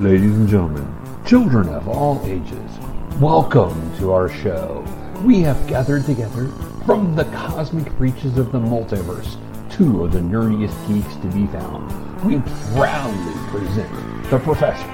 [0.00, 2.70] Ladies and gentlemen, children of all ages,
[3.18, 4.84] welcome to our show.
[5.24, 6.46] We have gathered together
[6.86, 9.36] from the cosmic reaches of the multiverse
[9.68, 11.90] two of the nerdiest geeks to be found.
[12.24, 12.38] We
[12.76, 14.86] proudly present the professor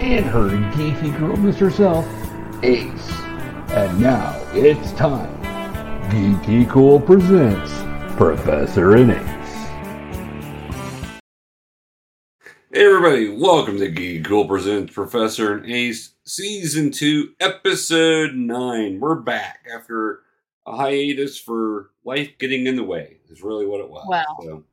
[0.00, 2.04] and her geeky girl, girlness herself,
[2.64, 3.10] Ace.
[3.70, 5.32] And now it's time.
[6.10, 7.72] Geeky Cool presents
[8.16, 9.37] Professor and
[12.78, 19.00] Hey everybody, welcome to Geek Cool Presents Professor and Ace, Season 2, Episode 9.
[19.00, 20.20] We're back after
[20.64, 24.06] a hiatus for life getting in the way, is really what it was.
[24.08, 24.38] Well.
[24.44, 24.64] So,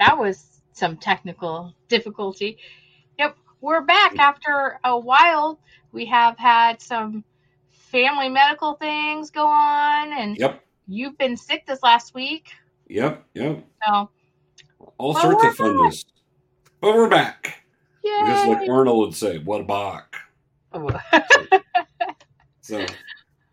[0.00, 2.56] that was some technical difficulty.
[3.18, 5.60] Yep, we're back after a while.
[5.92, 7.22] We have had some
[7.68, 12.48] family medical things go on, and yep, you've been sick this last week.
[12.88, 13.62] yep, yep.
[13.86, 14.08] So,
[14.96, 16.04] All Well, sorts of funness.
[16.86, 17.64] But we're back.
[18.04, 18.26] yay!
[18.26, 20.14] Just like Arnold would say, what a bach.
[22.60, 22.86] So,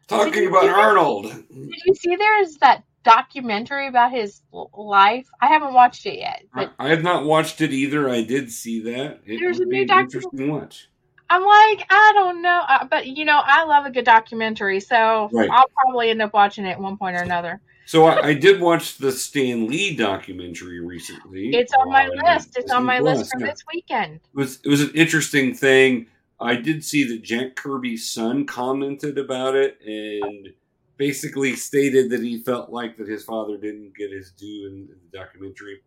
[0.07, 0.69] talking about see?
[0.69, 1.23] Arnold.
[1.23, 4.43] Did you see there's that documentary about his
[4.75, 5.27] life?
[5.41, 8.07] I haven't watched it yet, I, but I have not watched it either.
[8.07, 9.21] I did see that.
[9.25, 10.49] It There's a new documentary.
[10.49, 10.89] watch.
[11.31, 12.61] I'm like, I don't know.
[12.67, 15.49] Uh, but you know, I love a good documentary, so Right.
[15.49, 17.61] I'll probably end up watching it at one point or another.
[17.85, 21.49] So I, I did watch the Stan Lee documentary recently.
[21.49, 22.57] It's on my Uh, list.
[22.57, 24.15] It's on my list for this weekend.
[24.15, 26.07] It was it was an interesting thing.
[26.39, 30.49] I did see that Jack Kirby's son commented about it and
[30.97, 34.97] basically stated that he felt like that his father didn't get his due in, in
[35.11, 35.81] the documentary.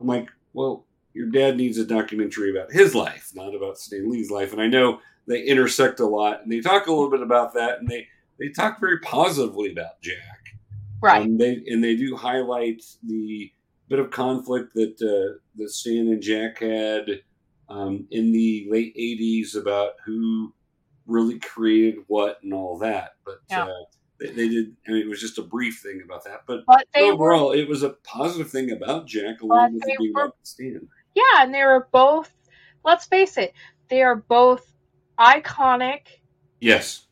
[0.00, 4.30] I'm like, well, your dad needs a documentary about his life, not about Stan Lee's
[4.30, 4.52] life.
[4.52, 7.78] And I know they intersect a lot, and they talk a little bit about that,
[7.78, 8.08] and they
[8.38, 10.51] they talk very positively about Jack.
[11.02, 11.22] Right.
[11.22, 13.50] Um, they and they do highlight the
[13.88, 17.08] bit of conflict that uh, that Stan and Jack had
[17.68, 20.54] um, in the late '80s about who
[21.06, 23.14] really created what and all that.
[23.26, 23.64] But Yeah.
[23.64, 23.68] uh,
[24.20, 24.76] they, they did.
[24.86, 26.42] I mean, it was just a brief thing about that.
[26.46, 30.12] But but they were overall, it was a positive thing about Jack, along with being
[30.14, 30.88] were- Stan.
[31.14, 32.32] yeah, and they were both.
[32.84, 33.52] Let's face it,
[33.88, 34.72] they are both
[35.18, 36.00] iconic,
[36.60, 37.06] Yes.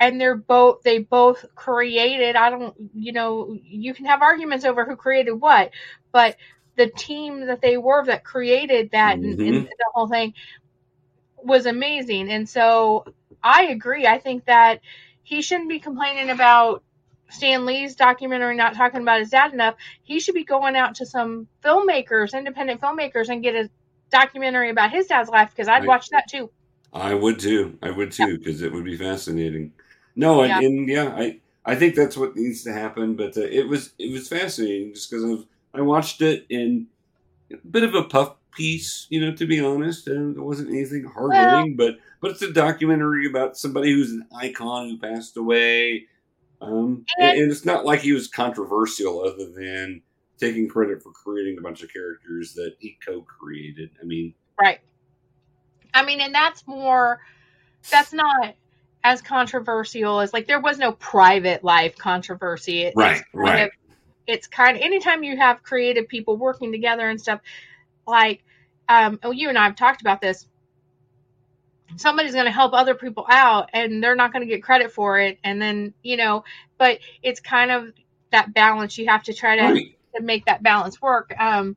[0.00, 2.36] And they're both they both created.
[2.36, 5.70] I don't, you know, you can have arguments over who created what,
[6.12, 6.36] but
[6.76, 9.68] the team that they were that created that and, and Mhm.
[9.68, 10.34] the whole thing
[11.42, 12.30] was amazing.
[12.30, 13.04] And so
[13.42, 14.06] I agree.
[14.06, 14.80] I think that
[15.22, 16.84] he shouldn't be complaining about
[17.30, 19.74] Stan Lee's documentary not talking about his dad enough.
[20.02, 23.70] He should be going out to some filmmakers, independent filmmakers, and get a
[24.10, 25.86] documentary about his dad's life because I'd Right.
[25.86, 26.50] watch that too.
[26.92, 27.78] I would too.
[27.82, 29.72] I would too because it would be fascinating.
[30.18, 30.60] No, and Yeah.
[30.60, 33.14] yeah, and yeah I I think that's what needs to happen.
[33.16, 36.88] But uh, it was it was fascinating just because I watched it in
[37.52, 41.04] a bit of a puff piece, you know, to be honest, and it wasn't anything
[41.04, 46.06] hard hitting, but but it's a documentary about somebody who's an icon who passed away.
[46.60, 50.02] Um, and, And- and it's not like he was controversial, other than
[50.38, 53.90] taking credit for creating a bunch of characters that he co-created.
[54.02, 54.80] I mean, Right.
[55.94, 57.20] I mean, and that's more,
[57.90, 58.54] that's not
[59.04, 62.82] as controversial as like there was no private life controversy.
[62.82, 63.62] It- Right, it's kind right.
[63.64, 63.70] Of,
[64.26, 67.40] it's kind of anytime you have creative people working together and stuff,
[68.06, 68.44] like,
[68.88, 70.46] um, oh, you and I have talked about this.
[71.96, 75.18] Somebody's going to help other people out and they're not going to get credit for
[75.18, 75.38] it.
[75.42, 76.44] And then, you know,
[76.78, 77.92] but it's kind of
[78.30, 78.98] that balance.
[78.98, 79.98] You have to try to right.
[80.16, 81.34] to make that balance work.
[81.38, 81.76] Um,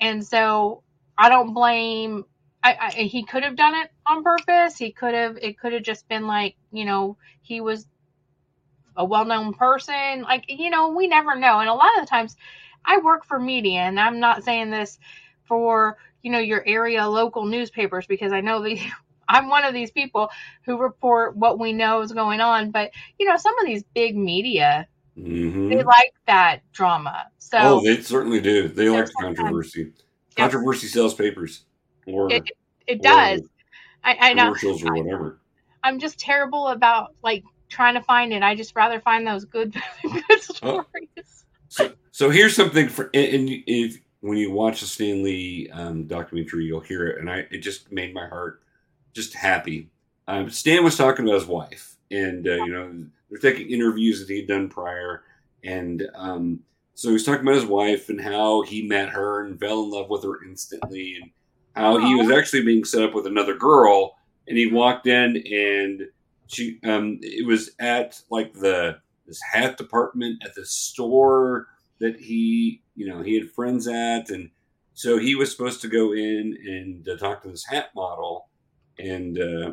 [0.00, 0.82] and so
[1.18, 2.24] I don't blame.
[2.62, 4.76] I, I he could have done it on purpose.
[4.76, 5.36] He could have.
[5.38, 7.86] It could have just been like you know he was
[8.96, 10.22] a well-known person.
[10.22, 11.58] Like you know we never know.
[11.58, 12.36] And a lot of the times,
[12.84, 14.98] I work for media, and I'm not saying this
[15.44, 18.80] for you know your area local newspapers because I know the.
[19.28, 20.28] I'm one of these people
[20.66, 24.16] who report what we know is going on, but you know some of these big
[24.16, 24.86] media
[25.16, 25.68] Mhm.
[25.68, 27.26] they like that drama.
[27.38, 28.68] So oh, they certainly do.
[28.68, 29.92] They like the controversy.
[30.36, 31.64] Controversy sells papers
[32.06, 32.50] or, it,
[32.86, 33.42] it or does.
[34.04, 34.46] I, I know.
[34.46, 35.38] commercials or whatever.
[35.82, 38.42] I'm just terrible about like trying to find it.
[38.42, 40.84] I just rather find those good, good Oh.
[40.84, 41.44] stories.
[41.68, 46.04] So, so here's something for and, and if when you watch the Stan Lee um,
[46.04, 48.62] documentary, you'll hear it, and I it just made my heart
[49.14, 49.88] just happy.
[50.28, 54.32] Um, Stan was talking about his wife, and uh, you know they're taking interviews that
[54.32, 55.24] he'd done prior,
[55.64, 56.60] and um,
[56.94, 59.90] so he was talking about his wife and how he met her and fell in
[59.90, 61.30] love with her instantly, and
[61.74, 64.16] how he was actually being set up with another girl,
[64.48, 66.08] and he walked in and
[66.46, 72.82] she um it was at like the this hat department at the store that he
[72.94, 74.50] you know he had friends at and
[74.94, 78.48] so he was supposed to go in and uh, talk to this hat model
[78.98, 79.72] and uh,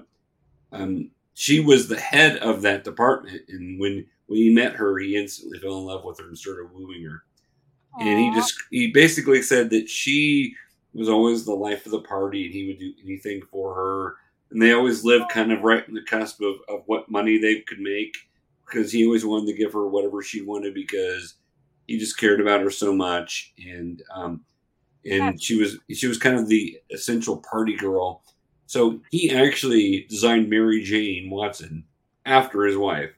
[0.72, 3.42] um, she was the head of that department.
[3.50, 6.70] And when when he met her, he instantly fell in love with her and started
[6.74, 7.24] wooing her.
[8.00, 10.56] And he just he basically said that she
[10.94, 14.16] was always the life of the party, and he would do anything for her.
[14.52, 17.62] And they always lived kind of right in the cusp of, of what money they
[17.62, 18.16] could make
[18.66, 21.36] because he always wanted to give her whatever she wanted because
[21.88, 24.42] he just cared about her so much and um
[25.10, 28.22] and she was she was kind of the essential party girl
[28.68, 31.84] so he actually designed mary jane watson
[32.26, 33.12] after his wife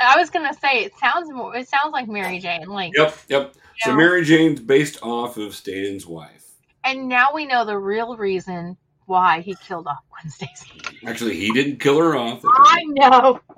[0.00, 1.56] I was gonna say it sounds more.
[1.56, 2.68] It sounds like Mary Jane.
[2.68, 3.96] Like, yep yep so Yeah.
[3.96, 6.47] mary jane's based off of stan's wife
[6.84, 8.76] and now we know the real reason
[9.06, 10.80] why he killed off Gwen Stacy.
[11.06, 13.40] actually he didn't kill her off I know.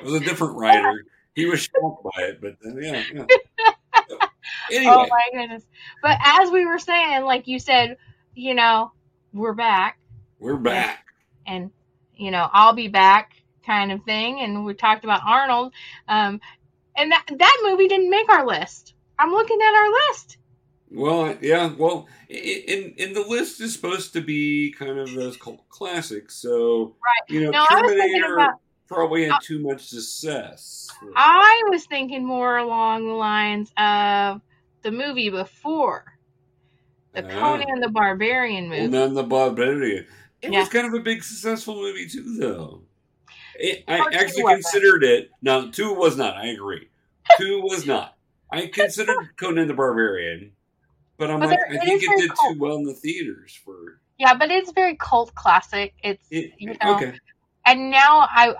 [0.00, 1.04] It was a different writer
[1.34, 3.24] he was shocked by it but uh, yeah, yeah.
[4.70, 5.64] Anyway Oh my goodness.
[6.02, 7.96] But as we were saying, like you said,
[8.34, 8.92] you know,
[9.32, 9.98] we're back,
[10.38, 11.04] we're back
[11.46, 11.70] and
[12.16, 13.32] you know, I'll be back,
[13.66, 14.40] kind of thing.
[14.40, 15.72] And we talked about Arnold,
[16.08, 16.40] um,
[16.96, 18.94] and that that movie didn't make our list.
[19.18, 20.38] I'm looking at our list.
[20.94, 21.72] Well, yeah.
[21.76, 26.36] Well, in in the list is supposed to be kind of those cult classics.
[26.36, 27.30] So, Right.
[27.34, 28.60] you know, No, I was thinking Terminator about.
[28.86, 30.88] probably had too much success.
[31.16, 34.40] I was thinking more along the lines of
[34.82, 36.04] the movie before
[37.12, 37.40] the Ah.
[37.58, 38.82] Conan the Barbarian movie.
[38.88, 40.06] Conan the Barbarian.
[40.42, 40.60] It Yeah.
[40.60, 42.82] was kind of a big successful movie too, though.
[43.56, 45.30] It, I actually considered it.
[45.40, 46.36] No, two was not.
[46.36, 46.88] I agree.
[47.38, 48.16] Two was not.
[48.52, 50.52] I considered Conan the Barbarian,
[51.16, 52.54] but I'm But like, I think it did cult.
[52.54, 55.94] too well in the theaters for Yeah, but it's very cult classic.
[56.02, 56.52] It's it.
[56.58, 57.14] you know, Okay,
[57.66, 58.54] and now I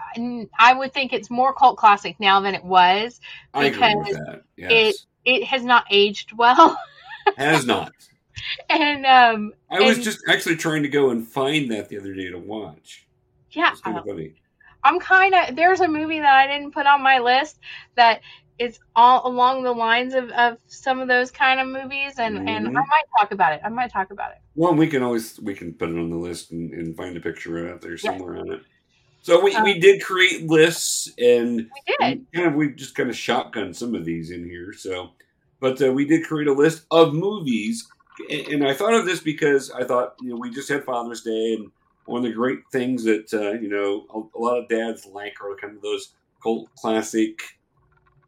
[0.58, 3.20] I would think it's more cult classic now than it was.
[3.52, 4.40] I agree with because.
[4.56, 6.76] Yes, It has not aged well,
[7.36, 7.92] has not.
[8.68, 12.14] and um, I was And- just actually trying to go and find that the other
[12.14, 13.06] day to watch.
[13.52, 14.34] yeah, kind of funny.
[14.82, 17.58] I'm kind of there's a movie that I didn't put on my list
[17.94, 18.20] that
[18.58, 22.68] is all along the lines of, of some of those kind of movies, and and
[22.68, 23.60] I might talk about it.
[23.64, 24.38] I might talk about it.
[24.54, 27.20] Well, we can always we can put it on the list and, and find a
[27.20, 28.60] picture out there somewhere on it.
[29.22, 32.26] So we, we did create lists and We did.
[32.34, 34.74] kind of we just kind of shotgun some of these in here.
[34.74, 35.12] So,
[35.60, 37.88] but uh, we did create a list of movies,
[38.30, 41.22] and, and I thought of this because I thought you know we just had Father's
[41.22, 41.70] Day, and
[42.04, 45.40] one of the great things that uh, you know a, a lot of dads like
[45.42, 46.12] are kind of those
[46.42, 47.40] cult classic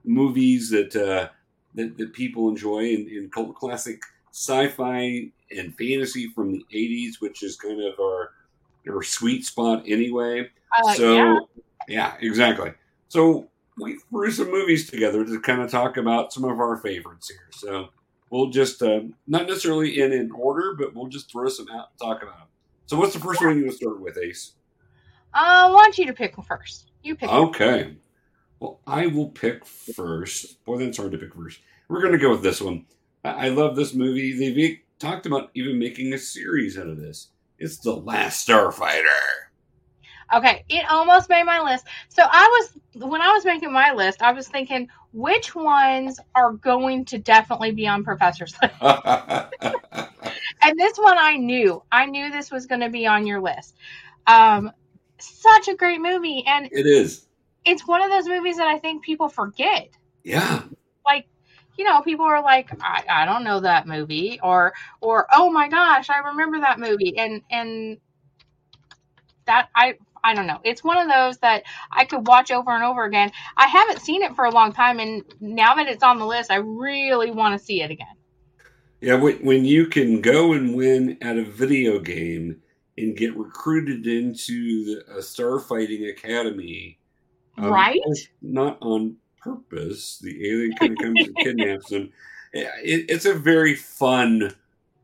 [0.06, 1.28] movies that uh,
[1.74, 4.00] that, that people enjoy, and, and cult classic
[4.32, 8.32] sci-fi and fantasy from the '80s, which is kind of our
[8.88, 10.48] our sweet spot anyway
[10.78, 11.38] Uh, so yeah,
[11.88, 12.14] yeah.
[12.20, 12.72] exactly.
[13.08, 13.48] So
[13.78, 17.48] we threw some movies together to kind of talk about some of our favorites here.
[17.52, 17.88] So
[18.30, 21.98] we'll just uh, not necessarily in an order, but we'll just throw some out and
[21.98, 22.48] talk about them.
[22.86, 24.52] So what's the first one you want to start with, Ace?
[25.34, 26.92] I want you to pick first.
[27.02, 27.30] You pick.
[27.30, 27.96] Okay.
[28.60, 30.64] Well, I will pick first.
[30.64, 31.60] Boy, it's hard to pick first.
[31.88, 32.86] We're going to go with this one.
[33.24, 34.38] I, I love this movie.
[34.38, 37.28] They've e- talked about even making a series out of this.
[37.58, 39.02] It's The Last Starfighter.
[40.34, 41.86] Okay, it almost made my list.
[42.08, 46.52] So I was when I was making my list, I was thinking which ones are
[46.52, 48.74] going to definitely be on Professor's list.
[50.62, 51.82] And this one I knew.
[51.92, 53.76] I knew this was going to be on your list.
[54.26, 54.72] Um
[55.18, 57.25] such a great movie and it is.
[57.66, 59.90] It's one of those movies that I think people forget.
[60.22, 60.62] Yeah.
[61.04, 61.26] Like
[61.76, 65.68] you know, people are like, I, I don't know that movie, or or oh my
[65.68, 67.98] gosh, I remember that movie, and and
[69.44, 70.60] that I I don't know.
[70.64, 73.30] It's one of those that I could watch over and over again.
[73.56, 76.50] I haven't seen it for a long time, and now that it's on the list,
[76.50, 78.06] I really want to see it again.
[79.00, 82.62] Yeah, when, when you can go and win at a video game
[82.96, 86.98] and get recruited into the, a starfighting academy,
[87.58, 88.00] um, Right?
[88.42, 90.18] Not on purpose.
[90.18, 92.12] The alien kind of comes and kidnaps them.
[92.52, 94.54] It, it's a very fun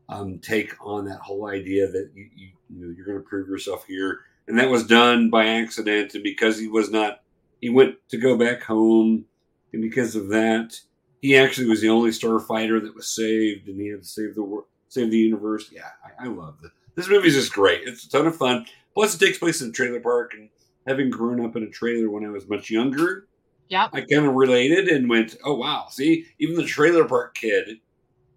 [0.09, 3.47] um, take on that whole idea that you, you, you know, you're going to prove
[3.47, 7.21] yourself here, and that was done by accident, and because he was not,
[7.61, 9.25] he went to go back home,
[9.71, 10.79] and because of that,
[11.21, 14.43] he actually was the only starfighter that was saved, and he had to save the
[14.43, 15.69] world, save the universe.
[15.71, 16.71] Yeah, I, I love this.
[16.95, 17.87] This movie's just great.
[17.87, 18.65] It's a ton of fun.
[18.93, 20.49] Plus, it takes place in a trailer park, and
[20.87, 23.27] having grown up in a trailer when I was much younger,
[23.69, 25.87] yeah, I kind of related and went, "Oh wow!
[25.89, 27.77] See, even the trailer park kid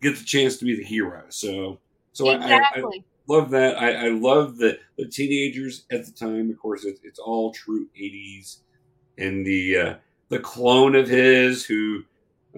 [0.01, 1.81] gets a chance to be the hero." So,
[2.13, 2.83] so I, I, I
[3.29, 3.77] love that.
[3.81, 6.51] I, I love the, the teenagers at the time.
[6.51, 8.59] Of course, it's, it's all true '80s,
[9.19, 9.95] and the uh,
[10.29, 12.03] the clone of his who,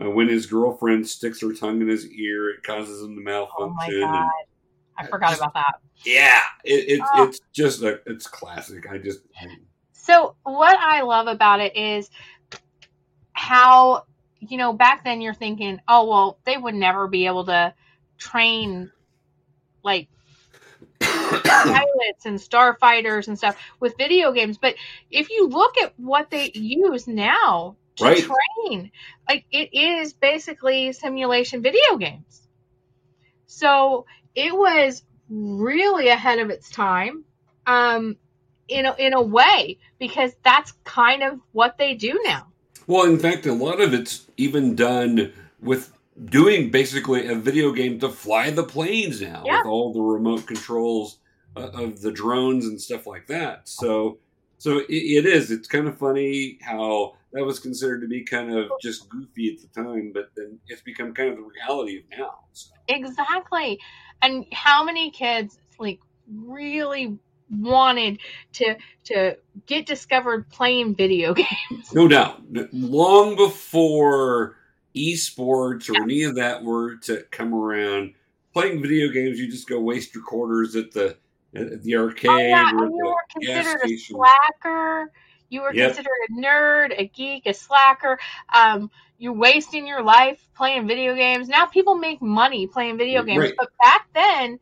[0.01, 4.03] uh, when his girlfriend sticks her tongue in his ear, it causes him to malfunction.
[4.03, 4.29] oh my god.
[5.01, 5.75] I forgot about that.
[6.05, 7.25] Yeah, it, it's Oh.
[7.25, 8.87] it's just a it's classic.
[8.91, 9.21] I just
[10.09, 12.09] So what I love about it is
[13.33, 14.05] how
[14.41, 17.75] you know back then you're thinking, oh well, they would never be able to
[18.17, 18.91] train
[19.85, 20.09] like
[21.01, 24.57] pilots and starfighters and stuff with video games.
[24.57, 24.77] But
[25.11, 28.25] if you look at what they use now to Right.
[28.67, 28.93] train,
[29.29, 32.49] like it is basically simulation video games.
[33.47, 37.25] So it was really ahead of its time,
[37.67, 38.17] um,
[38.69, 42.47] in a, in a way, because that's kind of what they do now.
[42.87, 45.93] Well, in fact, a lot of it's even done with
[46.27, 49.59] doing basically a video game to fly the planes now Yeah.
[49.59, 51.19] with all the remote controls
[51.57, 53.69] uh, of the drones and stuff like that.
[53.69, 54.19] So,
[54.59, 55.51] so it, it is.
[55.51, 59.61] It's kind of funny how that was considered to be kind of just goofy at
[59.61, 62.35] the time, but then it's become kind of the reality of now.
[62.53, 63.79] So, Exactly.
[64.23, 66.01] And how many kids like
[66.35, 67.19] really
[67.51, 68.19] wanted
[68.55, 69.37] to to
[69.67, 71.35] get discovered playing video
[71.71, 71.91] games?
[71.93, 74.57] no doubt, long before
[74.97, 78.15] esports or any of that were to come around,
[78.53, 81.17] playing video games, you just go waste your quarters at the
[81.55, 85.13] at the arcade Oh yeah, or you were considered a slacker.
[85.51, 85.95] You were Yep.
[85.95, 88.19] considered a nerd, a geek, a slacker.
[88.55, 91.49] Um, you're wasting your life playing video games.
[91.49, 93.55] Now people make money playing video games, Right.
[93.59, 94.59] but back then,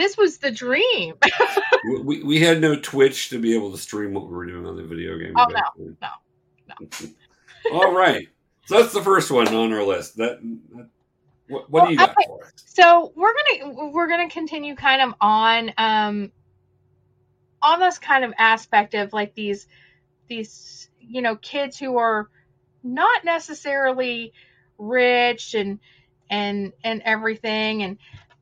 [0.00, 1.14] this was the dream.
[1.82, 4.66] We- we, we had no Twitch to be able to stream what we were doing
[4.66, 5.32] on the video game.
[5.34, 7.14] Oh, back no, then.
[7.72, 8.28] All right,
[8.66, 10.18] so that's the first one on our list.
[10.18, 10.40] That,
[10.74, 10.88] that
[11.48, 12.26] what, what do you got okay.
[12.26, 12.52] for us?
[12.66, 16.32] So we're gonna we're gonna continue kind of on um
[17.62, 19.66] on this kind of aspect of like these
[20.28, 22.28] these you know kids who are
[22.82, 24.32] not necessarily
[24.78, 25.80] rich and
[26.30, 27.98] and and everything and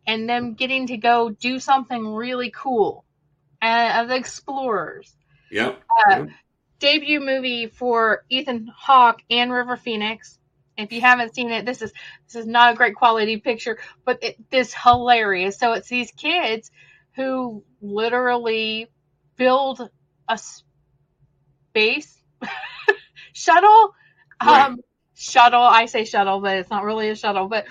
[0.09, 3.07] and them getting to go do something really cool
[3.63, 5.15] uh, of the explorers
[5.51, 5.83] Yep.
[6.11, 6.31] uh, yep.
[6.81, 10.39] debut movie for Ethan Hawke and River Phoenix.
[10.79, 11.93] If you haven't seen it, this is
[12.29, 15.59] this is not a great quality picture, but it is hilarious.
[15.59, 16.71] So it's these kids
[17.17, 18.89] who literally
[19.37, 19.91] build
[20.29, 20.39] a
[21.73, 22.23] space
[23.35, 23.95] shuttle.
[24.43, 24.67] Right.
[24.67, 24.79] Um,
[25.15, 25.63] shuttle.
[25.63, 27.49] I say shuttle, but it's not really a shuttle.
[27.49, 27.67] But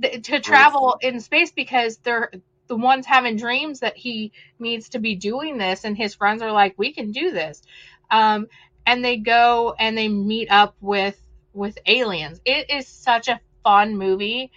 [0.00, 2.30] th- to travel in space because they're
[2.68, 6.52] the ones having dreams that he needs to be doing this, and his friends are
[6.52, 7.62] like, "We can do this,"
[8.10, 8.48] um,
[8.86, 11.18] and they go and they meet up with
[11.54, 12.40] with aliens.
[12.44, 14.52] It is such a fun movie,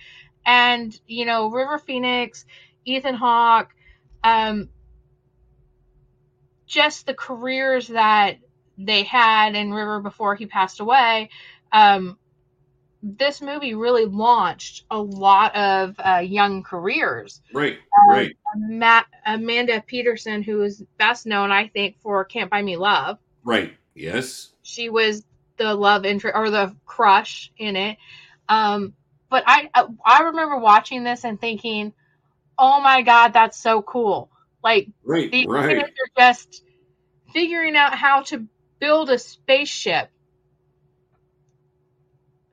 [0.45, 2.45] and you know, River Phoenix,
[2.85, 3.71] Ethan Hawke,
[4.23, 4.69] um,
[6.67, 8.37] just the careers that
[8.77, 11.29] they had in River before he passed away.
[11.71, 12.18] Um,
[13.01, 17.41] this movie really launched a lot of uh, young careers.
[17.53, 17.79] Right.
[17.97, 18.37] Um, right.
[18.55, 23.17] Matt, Amanda Peterson, who is best known, I think, for Can't Buy Me Love.
[23.43, 23.75] Right.
[23.95, 24.51] Yes.
[24.63, 25.23] She was
[25.57, 27.97] the love interest or the crush in it.
[28.47, 28.93] Um,
[29.29, 29.69] but I
[30.05, 31.93] I remember watching this and thinking,
[32.57, 34.31] oh my god, that's so cool!
[34.63, 35.31] Like Right.
[35.31, 35.77] these Right.
[35.77, 36.63] kids are just
[37.33, 38.47] figuring out how to
[38.79, 40.09] build a spaceship.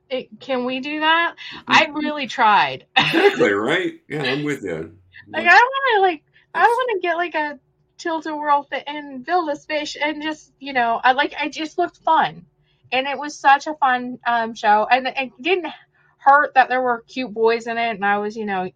[0.09, 1.35] It, can we do that?
[1.67, 2.85] I really tried.
[2.97, 3.53] Exactly.
[3.53, 3.93] Right.
[4.09, 4.97] Yeah, I'm with you.
[5.33, 6.23] Like I want to like
[6.53, 7.59] I want to get like a
[7.97, 11.77] tilt a whirl and build a fish and just you know I like I just
[11.77, 12.45] looked fun,
[12.91, 15.71] and it was such a fun um show and it didn't
[16.19, 18.73] hurt that there were cute boys in it and I was you know you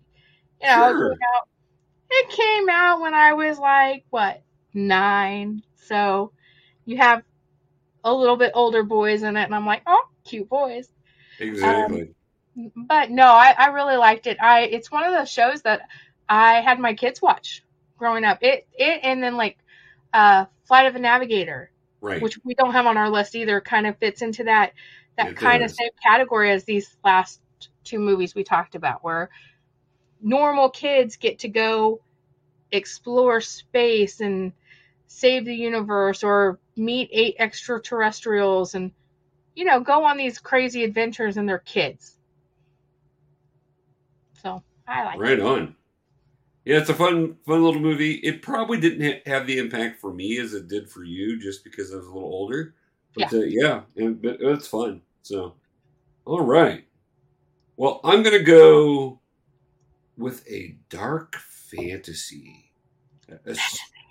[0.68, 1.18] know Sure.
[2.12, 4.42] it came out when I was like what
[4.74, 6.32] nine so
[6.86, 7.24] you have
[8.04, 10.88] a little bit older boys in it and I'm like oh cute boys
[11.42, 12.14] Exactly.
[12.76, 14.38] but no, I, I really liked it.
[14.42, 15.88] I it's one of those shows that
[16.30, 17.64] I had my kids watch
[17.98, 18.40] growing up.
[18.42, 19.58] It it and then like
[20.14, 22.22] uh Flight of a Navigator, right.
[22.22, 24.74] which we don't have on our list either, kind of fits into that
[25.18, 27.42] that It kind of same category as these last
[27.84, 29.30] two movies we talked about, where
[30.22, 32.02] normal kids get to go
[32.72, 34.54] explore space and
[35.08, 38.92] save the universe or meet eight extraterrestrials and
[39.56, 42.18] you know go on these crazy adventures and they're kids
[44.42, 45.76] so i like Right it on.
[46.64, 48.14] Yeah, it's a fun, fun little movie.
[48.16, 51.64] It probably didn't ha- have the impact for me as it did for you, just
[51.64, 52.76] because I was a little older.
[53.16, 55.02] But yeah, uh, yeah and, but it's fun.
[55.24, 55.56] So,
[56.26, 56.86] all right.
[57.78, 59.20] Well, I'm gonna go
[60.18, 62.72] with a dark fantasy,
[63.28, 63.56] a- a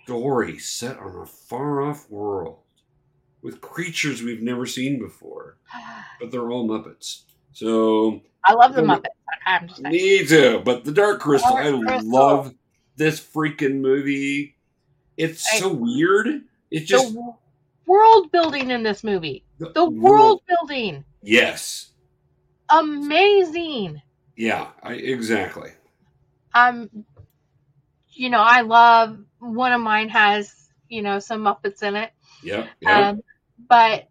[0.02, 2.58] story set on a far-off world
[3.42, 5.56] with creatures we've never seen before,
[6.20, 7.22] but they're all Muppets.
[7.52, 9.06] So i love the muppets
[9.44, 9.92] i'm just saying.
[9.92, 10.62] Me too.
[10.64, 12.10] But the Dark Crystal, Dark I Crystal.
[12.10, 12.54] love
[12.96, 14.56] this freaking movie.
[15.16, 16.42] It's I- so weird.
[16.70, 17.34] It's just the
[17.86, 19.44] world building in this movie.
[19.58, 21.04] The world building.
[21.22, 21.90] Yes.
[22.68, 24.00] Amazing.
[24.36, 24.68] Yeah.
[24.82, 25.70] I, exactly.
[26.54, 26.88] Um
[28.12, 30.54] you know, I love one of mine has,
[30.88, 32.12] you know, some Muppets in it.
[32.42, 32.66] Yeah.
[32.80, 32.92] Yep.
[32.92, 33.22] Um
[33.68, 34.08] but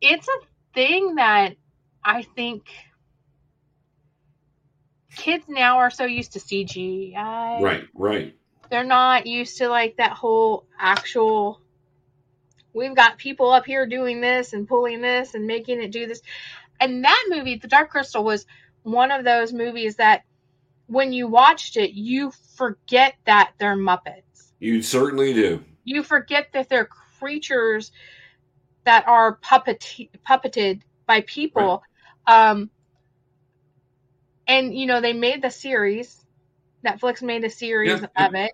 [0.00, 1.56] it's a thing that
[2.04, 2.64] I think
[5.16, 7.60] kids now are so used to CGI.
[7.60, 7.84] right.
[7.94, 8.36] Right.
[8.70, 11.60] They're not used to like that whole actual
[12.72, 16.22] we've got people up here doing this and pulling this and making it do this.
[16.80, 18.46] And that movie, The Dark Crystal, was
[18.82, 20.22] one of those movies that
[20.86, 24.52] when you watched it, you forget that they're Muppets.
[24.60, 25.64] You certainly do.
[25.84, 26.88] You forget that they're
[27.18, 27.92] creatures
[28.84, 29.84] that are puppet
[30.28, 31.82] puppeted by people.
[32.26, 32.70] Um,
[34.46, 36.24] and you know, they made the series.
[36.84, 38.28] Netflix made a series Yeah, yeah.
[38.28, 38.52] of it.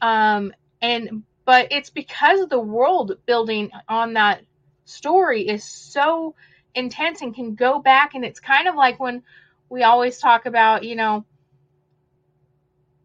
[0.00, 4.42] Um, and but it's because the world building on that
[4.84, 6.34] story is so
[6.74, 9.22] intense and can go back and it's kind of like when
[9.70, 11.24] we always talk about, you know,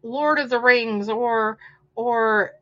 [0.02, 1.58] Lord of the Rings or
[1.94, 2.52] or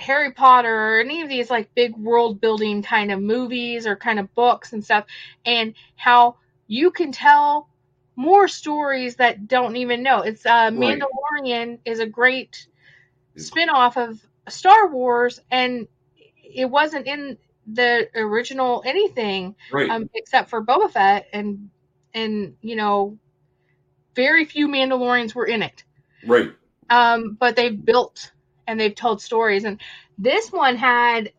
[0.00, 4.18] Harry Potter or any of these like big world building kind of movies or kind
[4.18, 5.04] of books and stuff
[5.44, 7.68] and how you can tell
[8.16, 10.22] more stories that don't even know.
[10.22, 10.98] It's uh Right.
[11.00, 12.66] Mandalorian is a great
[13.36, 15.86] spin-off of Star Wars and
[16.42, 17.38] it wasn't in
[17.72, 19.90] the original anything Right.
[19.90, 21.70] um, except for Boba Fett and
[22.14, 23.18] and you know
[24.14, 25.84] very few Mandalorians were in it.
[26.26, 26.52] right.
[26.88, 28.32] Um, but they've built
[28.70, 29.80] and they've told stories and
[30.18, 31.32] this one had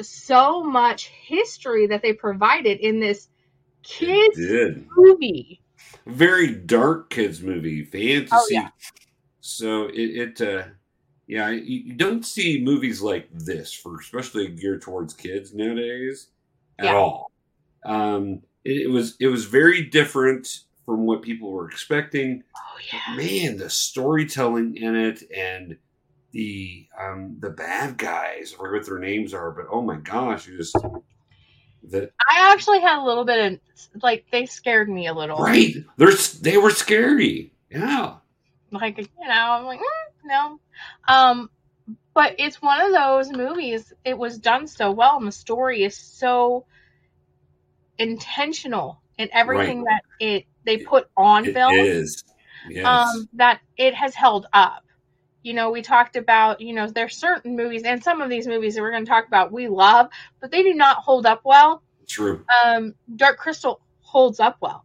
[0.00, 3.28] so much history that they provided in this
[3.82, 4.38] kids
[4.96, 5.60] movie.
[6.06, 8.30] Very dark kids movie, fantasy.
[8.32, 8.68] Oh, yeah.
[9.40, 10.64] So it, it uh,
[11.26, 16.28] yeah, you, don't see movies like this for especially geared towards kids nowadays
[16.78, 16.94] at Yeah.
[16.96, 17.32] all.
[17.84, 22.44] Um, it, it was it was very different from what people were expecting.
[22.56, 23.16] Oh yeah.
[23.16, 25.76] Man, the storytelling in it and
[26.32, 30.48] the um the bad guys, I forget what their names are, but oh my gosh,
[30.48, 30.76] you just
[31.82, 33.60] the I actually had a little bit of
[34.02, 35.38] like they scared me a little.
[35.38, 35.74] right.
[35.96, 36.12] They're
[36.42, 37.52] they were scary.
[37.70, 38.14] Yeah.
[38.72, 39.84] like you know i'm like mm,
[40.24, 40.58] no
[41.08, 41.50] um
[42.14, 45.96] but it's one of those movies it was done so well and the story is
[45.96, 46.64] so
[47.98, 52.24] intentional in everything that it they put on It film is.
[52.68, 52.84] Yes.
[52.86, 54.82] um that it has held up
[55.46, 58.74] you know we talked about you know there's certain movies and some of these movies
[58.74, 60.08] that we're going to talk about we love
[60.40, 62.44] but they do not hold up well True.
[62.64, 64.84] um dark crystal holds up well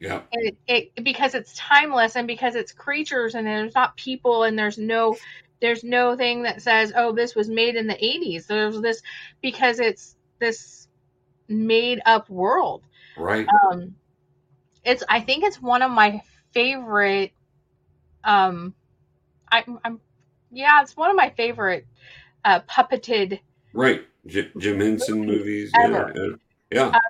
[0.00, 0.22] Yeah.
[0.32, 4.78] it, it because it's timeless and because it's creatures and there's not people and there's
[4.78, 5.16] no
[5.60, 9.02] there's no thing that says oh this was made in the 80s there's this
[9.42, 10.88] because it's this
[11.48, 12.82] made up world
[13.16, 13.46] Right.
[13.72, 13.94] um
[14.84, 16.20] it's i think it's one of my
[16.52, 17.32] favorite
[18.24, 18.74] um
[19.50, 20.00] I, i'm
[20.50, 21.86] yeah it's one of my favorite
[22.44, 23.40] uh puppeted
[23.76, 24.06] Right.
[24.26, 25.70] J- Jim Henson movies.
[25.78, 26.12] Ever.
[26.16, 26.22] Yeah.
[26.70, 26.90] Yeah.
[26.92, 27.00] yeah.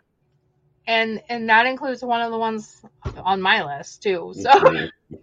[0.87, 2.83] and and that includes one of the ones
[3.19, 4.41] on my list too mm-hmm.
[4.41, 5.17] so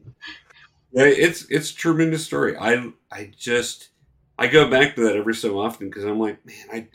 [0.95, 2.55] Yeah, it's it's a tremendous story.
[2.55, 3.89] I I just
[4.37, 6.87] I go back to that every so often because I'm like, man, I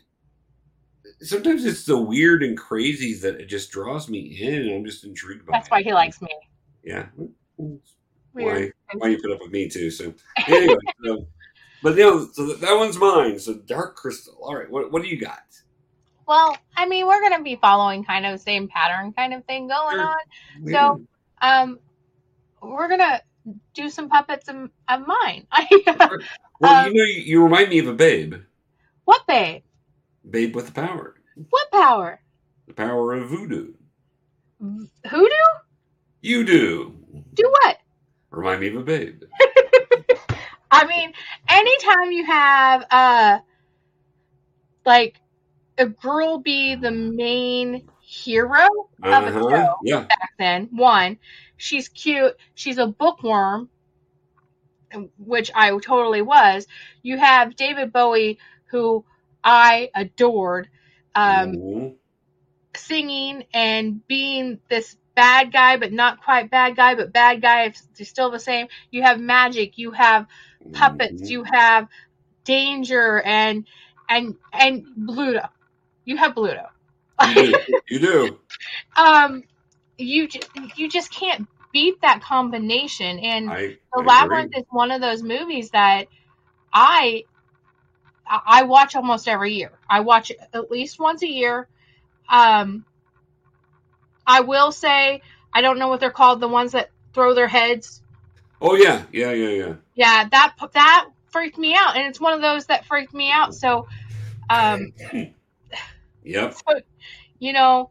[1.20, 5.04] sometimes it's the weird and crazy that it just draws me in, and I'm just
[5.04, 5.50] intrigued by.
[5.50, 5.54] It.
[5.54, 5.72] That's it.
[5.72, 6.30] why he likes me
[6.84, 7.06] Yeah.
[7.16, 7.78] Why
[8.44, 8.72] Weird.
[8.94, 9.90] why you put up with me too?
[9.90, 10.14] So
[10.46, 11.26] anyway, so,
[11.82, 13.38] but you know, so that, one's mine.
[13.38, 14.38] So Dark Crystal.
[14.42, 15.42] All right, what what do you got?
[16.26, 19.44] Well, I mean, we're going to be following kind of the same pattern kind of
[19.46, 20.06] thing going Sure.
[20.06, 20.70] on.
[20.70, 21.06] So,
[21.40, 21.78] um,
[22.60, 23.22] we're going to
[23.72, 25.46] do some puppets of, of mine.
[26.60, 28.34] well, um, you know, you, you remind me of a babe,
[29.06, 29.62] what babe?
[30.28, 31.14] babe with the power,
[31.48, 32.20] What power?
[32.66, 33.72] the power of voodoo.
[34.60, 35.30] Hoodoo?
[36.20, 36.94] You do
[37.32, 37.78] Do what?
[38.30, 39.22] Remind me of a babe.
[40.70, 41.12] I mean,
[41.48, 43.38] anytime you have, uh,
[44.84, 45.20] like,
[45.78, 48.66] a girl be the main hero
[49.10, 49.50] of a Uh-huh.
[49.50, 51.18] show Yeah, back then, one,
[51.56, 53.70] she's cute, she's a bookworm,
[55.18, 56.66] which I totally was.
[57.02, 58.38] You have David Bowie,
[58.70, 59.04] who
[59.44, 60.68] I adored,
[61.14, 61.98] um, Mhm.
[62.74, 67.80] singing and being this bad guy, but not quite bad guy, but bad guy, if
[67.98, 68.68] it's still the same.
[68.90, 70.26] You have magic, you have
[70.72, 71.30] puppets, Mhm.
[71.30, 71.88] you have
[72.44, 73.66] danger, and
[74.08, 75.48] and and Ludo.
[76.04, 76.66] You have Ludo.
[77.20, 77.64] You do.
[77.88, 78.40] You do.
[78.96, 79.42] um,
[79.98, 80.28] you
[80.76, 83.18] you just can't beat that combination.
[83.20, 84.54] And I, The I Labyrinth agree.
[84.56, 86.06] is one of those movies that
[86.72, 87.24] I
[88.26, 89.78] I watch almost every year.
[89.88, 91.68] I watch it at least once a year.
[92.30, 92.84] Um,
[94.28, 96.40] I will say I don't know what they're called.
[96.40, 98.02] The ones that throw their heads.
[98.60, 99.74] Oh yeah, yeah, yeah, yeah.
[99.94, 103.54] Yeah, that that freaked me out, and it's one of those that freaked me out.
[103.54, 103.88] So,
[104.50, 104.92] um,
[106.24, 106.54] Yep.
[106.54, 106.80] so
[107.38, 107.90] you know,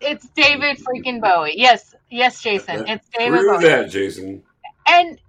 [0.00, 1.54] it's David freaking Bowie.
[1.56, 4.42] Yes, yes, Jason, it's David Prove Bowie, that, Jason.
[4.86, 5.20] and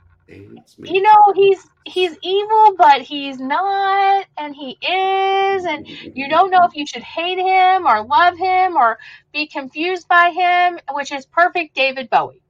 [0.84, 6.64] you know he's he's evil but he's not and he is and you don't know
[6.64, 8.98] if you should hate him or love him or
[9.34, 12.42] be confused by him which is perfect david bowie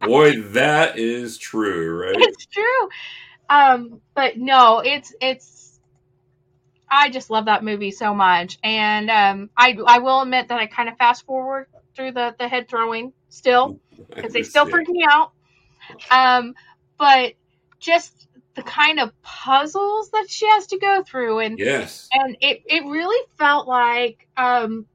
[0.00, 2.14] Boy, that is true, right?
[2.16, 2.88] it's true
[3.48, 5.80] um but no it's it's
[6.90, 10.66] i just love that movie so much and um i i will admit that i
[10.66, 11.66] kind of fast forward
[11.96, 15.32] through the the head throwing still because they still freak me out.
[16.10, 16.54] Um,
[16.98, 17.34] but
[17.80, 22.08] just the kind of puzzles that she has to go through, and Yes.
[22.12, 24.86] and it it really felt like um,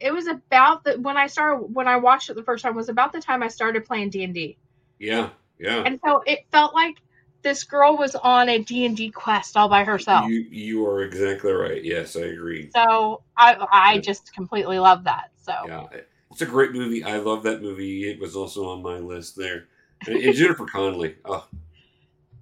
[0.00, 2.88] it was about the when I started when I watched it the first time was
[2.88, 4.58] about the time I started playing D and D,
[4.98, 5.30] Yeah.
[5.58, 5.82] Yeah.
[5.84, 6.96] and so it felt like
[7.42, 10.28] this girl was on a D and D quest all by herself.
[10.28, 11.82] You you are exactly right.
[11.82, 12.70] Yes, I agree.
[12.74, 14.00] So I I Yeah.
[14.00, 15.30] just completely love that.
[15.42, 15.86] So Yeah,
[16.30, 17.02] it's a great movie.
[17.02, 18.08] I love that movie.
[18.08, 19.66] It was also on my list there.
[20.06, 21.16] And, and Jennifer Connelly.
[21.24, 21.46] Oh,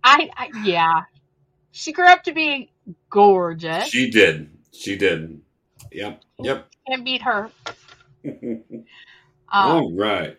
[0.07, 1.03] I, I yeah,
[1.73, 2.71] she grew up to be
[3.11, 3.89] gorgeous.
[3.89, 4.51] she did.
[4.73, 5.41] She did.
[5.91, 6.23] Yep.
[6.39, 6.69] Yep.
[6.87, 7.51] Can't beat her.
[9.53, 10.37] Um, All right.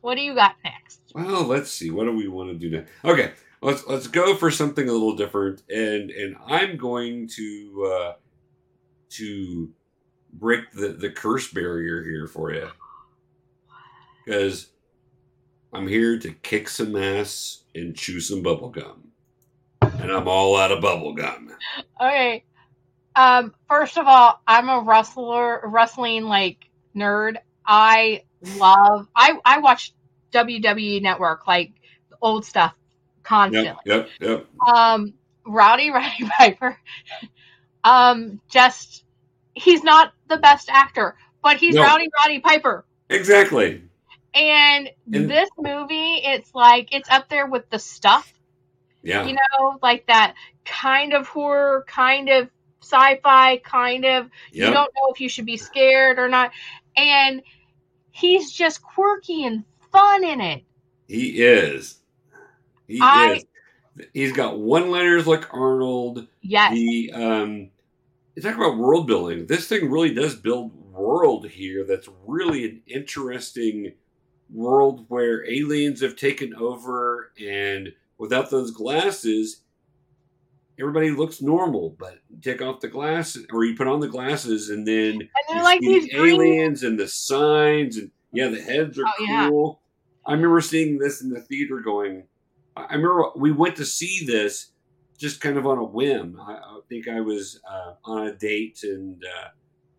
[0.00, 1.00] What do you got next?
[1.14, 1.92] Well, let's see.
[1.92, 2.90] What do we want to do next?
[3.04, 8.12] Okay, let's let's go for something a little different, and and I'm going to uh,
[9.10, 9.70] to
[10.32, 12.68] break the the curse barrier here for you
[14.26, 14.70] because
[15.72, 19.10] I'm here to kick some ass and chew some bubble gum,
[19.82, 21.52] and I'm all out of bubble gum.
[22.00, 22.44] Okay.
[23.16, 27.36] Um, first of all, I'm a wrestler, wrestling like nerd.
[27.66, 28.24] I
[28.58, 29.08] love.
[29.14, 29.94] I I watch
[30.32, 31.72] WWE Network like
[32.20, 32.74] old stuff
[33.22, 33.76] constantly.
[33.86, 34.74] Yep, yep, yep.
[34.74, 35.14] Um,
[35.46, 36.78] Rowdy Roddy Piper.
[37.84, 39.04] Um, just
[39.54, 41.82] he's not the best actor, but he's No.
[41.82, 42.84] Rowdy Roddy Piper.
[43.10, 43.82] Exactly.
[44.34, 48.32] And, this movie, it's like it's up there with the stuff.
[49.02, 49.26] Yeah.
[49.26, 52.48] you know, like that kind of horror, kind of
[52.80, 56.52] sci-fi, kind of you don't know if you should be scared or not.
[56.96, 57.42] And
[58.10, 60.64] he's just quirky and fun in it.
[61.06, 62.00] He is.
[62.88, 63.44] He I- is.
[64.12, 66.26] He's got one liners like Arnold.
[66.42, 66.72] Yes.
[66.72, 67.70] The um
[68.34, 69.46] you talk about world building.
[69.46, 73.92] This thing really does build world here that's really an interesting
[74.50, 79.62] world where aliens have taken over and without those glasses
[80.78, 84.86] everybody looks normal but take off the glasses or you put on the glasses and
[84.86, 88.98] then and they're like these the green aliens and the signs and yeah the heads
[88.98, 89.48] are Oh, yeah.
[89.48, 89.80] cool
[90.26, 92.24] i remember seeing this in the theater going
[92.76, 94.72] i I remember we went to see this
[95.16, 98.80] just kind of on a whim i, I think i was uh, on a date
[98.82, 99.48] and uh,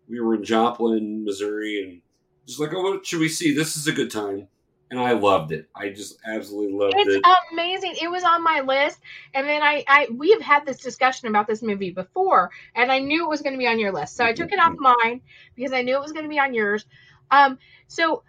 [0.08, 2.02] we were in joplin missouri and
[2.46, 3.54] just like oh what should we see?
[3.54, 4.48] This is a good time.
[4.88, 5.68] And i loved it.
[5.74, 7.20] I just absolutely loved It's it.
[7.24, 7.96] It's amazing.
[8.00, 9.00] It was on my list,
[9.34, 13.00] and then I, I we have had this discussion about this movie before, and I
[13.00, 15.22] knew it was going to be on your list, so I took it off mine
[15.56, 16.86] because I knew it was going to be on yours.
[17.32, 18.22] Um, so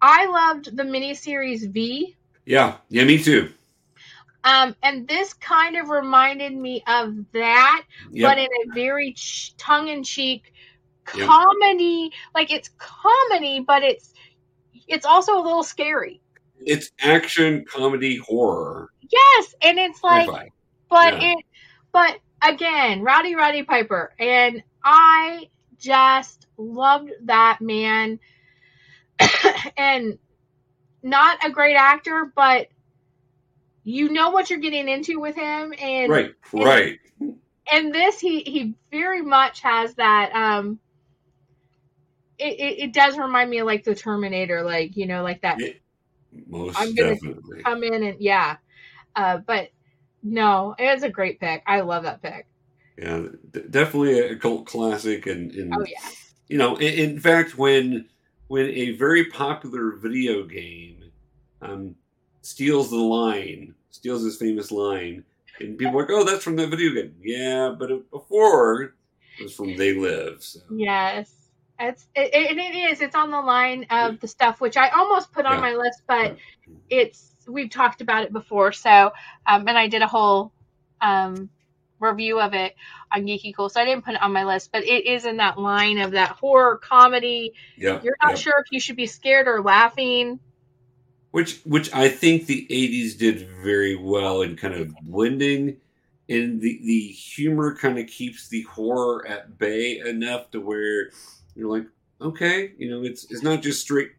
[0.00, 2.16] I loved the miniseries V,
[2.50, 2.76] yeah.
[2.88, 3.52] Yeah me too.
[4.42, 8.30] Um, and this kind of reminded me of that, yep.
[8.30, 10.52] but in a very ch- tongue-in-cheek Yep.
[11.12, 12.10] Comedy.
[12.34, 14.14] Like it's comedy, but it's
[14.88, 16.20] it's also a little scary.
[16.60, 20.28] it's action comedy horror Yes, and it's like.
[20.28, 20.48] Sci-fi.
[20.88, 21.32] but Yeah.
[21.32, 21.44] it
[21.92, 28.18] but again rowdy roddy piper and i just loved that man
[29.76, 30.18] and
[31.02, 32.68] not a great actor but
[33.84, 36.98] you know what you're getting into with him and right right
[37.72, 40.78] and this he he very much has that um
[42.40, 45.58] it, it, it does remind me of like the terminator like you know like that
[45.60, 45.72] Yeah.
[46.46, 48.56] most I'm gonna- definitely come in and yeah
[49.16, 49.70] uh but
[50.22, 52.46] no it's a great pick i love that pick
[52.98, 56.08] Yeah, d- definitely a cult classic, and, and oh yeah
[56.48, 58.08] you know, in, in fact, when
[58.48, 61.12] when a very popular video game
[61.62, 61.94] um,
[62.42, 65.24] steals the line, steals this famous line,
[65.60, 68.92] and people are like, "Oh, that's from that video game." Yeah, but it, before it
[69.42, 70.42] was from They Live.
[70.42, 71.32] So Yes.
[71.80, 73.00] It's it, it, it is.
[73.02, 75.60] It's on the line of the stuff which I almost put on Yeah.
[75.60, 76.36] my list, but
[76.90, 78.72] it's we've talked about it before.
[78.72, 79.12] So,
[79.46, 80.52] um, and I did a whole
[81.00, 81.50] um
[82.00, 82.74] review of it
[83.12, 85.38] on Geeky Cool, so I didn't put it on my list, but it is in
[85.38, 87.54] that line of that horror comedy.
[87.76, 88.00] Yeah.
[88.02, 88.36] You're not yeah.
[88.36, 90.40] sure if you should be scared or laughing.
[91.32, 95.78] which which I think the '80s did very well in kind of blending,
[96.28, 101.10] and the the humor kind of keeps the horror at bay enough to where
[101.60, 101.86] you're like,
[102.20, 104.10] okay, you know, it's it's not just straight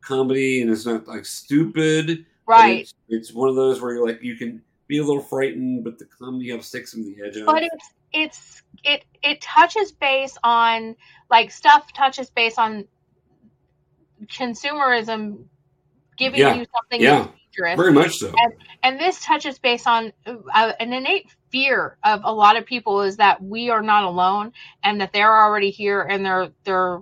[0.00, 2.24] comedy, and it's not like stupid.
[2.46, 2.80] Right.
[2.80, 5.98] It's, it's one of those where you're like, you can be a little frightened, but
[5.98, 7.46] the comedy helps take some of the edge out.
[7.46, 10.96] but it's it's it it touches base on
[11.30, 12.86] like stuff touches base on
[14.26, 15.44] consumerism
[16.16, 18.32] giving Yeah, you something yeah, dangerous very much so.
[18.82, 23.16] and this touches base on uh, an innate fear of a lot of people is
[23.16, 24.52] that we are not alone
[24.84, 27.00] and that they're already here and they're they're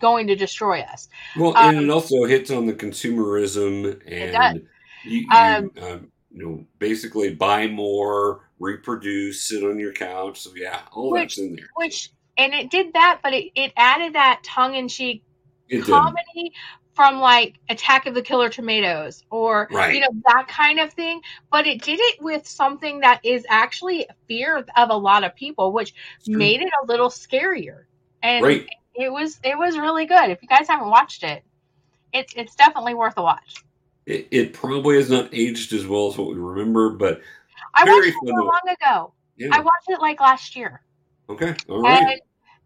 [0.00, 4.62] going to destroy us Well, Um, and it also hits on the consumerism and
[5.04, 10.40] you, you, Um, um, you know, basically buy more, reproduce, sit on your couch.
[10.40, 11.68] So yeah, all Which- that's in there.
[11.76, 15.22] which and it did that but it, it added that tongue-in-cheek
[15.68, 15.86] It did.
[15.86, 16.52] comedy
[16.94, 19.94] from like Attack of the Killer Tomatoes or Right.
[19.94, 24.06] you know that kind of thing, but it did it with something that is actually
[24.28, 25.94] fear of a lot of people, which
[26.26, 27.84] made it a little scarier.
[28.22, 28.66] And Right.
[28.94, 30.30] it was it was really good.
[30.30, 31.42] If you guys haven't watched it,
[32.12, 33.64] it's it's definitely worth a watch.
[34.04, 37.20] It, it probably has not aged as well as what we remember, but
[37.74, 39.12] I watched it so long ago.
[39.36, 39.48] yeah.
[39.52, 40.82] I watched it like last year.
[41.30, 41.54] okay.
[41.68, 42.02] All right.
[42.02, 42.20] And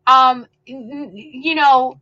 [0.09, 2.01] um, you know,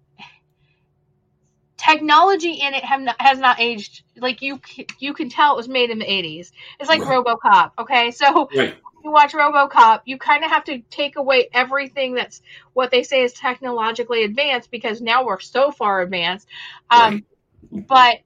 [1.85, 4.03] technology in it have not, has not aged.
[4.17, 4.61] Like you,
[4.99, 6.53] you can tell it was made in the eighties.
[6.81, 7.25] It's like Right.
[7.25, 7.73] RoboCop.
[7.79, 8.77] Okay, so right.
[9.05, 12.41] you watch RoboCop, you kind of have to take away everything that's
[12.73, 16.49] what they say is technologically advanced because now we're so far advanced.
[16.91, 17.25] Um,
[17.71, 17.87] right.
[17.87, 18.17] But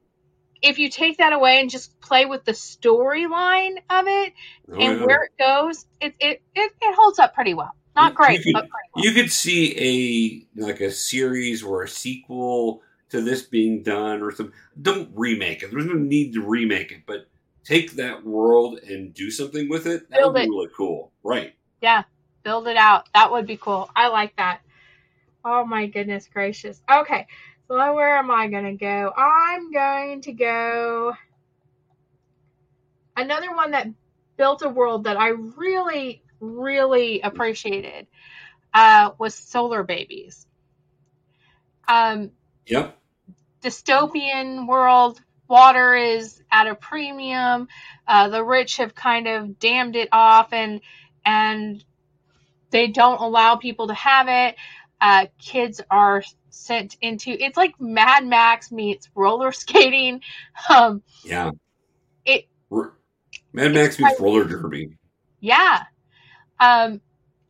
[0.61, 4.33] if you take that away and just play with the storyline of it
[4.71, 5.05] Oh, and yeah.
[5.05, 7.73] where it goes, it, it, it, it holds up pretty well.
[7.95, 9.03] Not great, you could- but pretty well.
[9.05, 14.31] You could see a like a series or a sequel to this being done or
[14.31, 14.53] some.
[14.81, 15.71] Don't remake it.
[15.71, 17.27] There's no need to remake it, but
[17.63, 20.09] take that world and do something with it.
[20.09, 20.49] That Build would be it.
[20.49, 21.11] really cool.
[21.23, 21.55] Right.
[21.81, 22.03] Yeah,
[22.43, 23.07] build it out.
[23.13, 23.89] That would be cool.
[23.95, 24.61] I like that.
[25.43, 26.81] Oh my goodness gracious.
[26.91, 27.25] Okay,
[27.67, 29.13] so where am I to go?
[29.15, 31.13] I'm going to go.
[33.15, 33.87] Another one that
[34.37, 38.07] built a world that I really, really appreciated
[38.73, 40.47] uh, was Solar Babies.
[41.87, 42.31] Um,
[42.67, 42.98] Yep.
[43.63, 45.21] Dystopian world.
[45.47, 47.67] Water is at a premium.
[48.07, 50.81] Uh, the rich have kind of dammed it off, and
[51.25, 51.83] and
[52.71, 54.55] they don't allow people to have it.
[55.01, 60.21] Uh, kids are sent into it's like Mad Max meets roller skating.
[60.69, 61.51] Um, Yeah.
[62.25, 62.93] It- R-
[63.53, 64.91] Mad Max meets like- roller derby.
[65.39, 65.83] yeah,
[66.59, 67.01] um,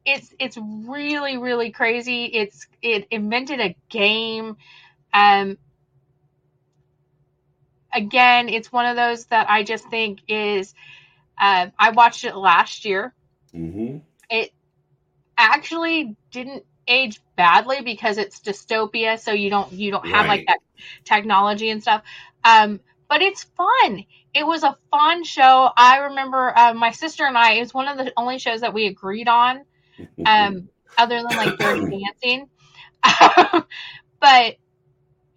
[0.05, 2.25] it's it's really really crazy.
[2.25, 4.55] It's it invented a game.
[5.13, 5.57] Um,
[7.93, 10.73] again, it's one of those that I just think is.
[11.39, 13.13] Uh, I watched it last year.
[13.53, 14.51] hmm It
[15.37, 20.59] actually didn't age badly because it's dystopia, so you don't you don't have like that
[21.05, 22.03] technology and stuff.
[22.43, 24.05] Um, but it's fun.
[24.33, 25.69] It was a fun show.
[25.75, 27.53] I remember uh, my sister and I.
[27.53, 29.65] It was one of the only shows that we agreed on
[30.25, 32.49] um, other than like Dirty Dancing.
[34.21, 34.55] but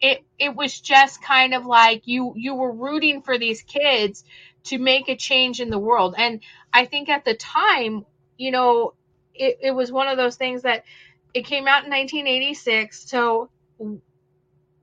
[0.02, 4.24] it it was just kind of like you you were rooting for these kids
[4.64, 6.40] to make a change in the world, and
[6.72, 8.04] I think at the time,
[8.36, 8.94] you know,
[9.34, 10.84] it, it was one of those things that
[11.32, 13.50] it came out in 1986, so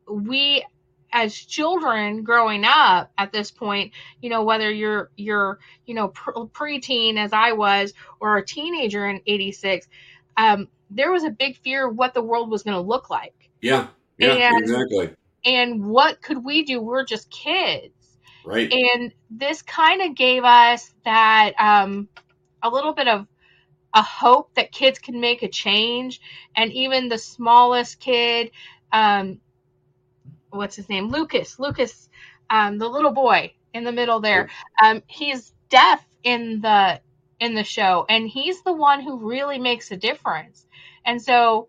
[0.09, 0.65] we
[1.11, 6.33] as children growing up at this point you know whether you're you're you know pre-
[6.79, 9.87] preteen as i was or a teenager in 86
[10.39, 13.49] um, there was a big fear of what the world was going to look like.
[13.61, 13.87] Yeah.
[14.19, 14.49] Yeah.
[14.53, 15.09] And- exactly.
[15.45, 17.93] and what could we do we're just kids
[18.45, 18.71] Right.
[18.71, 22.07] and this kind of gave us that um,
[22.63, 23.27] a little bit of
[23.93, 26.19] a hope that kids can make a change
[26.55, 28.51] and even the smallest kid
[28.91, 29.39] um,
[30.51, 32.09] what's his name lucas lucas
[32.49, 34.49] um, the little boy in the middle there
[34.83, 36.99] um, he's deaf in the
[37.39, 40.65] in the show and he's the one who really makes a difference
[41.05, 41.67] and so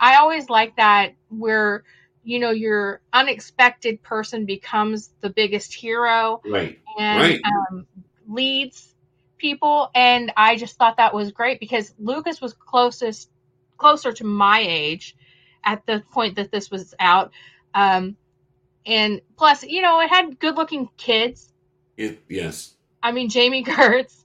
[0.00, 1.84] i always like that where
[2.24, 6.78] you know your unexpected person becomes the biggest hero right.
[6.98, 7.40] and Right.
[7.44, 7.86] um,
[8.28, 8.94] leads
[9.38, 13.28] people and i just thought that was great because lucas was closest
[13.76, 15.16] closer to my age
[15.64, 17.32] at the point that this was out.
[17.74, 18.16] Um,
[18.86, 21.52] and plus, you know, it had good looking kids.
[21.96, 22.76] It, yes.
[23.02, 24.24] I mean, Jami Gertz,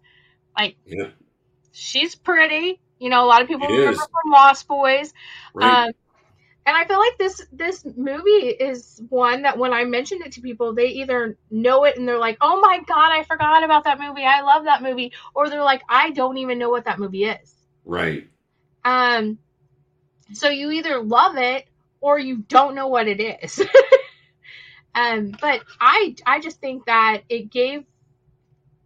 [0.58, 1.10] like, Yeah.
[1.72, 2.80] she's pretty.
[3.00, 3.98] You know, a lot of people It remember is.
[4.00, 5.14] from Lost Boys.
[5.54, 5.88] Right.
[5.88, 5.92] Um,
[6.68, 10.42] and I feel like this this movie is one that when I mention it to
[10.42, 14.00] people, they either know it and they're like, "Oh my god, I forgot about that
[14.00, 14.26] movie.
[14.26, 17.56] I love that movie," or they're like, "I don't even know what that movie is."
[17.86, 18.28] right.
[18.86, 19.40] Um,
[20.34, 21.68] so you either love it
[22.02, 23.62] or you don't know what it is.
[24.96, 27.86] um, but I I just think that it gave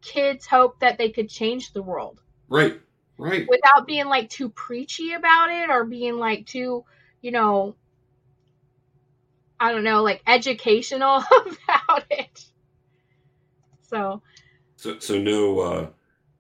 [0.02, 2.80] kids hope that they could change the world Right.
[3.18, 3.48] Right.
[3.48, 6.84] without being like too preachy about it or being like too,
[7.22, 7.76] you know,
[9.60, 11.18] I don't know, like educational
[11.88, 12.46] about it.
[13.82, 14.22] So
[14.76, 15.88] So, so no uh,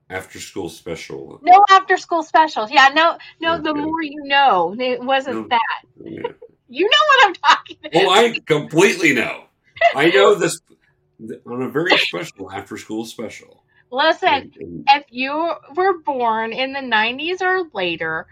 [0.09, 1.39] after school special.
[1.43, 2.71] no after school specials.
[2.71, 3.61] Yeah, no, no.
[3.61, 5.47] The more you know, it wasn't No.
[5.49, 5.81] that.
[6.03, 6.21] Yeah.
[6.73, 8.01] You know what I'm talking about.
[8.01, 9.43] Oh, I completely know.
[9.93, 10.57] I know this
[11.45, 13.65] on a very special after school special.
[13.91, 18.25] Listen, And- and- if you were born in the 90s or later,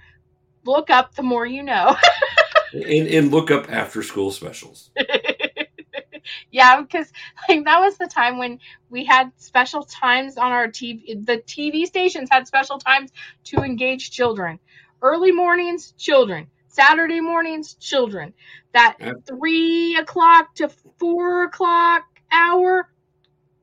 [0.64, 1.98] look up the more you know.
[2.74, 4.92] and, and look up after school specials.
[6.52, 7.12] yeah, because
[7.48, 11.26] like that was the time when we had special times on our TV.
[11.26, 13.12] The TV stations had special times
[13.46, 14.60] to engage children.
[15.02, 16.48] Early mornings, children.
[16.68, 18.34] Saturday mornings, children.
[18.74, 22.88] That three o'clock to four o'clock hour,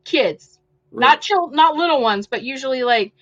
[0.04, 0.58] kids.
[0.92, 3.12] Not chil- not little ones, but usually like,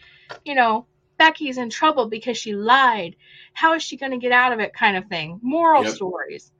[0.45, 0.87] you know,
[1.25, 3.17] Becky's in trouble because she lied.
[3.55, 4.75] How is she going to get out of it?
[4.75, 5.41] Kind of thing.
[5.43, 5.95] Moral Yep.
[5.95, 6.53] stories.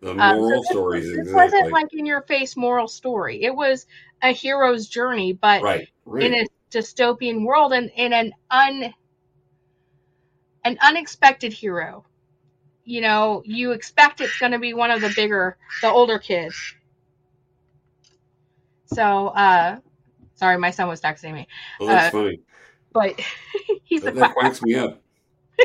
[0.00, 1.04] the Um, so moral this, stories.
[1.04, 1.34] This exactly.
[1.34, 3.42] wasn't like in your face moral story.
[3.42, 3.86] It was
[4.22, 5.86] a hero's journey, but right.
[6.06, 6.24] Right.
[6.24, 8.94] in a dystopian world and in an un
[10.64, 12.04] an unexpected hero.
[12.84, 16.56] You know, you expect it's going to be one of the bigger, the older kids.
[18.86, 19.80] So, uh,
[20.36, 21.48] sorry, my son was texting me,
[21.80, 22.40] that's uh, funny.
[22.96, 23.20] But
[23.84, 24.62] he's a That, that quack.
[24.62, 25.00] me up.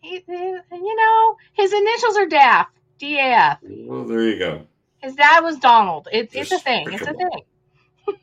[0.00, 2.66] He, you know, his initials are DAF,
[2.98, 3.58] D A F.
[3.62, 4.66] Well, there you go.
[5.02, 6.08] His dad was Donald.
[6.10, 6.90] It's it's a thing.
[6.92, 7.42] It's a thing.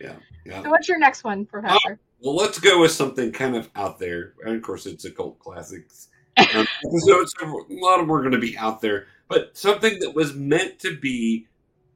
[0.00, 0.12] Yeah.
[0.44, 0.62] Yeah.
[0.62, 1.98] So, what's your next one, Professor?
[2.20, 4.34] Well, let's go with something kind of out there.
[4.44, 6.08] And of course, it's a cult classics.
[6.36, 6.66] Um,
[6.98, 10.14] so, so a lot of them are going to be out there, but something that
[10.14, 11.46] was meant to be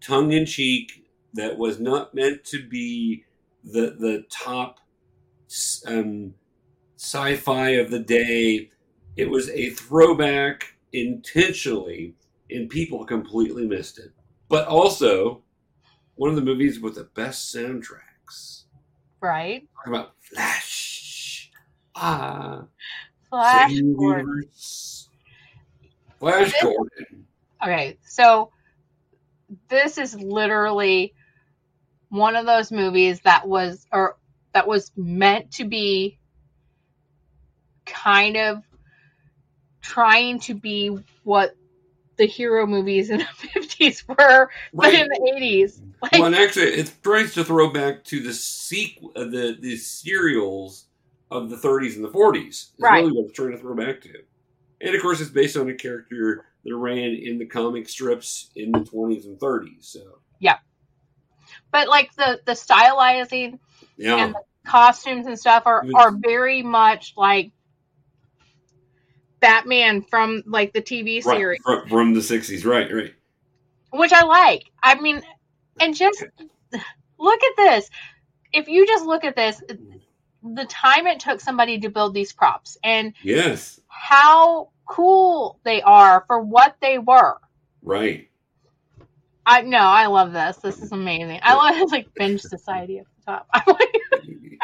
[0.00, 3.24] tongue in cheek, that was not meant to be
[3.64, 4.78] the the top
[5.86, 6.34] um,
[6.96, 8.70] sci-fi of the day.
[9.16, 12.14] It was a throwback intentionally,
[12.50, 14.10] and people completely missed it.
[14.48, 15.42] But also,
[16.16, 18.64] one of the movies with the best soundtracks.
[19.20, 19.66] right.
[19.76, 21.50] Talk about Flash.
[21.96, 22.64] Ah,
[23.30, 24.42] Flash Gordon.
[26.18, 27.26] Flash This- Gordon.
[27.62, 28.50] Okay, so
[29.68, 31.14] this is literally
[32.14, 34.16] one of those movies that was or
[34.52, 36.18] that was meant to be
[37.84, 38.62] kind of
[39.82, 41.56] trying to be what
[42.16, 43.24] the hero movies in the
[43.60, 44.94] 50s were but Right.
[44.94, 49.12] in the 80s like Well, and actually, it tries to throw back to the sequel,
[49.16, 50.86] uh, the the serials
[51.30, 52.46] of the 30s and the 40s.
[52.46, 53.02] Is Right.
[53.02, 54.12] really what it's trying to throw back to.
[54.80, 58.70] And of course, it's based on a character that ran in the comic strips in
[58.70, 59.86] the 20s and 30s.
[59.86, 60.20] So,
[61.74, 63.58] but like the the stylizing
[63.96, 67.50] yeah, and the costumes and stuff are was- are very much like
[69.40, 72.64] Batman from like the TV right, series from, from the 60s.
[72.64, 73.12] Right, right.
[73.92, 74.70] which I like.
[74.82, 75.20] I mean,
[75.80, 76.24] and just
[77.18, 77.90] look at this.
[78.52, 79.60] If you just look at this,
[80.44, 86.22] the time it took somebody to build these props and Yes, how cool they are
[86.28, 87.38] for what they were.
[87.82, 88.28] right.
[89.46, 90.56] I no, I love this.
[90.58, 91.40] This is amazing.
[91.42, 93.46] I love like Binge Society at the top.
[93.52, 94.02] I'm like,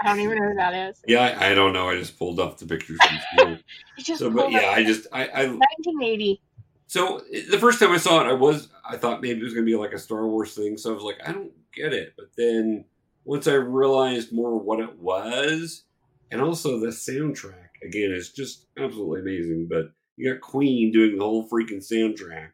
[0.02, 1.02] I don't even know who that is.
[1.06, 1.88] Yeah, I, I don't know.
[1.88, 2.98] I just pulled off the pictures.
[3.36, 3.58] from
[3.98, 6.40] just so, but yeah, up I just I, I 1980.
[6.86, 9.66] So the first time I saw it, I was I thought maybe it was going
[9.66, 10.76] to be like a Star Wars thing.
[10.76, 12.14] So I was like, I don't get it.
[12.16, 12.84] But then
[13.24, 15.84] once I realized more what it was,
[16.30, 19.68] and also the soundtrack again is just absolutely amazing.
[19.70, 22.50] But you got Queen doing the whole freaking soundtrack,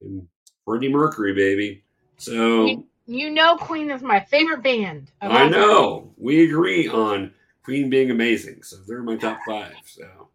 [0.00, 0.28] and
[0.66, 1.82] Freddie Mercury, baby.
[2.18, 5.10] So You know, Queen is my favorite band.
[5.22, 8.62] I know we agree on Queen being amazing.
[8.64, 9.74] So they're my top five.
[9.84, 10.28] So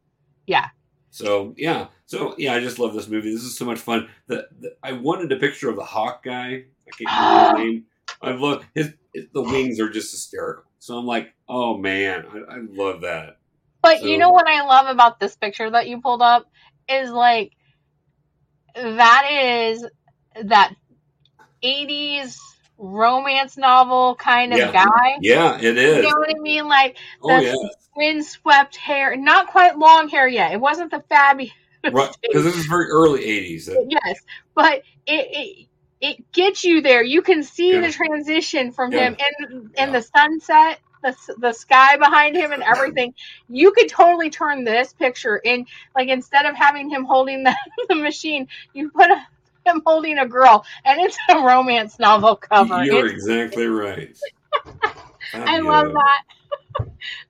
[0.47, 0.69] Yeah.
[1.13, 3.31] So yeah, so yeah, I just love this movie.
[3.33, 4.07] This is so much fun.
[4.27, 6.63] The, the I wanted a picture of the hawk guy.
[6.87, 7.83] I can't remember his name.
[8.21, 9.25] I love his, his.
[9.33, 10.63] The wings are just hysterical.
[10.79, 13.37] So I'm like, oh man, I, I love that.
[13.81, 16.45] But So- you know what I love about this picture that you pulled up
[16.87, 17.51] is like
[18.75, 19.85] that is
[20.43, 20.73] that
[21.63, 22.37] 80s
[22.77, 24.71] romance novel kind of Yeah.
[24.71, 25.17] guy.
[25.21, 25.97] Yeah, it is.
[25.97, 26.67] You know what I mean?
[26.67, 27.55] Like Oh the yeah,
[27.95, 30.51] windswept hair, not quite long hair yet.
[30.53, 31.51] It wasn't the fabby.
[31.83, 32.15] right.
[32.21, 33.69] Because this is very early '80s.
[33.89, 34.19] yes,
[34.55, 35.67] but it, it
[36.01, 37.03] it gets you there.
[37.03, 37.81] You can see Yeah.
[37.87, 39.09] the transition from Yeah.
[39.09, 43.13] him and and the sunset, the the sky behind him, and everything.
[43.49, 45.65] You could totally turn this picture in.
[45.95, 47.55] Like instead of having him holding the,
[47.89, 49.27] the machine, you put a,
[49.65, 52.83] him holding a girl, and it's a romance novel cover.
[52.83, 54.17] You're It's- exactly right.
[55.33, 56.87] I love that.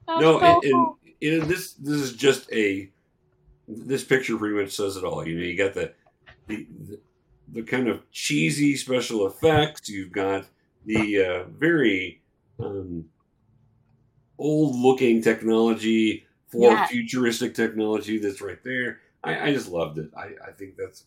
[0.07, 0.97] No, so and, and cool.
[1.21, 2.89] know, this this is just a
[3.67, 5.27] this picture pretty much says it all.
[5.27, 5.93] You know, you got the
[6.47, 6.99] the the,
[7.53, 9.88] the kind of cheesy special effects.
[9.89, 10.45] You've got
[10.86, 12.21] the uh, very
[12.59, 13.05] um,
[14.38, 16.88] old looking technology for Yeah.
[16.88, 18.99] futuristic technology that's right there.
[19.23, 20.09] I, I just loved it.
[20.17, 21.05] I, I think that's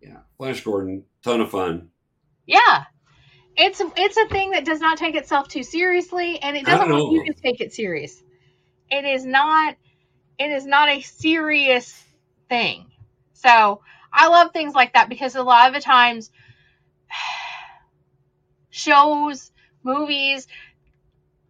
[0.00, 1.90] yeah, Flash Gordon, ton of fun.
[2.46, 2.84] Yeah.
[3.56, 7.12] It's it's a thing that does not take itself too seriously and it doesn't want
[7.12, 8.22] you to take it serious.
[8.90, 9.76] It is not
[10.38, 12.04] it is not a serious
[12.48, 12.86] thing.
[13.32, 13.80] So
[14.12, 16.30] I love things like that because a lot of the times
[18.70, 19.50] shows,
[19.82, 20.46] movies,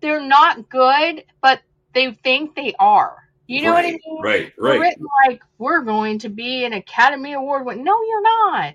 [0.01, 1.61] they're not good, but
[1.93, 3.17] they think they are.
[3.47, 4.23] You know what I mean?
[4.23, 4.81] Right, right.
[4.81, 7.85] written like we're going to be an Academy Award win.
[7.85, 8.75] No, you're not.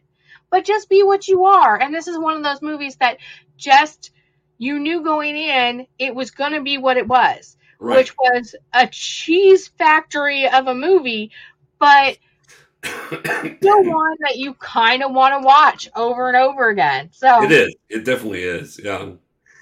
[0.49, 1.79] But just be what you are.
[1.79, 3.17] And this is one of those movies that
[3.57, 4.11] just
[4.57, 7.97] you knew going in it was going to be what it was, right.
[7.97, 11.31] which was a cheese factory of a movie,
[11.79, 12.17] but
[12.83, 17.09] still one that you kind of want to watch over and over again.
[17.11, 17.75] So It is.
[17.89, 18.79] It definitely is.
[18.81, 19.11] Yeah.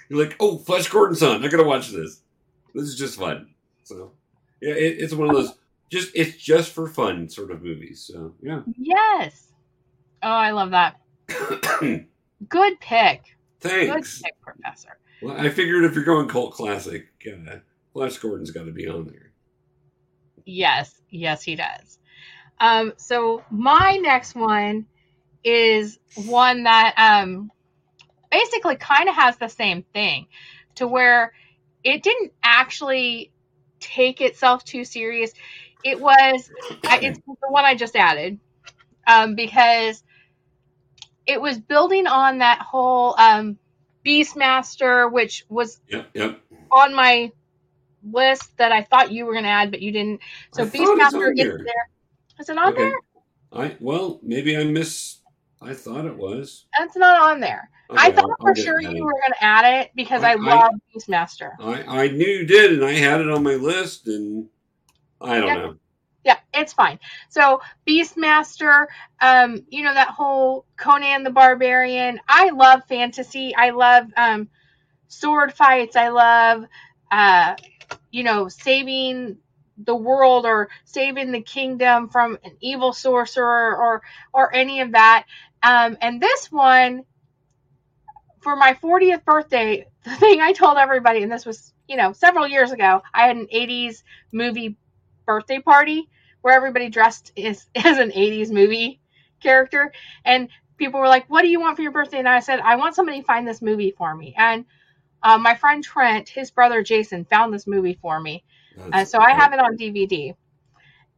[0.10, 1.44] You're like, oh, Flash Gordon's on.
[1.44, 2.22] I gotta watch this.
[2.74, 3.50] This is just fun.
[3.84, 4.12] So,
[4.62, 5.54] yeah, it, it's one of those
[5.90, 8.02] just it's just for fun sort of movies.
[8.02, 8.62] So, yeah.
[8.78, 9.48] yes.
[10.22, 11.00] Oh, I love that.
[11.80, 13.24] Good pick.
[13.60, 14.22] Good Thanks.
[14.22, 14.98] pick, Professor.
[15.22, 17.58] Well, I figured if you're going cult classic, uh,
[17.94, 19.32] Flash Gordon's got to be on there.
[20.46, 22.00] Yes, yes, he does.
[22.60, 24.86] Um, so my next one
[25.44, 27.52] is one that um,
[28.32, 30.28] basically kind of has the same thing,
[30.76, 31.34] to where
[31.84, 33.32] it didn't actually
[33.80, 35.32] take itself too serious.
[35.84, 36.52] It was
[36.84, 38.40] it's the one I just added
[39.08, 40.04] um, because
[41.26, 43.58] it was building on that whole um,
[44.06, 46.42] Beastmaster, which was Yep, yep.
[46.72, 47.32] on my
[48.12, 50.22] list that I thought you were going to add, but you didn't.
[50.52, 51.58] So I Beastmaster is there.
[51.58, 51.90] there.
[52.40, 52.82] Is it on Okay.
[52.82, 53.00] there?
[53.52, 55.19] I well, maybe I miss.
[55.62, 56.66] I thought it was.
[56.80, 57.70] It's not on there.
[57.90, 60.34] I thought I'll- for I'll sure you were going to add it because I, I-
[60.34, 61.52] I- love Beastmaster.
[61.60, 64.48] I I knew you did, and I had it on my list, and
[65.20, 65.56] I don't Yeah.
[65.56, 65.76] know.
[66.24, 67.00] Yeah, it's fine.
[67.30, 68.88] So Beastmaster,
[69.22, 72.20] um, you know that whole Conan the Barbarian.
[72.28, 73.56] I love fantasy.
[73.56, 74.50] I love um,
[75.08, 75.96] sword fights.
[75.96, 76.66] I love,
[77.12, 77.56] uh,
[78.12, 79.38] you know, saving
[79.86, 84.02] the world or saving the kingdom from an evil sorcerer or
[84.34, 85.26] or any of that.
[85.64, 87.04] Um, and this one,
[88.42, 92.48] for my 40th birthday, the thing I told everybody, and this was you know several
[92.48, 94.78] years ago, I had an 80s movie
[95.26, 96.10] birthday party
[96.42, 99.00] where everybody dressed as, as an 80s movie
[99.42, 99.92] character.
[100.26, 102.20] And people were like what do you want for your birthday?
[102.20, 104.34] And i said i want somebody to find this movie for me.
[104.38, 104.66] And
[105.22, 108.44] uh, my friend trent his brother jason found this movie for me.
[108.76, 110.36] And That's- so i have it on dvd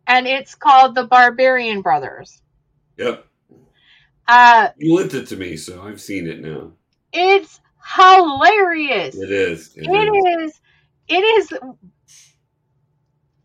[0.08, 2.42] and it's called the barbarian brothers.
[2.98, 3.26] Yep.
[4.32, 6.72] Uh, You lent it to me, so I've seen it now.
[7.14, 7.60] it's
[7.96, 9.74] hilarious It is.
[9.76, 9.82] It is.
[9.88, 10.62] It is.
[11.08, 11.54] It is.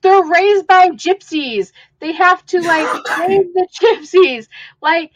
[0.02, 1.72] They're raised by gypsies.
[2.00, 4.48] They have to like save the gypsies.
[4.80, 5.10] Like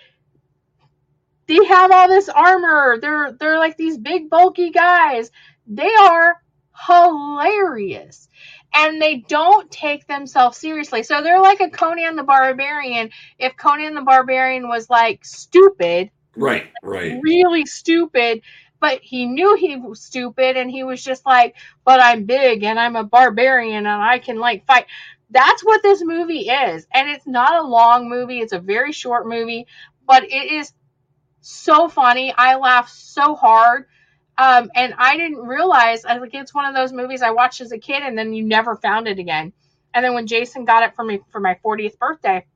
[1.46, 2.98] they have all this armor.
[3.00, 5.30] They're they're like these big bulky guys.
[5.66, 6.42] They are
[6.86, 8.28] hilarious.
[8.74, 11.02] And they don't take themselves seriously.
[11.02, 13.10] So they're like a Conan the Barbarian.
[13.38, 17.20] If Conan the Barbarian was like stupid, Right, right.
[17.22, 18.42] really stupid,
[18.80, 22.78] but he knew he was stupid and he was just like, but I'm big and
[22.78, 24.86] I'm a barbarian and I can like fight.
[25.30, 26.86] That's what this movie is.
[26.92, 29.66] And it's not a long movie, it's a very short movie,
[30.06, 30.72] but it is
[31.40, 32.32] so funny.
[32.36, 33.86] I laugh so hard.
[34.40, 37.72] Um, and I didn't realize, I like it's one of those movies I watched as
[37.72, 39.52] a kid and then you never found it again.
[39.92, 42.46] And then when Jason got it for me for my 40th birthday,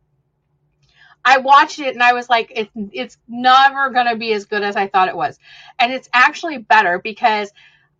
[1.24, 4.76] I watched it and I was like, it's it's never gonna be as good as
[4.76, 5.38] I thought it was,
[5.78, 7.52] and it's actually better because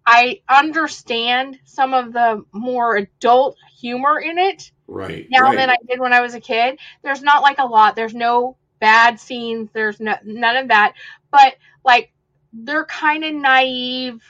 [0.07, 5.28] I understand some of the more adult humor in it Right.
[5.30, 5.57] now right.
[5.57, 6.78] than I did when I was a kid.
[7.03, 7.97] There's not like a lot.
[7.97, 9.70] There's no bad scenes.
[9.74, 10.95] There's no, none of that.
[11.30, 12.13] But like
[12.55, 14.22] they're kind of naive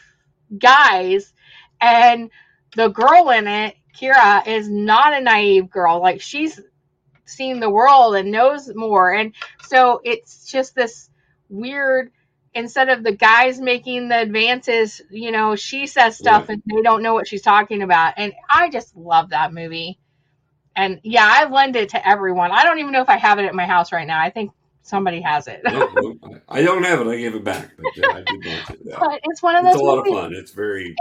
[0.59, 1.33] guys,
[1.81, 2.31] and
[2.75, 6.01] the girl in it, Kira, is not a naive girl.
[6.01, 6.61] Like she's
[7.27, 11.11] seen the world and knows more, and so it's just this
[11.49, 12.11] weird.
[12.57, 17.03] Instead of the guys making the advances, you know, she says stuff and they don't
[17.03, 18.15] know what she's talking about.
[18.17, 19.99] And I just love that movie.
[20.77, 22.53] And yeah, I lend it to everyone.
[22.53, 24.21] I don't even know if I have it at my house right now.
[24.21, 24.53] I think
[24.85, 25.63] somebody has it.
[26.49, 27.09] I don't have it.
[27.09, 28.71] I gave it back, but uh, I did it.
[28.85, 28.97] Yeah.
[29.01, 29.75] but it's one of those.
[29.75, 30.33] It's a lot of fun.
[30.35, 30.95] It's very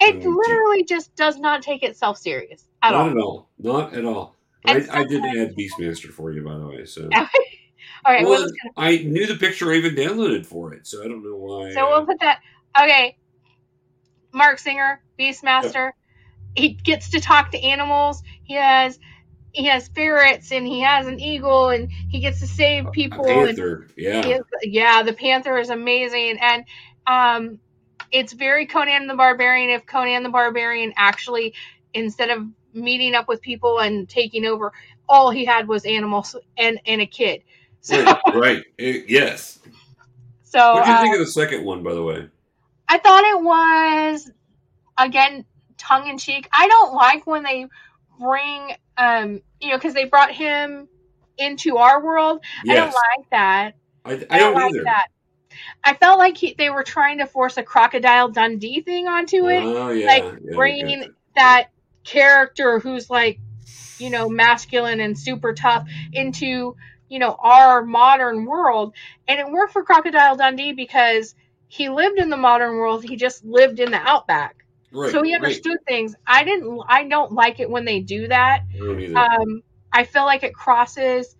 [0.00, 3.10] It Mm, literally just does not take itself serious at not all.
[3.10, 3.48] at all.
[3.58, 4.36] Not at all.
[4.64, 6.84] I, I did add Beastmaster for you, by the way.
[6.84, 7.26] So all
[8.06, 9.72] right, Well, we'll just, I knew the picture.
[9.72, 11.72] I even downloaded for it, so I don't know why.
[11.72, 12.40] so we'll put that.
[12.80, 13.16] Okay,
[14.32, 15.92] Marc Singer, Beastmaster.
[16.54, 18.22] He gets to talk to animals.
[18.44, 18.98] He has
[19.58, 23.26] he has ferrets and he has an eagle and he gets to save A people.
[23.26, 23.88] and Panther.
[23.96, 24.24] Yeah.
[24.24, 26.64] Is- yeah, the Panther is amazing, and
[27.08, 27.58] um,
[28.12, 29.70] it's very Conan the Barbarian.
[29.70, 31.54] If Conan the Barbarian actually,
[31.92, 34.72] instead of meeting up with people and taking over,
[35.08, 37.42] all he had was animals and and a kid.
[37.80, 38.20] So, Right.
[38.34, 38.64] right.
[38.78, 39.58] Eh, yes.
[40.44, 42.28] so What do you uh, think of the second one, by the way?
[42.88, 44.30] I thought it was
[44.96, 45.44] again
[45.78, 46.48] tongue in cheek.
[46.52, 47.66] I don't like when they
[48.18, 50.88] bring um you know because they brought him
[51.38, 52.40] into our world.
[52.68, 53.72] I don't like that.
[54.04, 54.84] I, I, I don't, don't like either.
[54.84, 55.06] that.
[55.82, 59.62] I felt like he, they were trying to force a crocodile Dundee thing onto it,
[59.62, 60.06] Oh yeah.
[60.06, 61.68] like, yeah, bringing that
[62.04, 63.38] character who's like,
[63.98, 66.76] you know, masculine and super tough into,
[67.08, 68.94] you know, our modern world.
[69.26, 71.34] And it worked for Crocodile Dundee because
[71.68, 73.04] he lived in the modern world.
[73.04, 74.64] He just lived in the outback.
[74.90, 75.12] Right.
[75.12, 75.42] so he right.
[75.42, 76.14] understood things.
[76.26, 78.62] I didn't, I don't like it when they do that.
[78.80, 79.26] I.
[79.42, 79.62] Um,
[79.92, 81.36] I feel like it crosses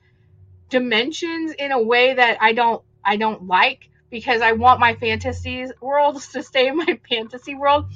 [0.68, 5.66] dimensions in a way that I don't I don't like because I want my fantasy
[5.80, 7.86] worlds to stay in my fantasy world.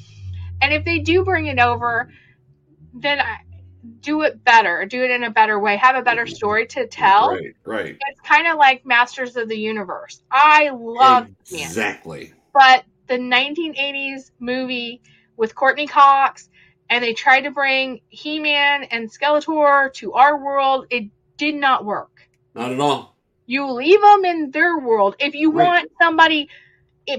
[0.61, 2.11] And if they do bring it over,
[2.95, 3.39] then I,
[4.01, 4.85] do it better.
[4.87, 5.77] Do it in a better way.
[5.77, 7.31] Have a better story to tell.
[7.31, 7.57] Right.
[7.65, 7.97] Right.
[8.09, 10.23] It's kind of like Masters of the Universe.
[10.31, 12.33] I love it, exactly.
[12.55, 15.03] but the 1980s movie
[15.37, 16.49] with Courteney Cox,
[16.91, 20.87] and they tried to bring He-Man and Skeletor to our world.
[20.91, 22.11] It did not work.
[22.55, 23.17] Not at all.
[23.47, 25.17] You leave them in their world.
[25.19, 25.67] If you Right.
[25.67, 26.49] want somebody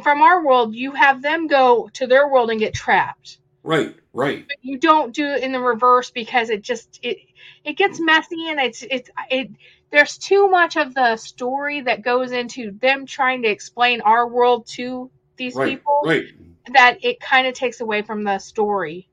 [0.04, 3.40] from our world, you have them go to their world and get trapped.
[3.64, 3.96] Right.
[4.14, 4.46] Right.
[4.48, 7.18] But you don't do it in the reverse because it just it
[7.64, 9.50] it gets messy and it's it's it
[9.92, 14.68] there's too much of the story that goes into them trying to explain our world
[14.76, 15.78] to these Right.
[15.80, 16.24] people Right.
[16.72, 19.10] That it kind of takes away from the story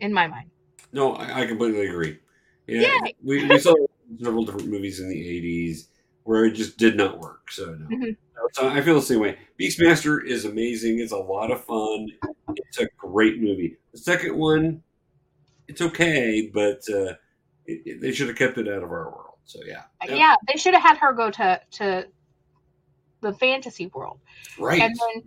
[0.00, 0.50] in my mind.
[0.92, 2.18] No, I, I completely agree.
[2.66, 3.14] Yeah, Yay.
[3.22, 3.74] we, we saw
[4.22, 5.88] several different movies in the '80s
[6.24, 7.50] where it just did not work.
[7.50, 8.16] So no, Mhm.
[8.52, 9.38] so I feel the same way.
[9.58, 10.98] Beastmaster is amazing.
[11.00, 12.08] It's a lot of fun.
[12.56, 13.76] It's a great movie.
[13.92, 14.82] The second one,
[15.66, 17.14] it's okay, but uh,
[17.66, 19.36] it, it- they should have kept it out of our world.
[19.44, 22.06] So yeah, Yeah, they should have had her go to to
[23.20, 24.20] the fantasy world,
[24.58, 24.80] right.
[24.80, 25.22] and then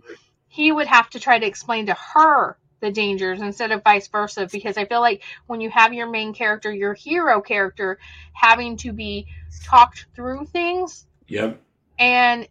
[0.52, 4.46] he would have to try to explain to her the dangers instead of vice versa.
[4.52, 7.98] Because I feel like when you have your main character, your hero character,
[8.34, 9.26] having to be
[9.64, 11.58] talked through things, Yep.
[11.98, 12.46] and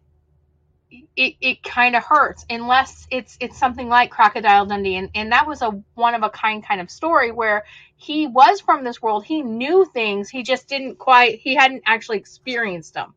[1.16, 5.46] it, it kind of hurts unless it's it's something like crocodile dundee and, and that
[5.46, 7.64] was a one of a kind kind of story where
[7.96, 12.18] he was from this world he knew things he just didn't quite he hadn't actually
[12.18, 13.14] experienced them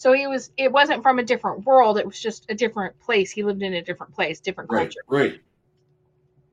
[0.00, 3.30] so he was it wasn't from a different world it was just a different place
[3.30, 4.84] he lived in a different place different Right.
[4.84, 5.40] culture Right.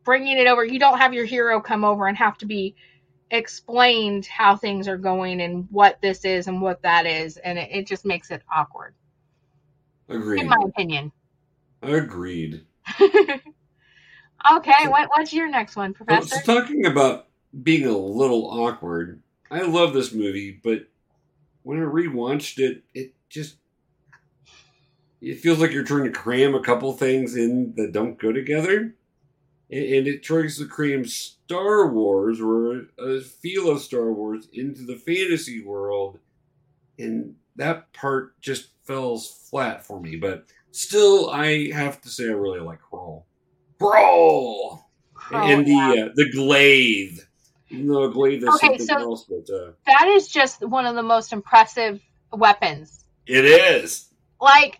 [0.03, 2.75] bringing it over you don't have your hero come over and have to be
[3.31, 7.69] explained how things are going and what this is and what that is and it,
[7.71, 8.93] it just makes it awkward
[10.09, 10.41] Agreed.
[10.41, 11.11] in my opinion
[11.81, 12.65] Agreed.
[13.01, 16.35] okay, what, what's your next one, So, Professor?
[16.39, 17.27] so talking about
[17.63, 19.21] being a little awkward,
[19.51, 20.87] I love this movie, but
[21.63, 23.57] when I rewatched it, it just
[25.21, 28.95] it feels like you're trying to cram a couple things in that don't go together,
[29.71, 34.83] and, and it tries to cram Star Wars or a feel of Star Wars into
[34.83, 36.19] the fantasy world,
[36.99, 40.15] and that part just falls flat for me.
[40.17, 43.23] But still, I have to say I really like Krull.
[43.81, 44.83] Krull
[45.29, 46.05] Oh, and the yeah.
[46.05, 47.27] uh, the glaive.
[47.69, 50.85] Even though a glaive is Okay, something so- else, but uh, that is just one
[50.85, 51.99] of the most impressive
[52.31, 53.03] weapons.
[53.27, 54.05] It is.
[54.41, 54.79] Like,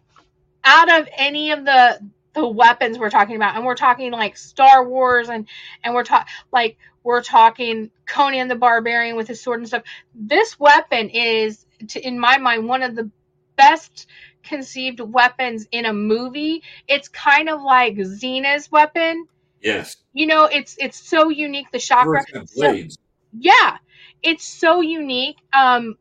[0.64, 2.00] out of any of the
[2.34, 5.48] the weapons we're talking about and we're talking like star wars and
[5.84, 9.82] and we're talking like we're talking conan the barbarian with his sword and stuff
[10.14, 13.10] this weapon is to, in my mind one of the
[13.56, 14.06] best
[14.44, 19.26] conceived weapons in a movie it's kind of like xena's weapon
[19.64, 19.98] Yes.
[20.14, 23.00] you know it's it's so unique the chakram have So- blades.
[23.36, 23.78] yeah
[24.22, 25.96] it's so unique um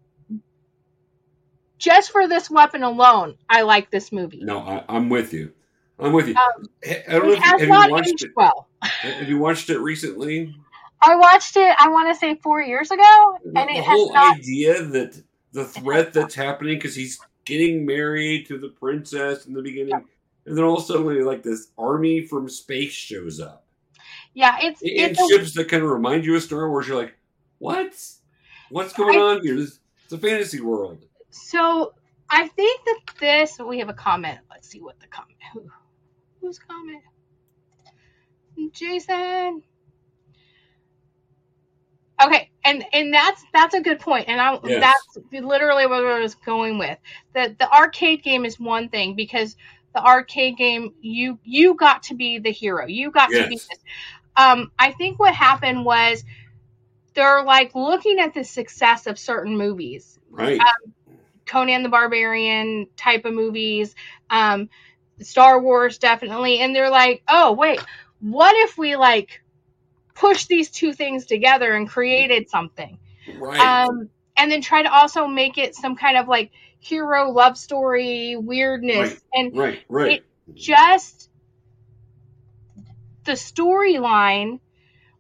[1.79, 5.53] just for this weapon alone i like this movie No, I, I'm with you.
[5.99, 6.35] I'm with you.
[6.37, 8.33] Um, I don't know it if you, has have you not watched aged it.
[8.37, 10.55] well Have you watched it recently?
[11.03, 14.13] i watched it i want to say four years ago and the it has whole
[14.15, 15.23] not idea that
[15.53, 19.95] the threat that's happening because he's getting married to the princess in the beginning,
[20.45, 23.65] and then all of a sudden, like this army from space shows up,
[24.35, 26.87] yeah it's and it's a, ships that kind of remind you of Star Wars.
[26.89, 27.15] You're like,
[27.59, 27.95] what?
[28.71, 29.57] What's going on here?
[29.57, 31.05] This, it's a fantasy world.
[31.43, 31.95] So
[32.31, 34.39] i think that this we have a comment.
[34.51, 35.71] Let's see what the comment who,
[36.41, 37.03] who's comment?
[38.73, 39.63] Jason?
[42.23, 44.81] Okay and and that's that's a good point and i Yes.
[45.15, 46.99] that's literally what i was going with.
[47.35, 49.57] That the arcade game is one thing because
[49.95, 52.87] the arcade game you you got to be the hero.
[52.87, 53.79] You got to be this.
[54.37, 56.25] Um i think what happened was
[57.15, 60.19] they're like looking at the success of certain movies.
[60.31, 60.61] Right.
[61.47, 63.95] Conan the Barbarian type of movies,
[64.31, 64.69] um,
[65.21, 67.81] Star Wars definitely, and they're like, oh wait,
[68.21, 69.43] what if we like
[70.15, 72.99] push these two things together and created something,
[73.39, 73.61] right.
[73.61, 78.37] um, and then try to also make it some kind of like hero love story
[78.37, 79.21] weirdness Right.
[79.33, 79.83] and right.
[79.89, 80.25] Right.
[80.55, 81.31] just
[83.25, 84.61] the storyline.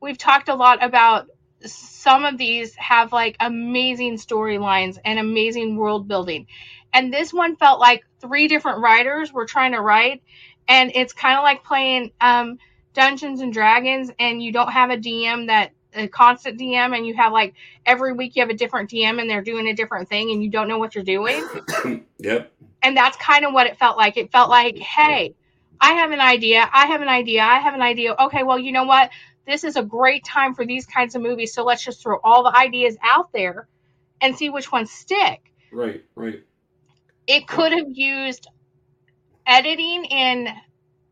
[0.00, 1.28] We've talked a lot about
[1.64, 6.46] some of these have like amazing storylines and amazing world building.
[6.92, 10.22] And this one felt like three different writers were trying to write.
[10.68, 12.58] And it's kind of like playing um,
[12.94, 17.14] Dungeons and Dragons, and you don't have a DM that a constant DM, and you
[17.14, 17.54] have like
[17.84, 20.50] every week you have a different DM, and they're doing a different thing, and you
[20.50, 21.46] don't know what you're doing
[22.18, 22.52] yep.
[22.82, 24.16] and that's kind of what it felt like.
[24.16, 25.34] It felt like, hey,
[25.80, 26.68] I have an idea.
[26.72, 27.42] I have an idea.
[27.42, 28.14] I have an idea.
[28.18, 29.10] Okay, well, you know what?
[29.46, 31.54] This is a great time for these kinds of movies.
[31.54, 33.68] So let's just throw all the ideas out there
[34.20, 35.52] and see which ones stick.
[35.72, 36.04] Right.
[36.14, 36.42] Right.
[37.26, 38.48] It could have used
[39.46, 40.48] editing in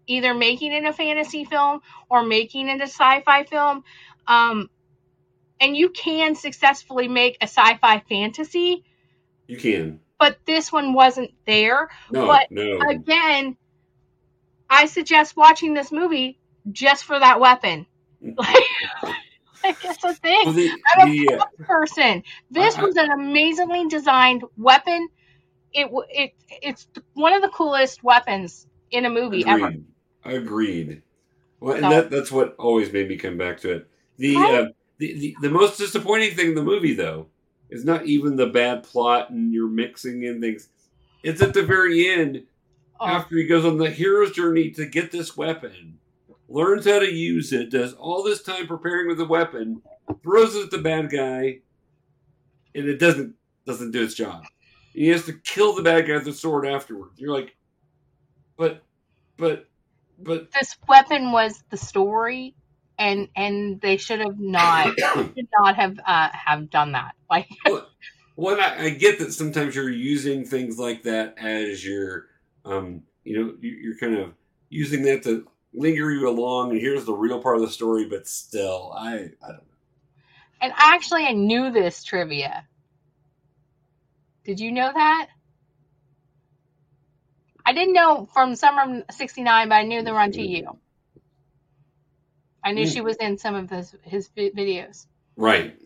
[0.07, 1.81] either making it a fantasy film
[2.11, 3.85] or making it a sci-fi film.
[4.27, 4.69] Um,
[5.61, 8.85] and you can successfully make a sci-fi fantasy,
[9.47, 10.01] You can.
[10.19, 11.89] but this one wasn't there.
[12.11, 12.27] No.
[12.27, 12.81] But no.
[12.89, 13.57] again,
[14.69, 16.39] I suggest watching this movie
[16.71, 17.87] just for that weapon.
[18.39, 19.15] Like,
[19.65, 20.43] like that's the thing.
[20.45, 22.23] well, the, I'm a the, uh, person.
[22.51, 25.09] This I- was an amazingly designed weapon.
[25.73, 29.67] It it it's one of the coolest weapons in a movie ever.
[29.69, 29.85] Agreed.
[30.25, 31.03] Agreed.
[31.61, 33.89] Well, and So- that that's what always made me come back to it.
[34.19, 34.55] The, Right.
[34.55, 34.67] uh,
[34.99, 37.29] the the the most disappointing thing in the movie, though,
[37.71, 40.69] is not even the bad plot and you're mixing in things.
[41.23, 42.43] It's at the very end
[43.01, 45.99] Oh, after he goes on the hero's journey to get this weapon,
[46.49, 49.83] learns how to use it, does all this time preparing with the weapon,
[50.23, 51.61] throws it at the bad guy,
[52.75, 53.35] and it doesn't
[53.67, 54.45] doesn't do its job.
[54.93, 57.19] He has to kill the bad guy with the sword afterwards.
[57.19, 57.57] You're like,
[58.57, 58.83] but,
[59.37, 59.67] but,
[60.19, 62.55] but this weapon was the story,
[62.99, 67.15] and and they should have not should not have uh, have done that.
[67.31, 67.49] Like
[68.37, 72.27] Well, I, I get that sometimes you're using things like that as your,
[72.65, 74.35] um, you know, you're kind of
[74.69, 78.07] using that to linger you along, and here's the real part of the story.
[78.07, 79.63] But still, I, I don't know.
[80.63, 82.67] And actually, I knew this trivia.
[84.45, 85.29] Did you know that?
[87.67, 90.69] I didn't know from Summer '69, but I knew they were on you
[92.65, 92.93] I knew Mm.
[92.93, 95.07] she was in some of his his videos.
[95.37, 95.77] Right.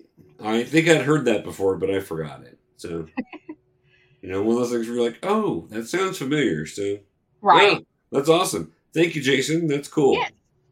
[0.40, 2.58] I think I'd heard that before, but I forgot it.
[2.76, 3.08] So,
[4.22, 6.66] you know, one of those things where you're like, oh, that sounds familiar.
[6.66, 6.98] So,
[7.40, 7.72] Right.
[7.72, 7.78] yeah,
[8.12, 8.72] that's awesome.
[8.94, 9.66] Thank you, Jason.
[9.66, 10.14] That's cool.
[10.14, 10.28] Yeah.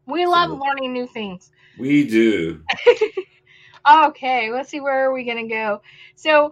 [0.07, 1.51] We love So- learning new things.
[1.79, 2.63] We do.
[3.89, 5.81] Okay, let's see where are we gonna go.
[6.17, 6.51] So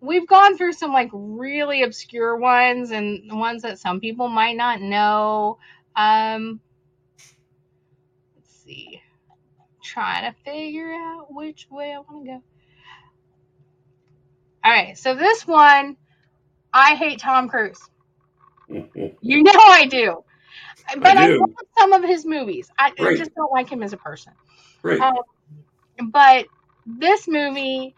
[0.00, 4.80] we've gone through some like really obscure ones and ones that some people might not
[4.80, 5.58] know.
[5.96, 6.60] Um
[8.36, 9.02] let's see.
[9.82, 12.42] Trying to figure out which way I want to go.
[14.64, 15.96] Alright, so this one
[16.72, 17.80] I hate Tom Cruise.
[19.20, 20.22] You know I do.
[20.98, 21.38] But I, do.
[21.38, 22.70] love some of his movies.
[22.78, 24.32] I, I just don't like him as a person.
[24.82, 25.00] right.
[25.00, 25.14] Um,
[26.10, 26.46] but
[26.86, 27.94] this movie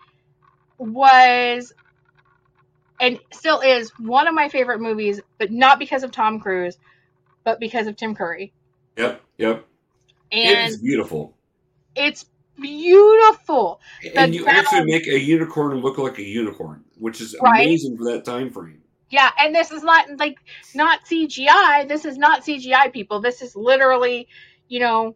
[0.78, 1.72] was
[3.00, 6.78] and still is one of my favorite movies, but not because of Tom Cruise,
[7.44, 8.52] but because of Tim Curry.
[8.96, 9.66] Yep, yep.
[10.32, 11.36] And, And it's beautiful.
[11.96, 12.24] it's
[12.60, 13.80] beautiful.
[14.16, 17.64] And The you actually make a unicorn look like a unicorn, which is Right.
[17.64, 18.83] amazing for that time frame.
[19.14, 20.38] Yeah, and this is not like
[20.74, 21.86] not CGI.
[21.86, 23.20] This is not CGI people.
[23.20, 24.26] This is literally,
[24.66, 25.14] you know,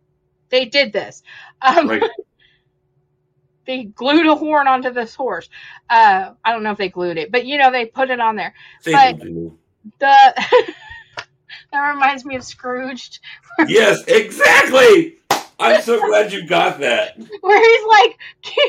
[0.51, 1.25] they did this.
[1.61, 2.03] Um, Right.
[3.67, 5.49] they glued a horn onto this horse.
[5.91, 8.37] Uh, I don't know if they glued it, but you know, they put it on
[8.37, 8.55] there.
[8.85, 9.59] They But- do.
[9.99, 10.07] The
[11.73, 13.19] that reminds me of Scrooged,
[13.67, 15.18] yes, exactly.
[15.59, 17.17] I'm so glad you got that.
[17.41, 18.19] where he's like,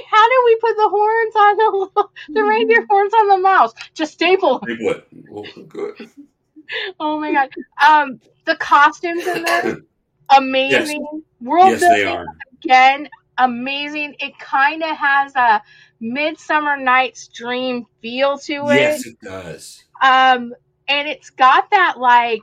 [0.10, 3.74] "How do we put the horns on the the reindeer horns on the mouse?
[3.94, 5.08] Just staple them." What?
[5.30, 5.96] Well, good.
[7.00, 7.50] Oh my god!
[7.84, 9.78] Um, the costumes in this
[10.38, 11.24] amazing.
[11.42, 12.28] World Yes, they are.
[12.64, 13.10] again
[13.40, 14.16] amazing.
[14.20, 15.64] It kind of has a
[16.00, 18.76] Midsummer Night's Dream feel to it.
[18.76, 19.84] Yes, it does.
[20.02, 20.54] Um,
[20.88, 22.42] and it's got that like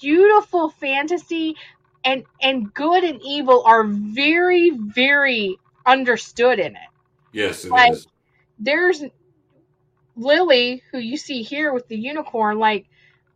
[0.00, 1.56] beautiful fantasy
[2.04, 6.90] and and good and evil are very very understood in it.
[7.32, 7.72] Yes, it is.
[7.72, 7.94] Like-
[8.58, 9.04] There's
[10.16, 12.86] Lily who you see here with the unicorn like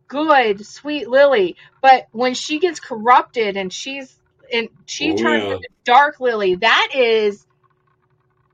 [0.07, 4.19] good sweet Lily, but when she gets corrupted and she's
[4.53, 5.53] and she Oh, turns yeah.
[5.55, 7.45] into dark Lily, that is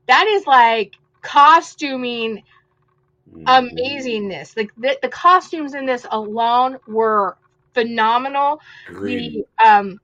[0.08, 2.42] that is like costuming
[3.32, 3.46] Mhm.
[3.46, 4.56] amazingness.
[4.56, 7.36] Like the, the costumes in this alone were
[7.74, 8.60] phenomenal.
[8.88, 9.44] Agreed.
[9.58, 10.00] The um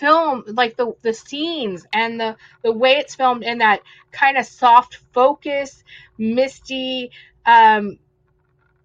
[0.00, 4.46] film, like the the scenes and the the way it's filmed in that kind of
[4.46, 5.84] soft focus,
[6.18, 7.10] misty,
[7.46, 7.98] um,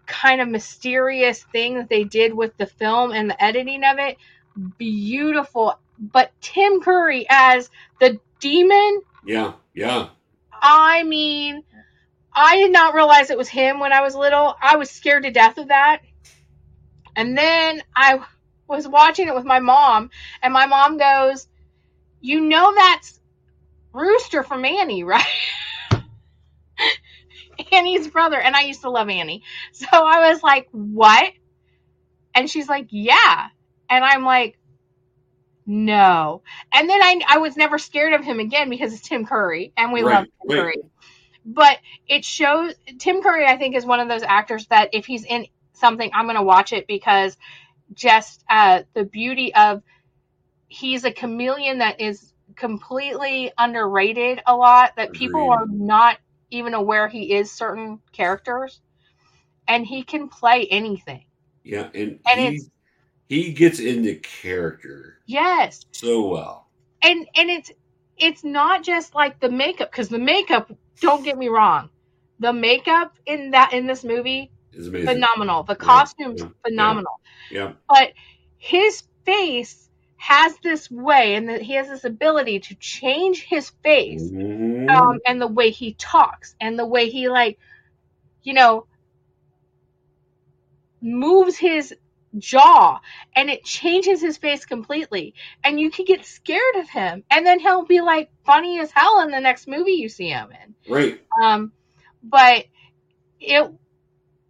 [0.05, 4.17] kind of mysterious thing that they did with the film and the editing of it,
[4.77, 5.79] beautiful.
[5.97, 10.09] But Tim Curry as the demon Yeah, yeah.
[10.61, 11.63] I mean,
[12.33, 14.55] I did not realize it was him when I was little.
[14.61, 16.01] I was scared to death of that.
[17.15, 18.19] And then I
[18.67, 20.09] was watching it with my mom,
[20.41, 21.47] and my mom goes,
[22.21, 23.19] You know that's
[23.93, 25.25] Rooster from Annie, right?
[27.71, 28.39] Annie's brother.
[28.39, 29.43] And I used to love Annie.
[29.71, 31.31] So I was like, What?
[32.33, 33.47] And she's like, Yeah.
[33.89, 34.57] And I'm like,
[35.65, 36.41] No.
[36.73, 39.93] And then I, I was never scared of him again because it's Tim Curry, and
[39.93, 40.57] we Right, love Tim.
[40.57, 40.77] Curry.
[41.45, 45.25] But it shows Tim Curry, I think, is one of those actors that if he's
[45.25, 47.37] in something, I'm going to watch it because
[47.93, 49.81] just uh, the beauty of
[50.67, 55.49] he's a chameleon that is completely underrated a lot, that people Agreed.
[55.49, 56.17] are not
[56.51, 58.81] even aware he is certain characters,
[59.67, 61.23] and he can play anything.
[61.63, 62.61] Yeah, and, And he
[63.27, 65.85] he gets into character Yes.
[65.91, 66.67] so well.
[67.01, 67.71] and and it's
[68.17, 70.71] it's not just like the makeup because the makeup
[71.01, 71.89] don't get me wrong
[72.39, 74.51] the makeup in that in this movie.
[74.83, 75.63] Phenomenal.
[75.63, 77.19] The costumes yeah, phenomenal.
[77.51, 78.13] Yeah, but
[78.57, 84.31] his face has this way and that he has this ability to change his face
[84.31, 84.89] Mhm.
[84.89, 87.59] um, and the way he talks and the way he like
[88.43, 88.87] you know
[91.01, 91.93] moves his
[92.37, 92.99] jaw
[93.35, 95.33] and it changes his face completely.
[95.63, 99.21] And you can get scared of him and then he'll be like funny as hell
[99.21, 100.75] in the next movie you see him in.
[100.91, 101.21] Right.
[101.43, 101.71] um
[102.23, 102.65] but
[103.39, 103.71] it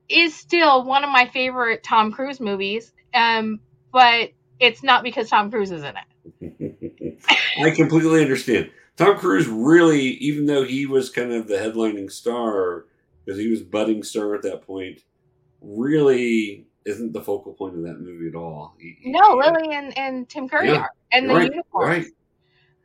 [0.10, 3.60] is still one of my favorite tom cruise movies um
[3.92, 4.30] but
[4.60, 7.20] it's not because tom cruise is in it.
[7.62, 8.72] I completely understand.
[8.98, 12.86] Tom Cruise really, even though he was kind of the headlining star,
[13.26, 15.02] because he was budding star at that point,
[15.62, 18.76] really isn't the focal point of that movie at all.
[18.80, 22.08] He- he- no lily and, and tim curry Yeah, are and the right, unicorns right,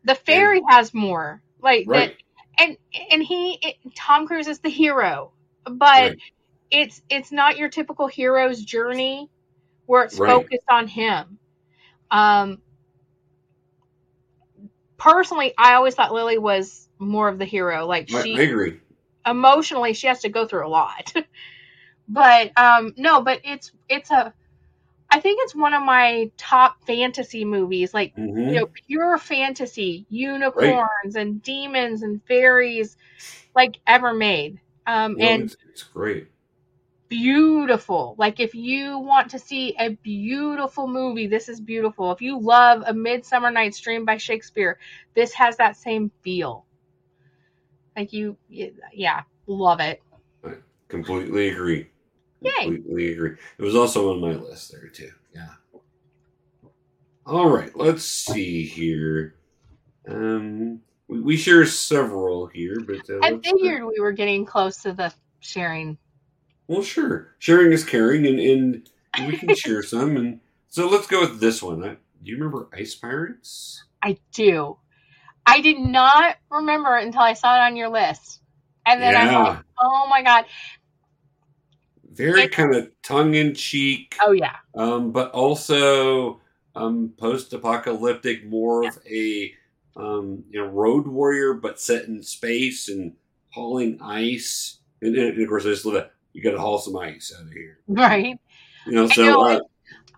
[0.04, 2.14] the fairy has more like that
[2.58, 2.76] and
[3.10, 5.32] and he it, Tom Cruise is the hero,
[5.64, 6.18] but Right.
[6.70, 9.30] It's it's not your typical hero's journey
[9.86, 10.28] where it's Right.
[10.28, 11.38] focused on him.
[12.10, 12.62] Um,
[14.96, 17.86] personally, I always thought Lily was more of the hero.
[17.86, 18.80] Like she I agree.
[19.26, 21.12] emotionally, she has to go through a lot.
[22.08, 24.32] but um, no, but it's it's a.
[25.10, 27.94] I think it's one of my top fantasy movies.
[27.94, 28.52] Like Mhm.
[28.52, 32.96] you know, pure fantasy, unicorns and demons and fairies,
[33.54, 34.60] like ever made.
[34.86, 36.28] Um, No, and it's, it's great.
[37.10, 38.14] Beautiful.
[38.16, 42.10] Like if you want to see a beautiful movie, this is beautiful.
[42.12, 44.78] If you love A Midsummer Night's Dream by Shakespeare,
[45.14, 46.64] this has that same feel.
[47.96, 50.00] Like you, yeah, love it.
[50.88, 51.90] Completely agree.
[52.40, 52.52] Yay.
[52.62, 53.36] Completely agree.
[53.58, 55.10] It was also on my list there too.
[55.34, 55.48] Yeah.
[57.26, 57.76] All right.
[57.76, 59.34] Let's see here.
[60.08, 64.92] Um, we, we share several here, but uh, I figured we were getting close to
[64.92, 65.98] the sharing.
[66.70, 67.34] Well, sure.
[67.40, 68.88] Sharing is caring, and and
[69.26, 70.16] we can share some.
[70.16, 71.82] And so let's go with this one.
[71.82, 73.82] I, do you remember Ice Pirates?
[74.04, 74.78] I do.
[75.44, 78.40] I did not remember it until I saw it on your list.
[78.86, 80.44] And then I'm like, oh my God.
[82.12, 84.54] Very It- kind of tongue in cheek, Oh, yeah.
[84.76, 86.40] um, but also
[86.76, 89.52] um, post apocalyptic, more of a
[89.96, 93.14] um, you know road warrior, but set in space and
[93.48, 94.76] hauling ice.
[95.02, 97.46] And, and of course, I just love that you got to haul some ice out
[97.46, 97.78] of here.
[97.88, 98.38] Right.
[98.86, 99.60] You know, so you know, uh,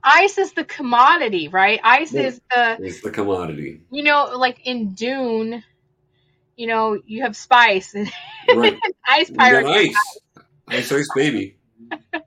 [0.04, 1.80] Ice is the commodity, right?
[1.82, 2.22] Ice Yeah.
[2.22, 5.62] is the, it's the commodity, you know, like in Dune,
[6.56, 8.10] you know, you have spice and
[8.54, 8.78] right?
[9.06, 9.68] ice pirates.
[9.68, 10.20] ice,
[10.68, 11.56] ice, ice, baby.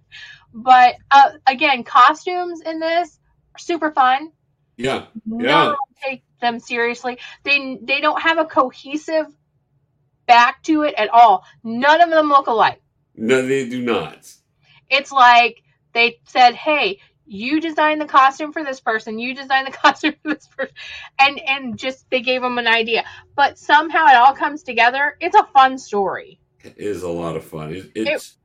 [0.54, 3.20] But uh, again, costumes in this
[3.56, 4.32] are super fun.
[4.78, 5.74] Yeah, No Yeah.
[6.02, 7.18] take them seriously.
[7.44, 9.28] They they don't have a cohesive
[10.28, 11.44] back to it at all.
[11.64, 12.82] None of them look alike.
[13.16, 14.32] No, they do not.
[14.90, 15.62] It's like
[15.94, 19.20] they said, "Hey, you design the costume for this person.
[19.20, 20.76] You design the costume for this person,"
[21.20, 23.04] and and just they gave them an idea.
[23.36, 25.16] But somehow it all comes together.
[25.20, 26.40] It's a fun story.
[26.64, 27.74] It is a lot of fun.
[27.74, 28.38] It, it's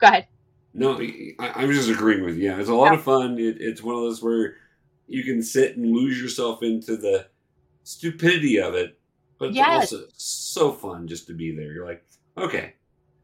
[0.00, 0.26] Go ahead.
[0.72, 0.98] no,
[1.38, 2.50] I, I'm just agreeing with you.
[2.50, 3.38] Yeah, it's a lot of fun.
[3.38, 4.54] It, it's one of those where
[5.06, 7.26] you can sit and lose yourself into the
[7.84, 8.98] stupidity of it,
[9.38, 9.92] but it's Yes.
[9.92, 11.72] also so fun just to be there.
[11.72, 12.02] You're like,
[12.38, 12.74] okay,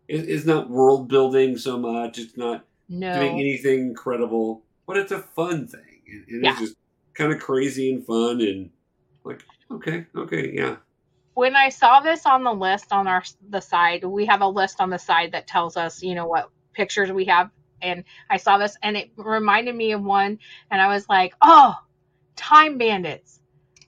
[0.09, 2.19] it, it's not world building so much.
[2.19, 3.13] It's not No.
[3.13, 6.03] doing anything incredible, but it's a fun thing.
[6.09, 6.57] And, is Yeah.
[6.57, 6.77] just
[7.15, 8.71] kind of crazy and fun, and
[9.25, 10.77] like, okay, okay, yeah,
[11.37, 14.81] when I saw this on the list on our the side, we have a list
[14.81, 17.51] on the side that tells us, you know, what pictures we have.
[17.83, 20.39] And I saw this and it reminded me of one
[20.71, 21.75] and I was like, "Oh,
[22.37, 23.41] Time Bandits."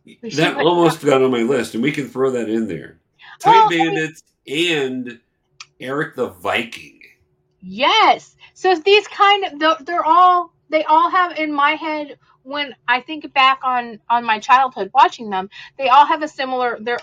[0.04, 3.00] We that almost got on my list, and we can throw that in there.
[3.40, 3.78] Time Oh, okay.
[3.78, 5.20] Bandits and
[5.80, 7.00] Erik the Viking.
[7.60, 8.36] Yes.
[8.54, 13.32] So these kind of they're- all they all have in my head when I think
[13.34, 16.98] back on on my childhood watching them, they all have a similar they're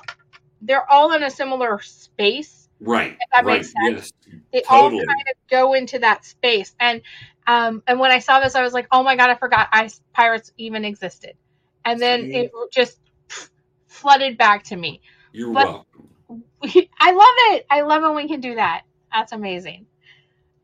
[0.61, 2.69] they're all in a similar space.
[2.81, 3.17] Right.
[3.33, 3.57] that right.
[3.59, 4.11] makes sense.
[4.27, 4.41] Yes.
[4.51, 7.01] they all kind of go into that space and
[7.47, 10.01] um and when i saw this i was like oh my god i forgot ice
[10.13, 11.35] pirates even existed
[11.85, 12.99] and then it just
[13.87, 15.01] flooded back to me
[15.31, 16.09] You're But- welcome.
[16.99, 19.85] i love it i love when we can do that that's amazing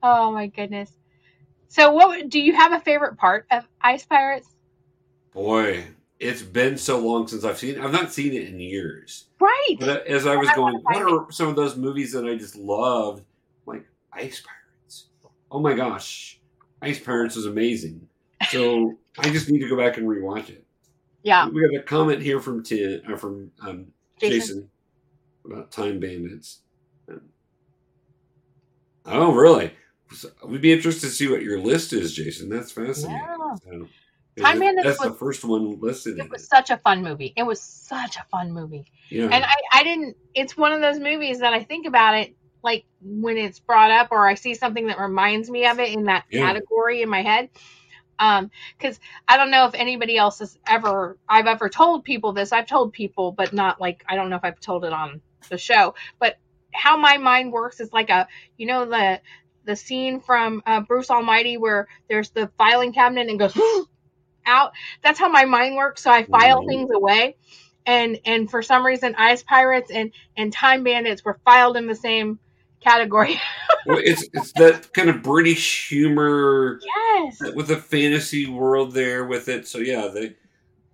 [0.03, 0.91] oh my goodness
[1.68, 4.47] so what do you have a favorite part of ice pirates
[5.34, 5.86] Boy,
[6.20, 7.82] it's been so long since I've seen it.
[7.82, 9.26] I've not seen it in years.
[9.39, 12.36] right But as I was I going, what are some of those movies that I
[12.36, 13.24] just loved?
[13.66, 15.07] Like Ice Pirates.
[15.49, 16.39] Oh my gosh.
[16.82, 18.07] Ice Pirates is amazing.
[18.49, 20.66] So I just need to go back and rewatch it.
[21.24, 23.88] yeah We have a comment here from Tim, uh, from um,
[24.20, 24.39] Jason.
[24.39, 24.70] Jason.
[25.46, 26.62] About Time Bandits.
[29.06, 29.74] Oh, really?
[30.14, 32.50] So we'd be interested to see what your list is, Jason.
[32.50, 33.22] That's fascinating.
[33.28, 33.56] Yeah.
[33.64, 33.88] So,
[34.44, 36.18] Time Bandits that's the first one listed.
[36.18, 39.26] it was such a fun movie it was such a fun movie Yeah.
[39.26, 42.34] and I, I didn't it's one of those movies that i think about it
[42.64, 46.06] like when it's brought up or i see something that reminds me of it in
[46.06, 46.46] that Yeah.
[46.48, 47.50] category in my head
[48.20, 52.54] um because i don't know if anybody else has ever i've ever told people this
[52.54, 55.58] i've told people but not like i don't know if i've told it on the
[55.58, 55.96] show.
[56.20, 56.38] But
[56.74, 58.28] how my mind works is like a
[58.58, 59.22] you know the
[59.66, 63.58] the scene from uh, bruce almighty where there's the filing cabinet and goes
[64.46, 64.72] out.
[65.04, 66.04] That's how my mind works.
[66.04, 67.38] So i file things away.
[67.86, 71.96] And and for some reason ice pirates and and time bandits were filed in the
[71.96, 72.39] same
[72.82, 73.39] category.
[73.84, 77.56] Well, it's it's that kind of British humor yes.
[77.56, 79.68] with a fantasy world there with it.
[79.68, 80.36] So yeah, they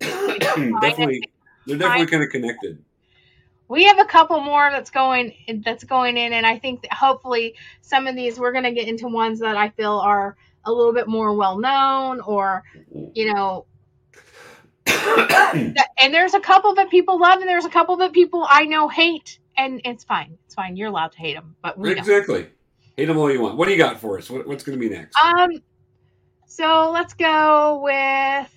[0.00, 1.20] definitely
[1.66, 2.82] they're definitely kind of connected.
[3.68, 7.54] We have a couple more that's going that's going in and i think that hopefully
[7.80, 10.92] some of these we're going to get into ones that i feel are a little
[10.92, 12.62] bit more well known or
[13.14, 13.64] you know
[14.86, 18.88] and there's a couple that people love and there's a couple that people i know
[18.88, 22.48] hate and it's fine it's fine you're allowed to hate them but we don't exactly.
[22.96, 23.56] Hate them all you want.
[23.56, 24.28] What do you got for us?
[24.28, 25.16] What, what's going to be next?
[25.22, 25.50] um
[26.46, 28.50] so let's go with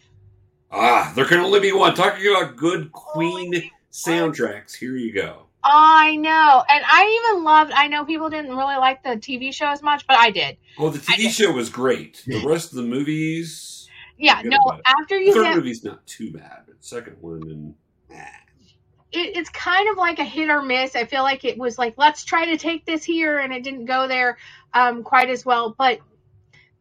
[0.72, 1.94] ah, there can only be one.
[1.94, 4.76] Talking about good Queen soundtracks.
[4.76, 5.48] Here you go.
[5.64, 6.64] I know.
[6.70, 10.08] And I even loved I know people didn't really like the TV show as much,
[10.08, 10.58] but I did.
[10.80, 12.24] Well, the TV show was great.
[12.26, 13.88] The rest of the movies,
[14.18, 14.84] Yeah, no, about it.
[14.86, 17.76] after the you third get movie's not too bad, but second one and
[19.14, 20.96] it, it's kind of like a hit or miss.
[20.96, 23.86] I feel like it was like let's try to take this here and it didn't
[23.86, 24.38] go there
[24.74, 26.00] um quite as well, but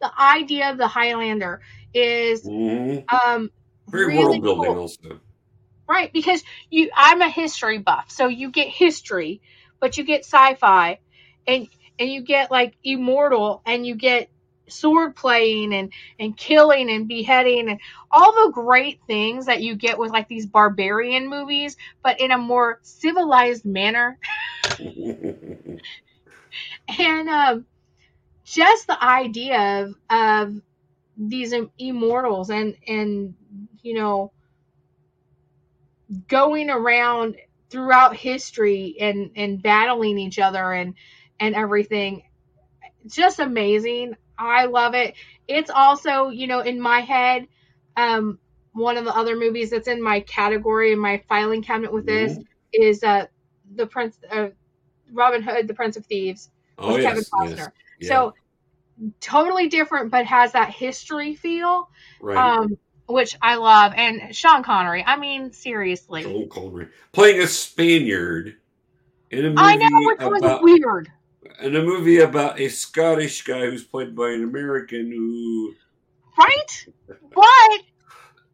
[0.01, 1.61] the idea of the Highlander
[1.93, 3.05] is Mhm.
[3.13, 3.51] um
[3.89, 4.81] very really world building cool.
[4.83, 5.21] also.
[5.91, 9.43] Right, because you I'm a history buff, so you get history,
[9.81, 11.01] but you get sci-fi
[11.49, 11.69] and
[11.99, 14.31] and you get like immortal and you get
[14.69, 17.81] sword playing and and killing and beheading and
[18.13, 22.39] all the great things that you get with like these barbarian movies but in a
[22.39, 24.17] more civilized manner.
[27.01, 27.67] And um
[28.45, 30.55] just the idea of of
[31.17, 33.35] these immortals and and
[33.83, 34.33] you know
[36.29, 37.37] going around
[37.71, 40.95] throughout history and and battling each other and
[41.39, 42.23] and everything.
[43.07, 44.17] Just amazing.
[44.39, 45.15] I love it.
[45.49, 47.47] It's also you know in my head
[47.97, 48.39] um
[48.73, 52.39] one of the other movies that's in my category in my filing cabinet with this
[52.73, 53.27] is uh
[53.75, 54.49] the prince uh,
[55.13, 57.61] robin hood the prince of thieves oh with yes, kevin yes.
[57.61, 57.73] costner.
[58.01, 58.35] Yeah, so
[59.21, 61.89] totally different but has that history feel.
[62.21, 62.37] Right.
[62.37, 62.79] um
[63.13, 63.93] which i love.
[63.97, 66.23] And sean connery i mean seriously.
[66.23, 66.89] Joel Connery.
[67.13, 68.57] Playing a Spaniard
[69.31, 71.09] in a movie i know which was about weird.
[71.61, 75.75] in a movie about a Scottish guy who's played by an American who
[76.39, 76.87] right?
[77.09, 77.81] But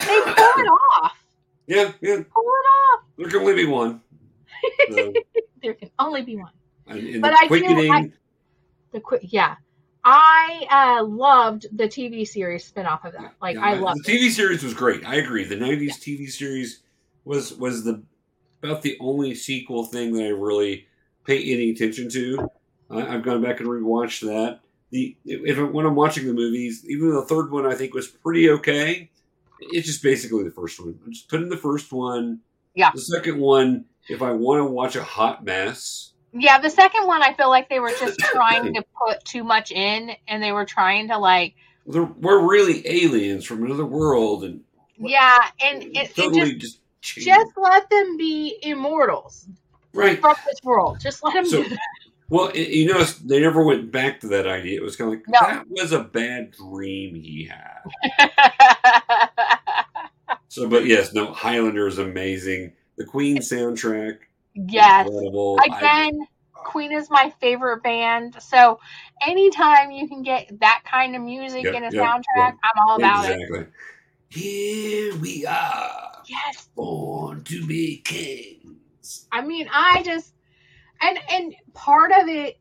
[0.00, 1.12] they pull it off.
[1.66, 2.16] Yeah yeah.
[2.34, 3.04] Pull it off.
[3.18, 4.00] There can only be one.
[4.90, 5.12] So,
[5.62, 6.50] there can only be one.
[6.86, 7.92] And, and But the I quickening.
[7.92, 8.12] I-
[8.92, 9.56] the quick yeah
[10.06, 14.30] i uh loved the tv series spinoff of that like Yeah, i loved the TV
[14.30, 15.04] series was great.
[15.04, 15.44] I agree.
[15.44, 16.80] The '90s TV series
[17.24, 18.02] was was the
[18.62, 20.86] about the only sequel thing that I really
[21.24, 22.50] pay any attention to.
[22.90, 24.60] I, I've gone back and rewatched that.
[24.90, 28.48] The if when I'm watching the movies, even the third one I think was pretty
[28.50, 29.10] okay.
[29.60, 30.98] It's just basically the first one.
[31.04, 32.40] I'm just putting the first one.
[32.74, 32.90] Yeah.
[32.94, 37.22] The second one, if I want to watch a hot mess, Yeah, the second one,
[37.22, 40.64] I feel like they were just trying to put too much in, and they were
[40.64, 41.54] trying to like,
[41.86, 44.60] they're, we're really aliens from another world, and
[44.98, 49.46] yeah, and it, it just just just let them be immortals
[49.92, 50.20] right.
[50.20, 50.98] from this world.
[51.00, 51.64] Just let them So-
[52.28, 54.80] Well, it- you know, they never went back to that idea.
[54.80, 55.38] It was kind of like No.
[55.48, 57.82] that was a bad dream he had.
[60.48, 62.72] So, but yes, no, Highlander is amazing.
[62.96, 64.20] The Queen soundtrack,
[64.56, 65.58] yes, incredible.
[65.60, 68.36] I- again, Queen is my favorite band.
[68.42, 68.80] So
[69.24, 72.54] anytime you can get that kind of music Yep, in a yep, soundtrack, yep.
[72.62, 73.40] I'm all about it.
[73.40, 73.66] exactly.
[74.28, 79.26] Here we are, Yes, born to be kings.
[79.30, 80.32] I mean, I just
[81.00, 82.58] and and part of it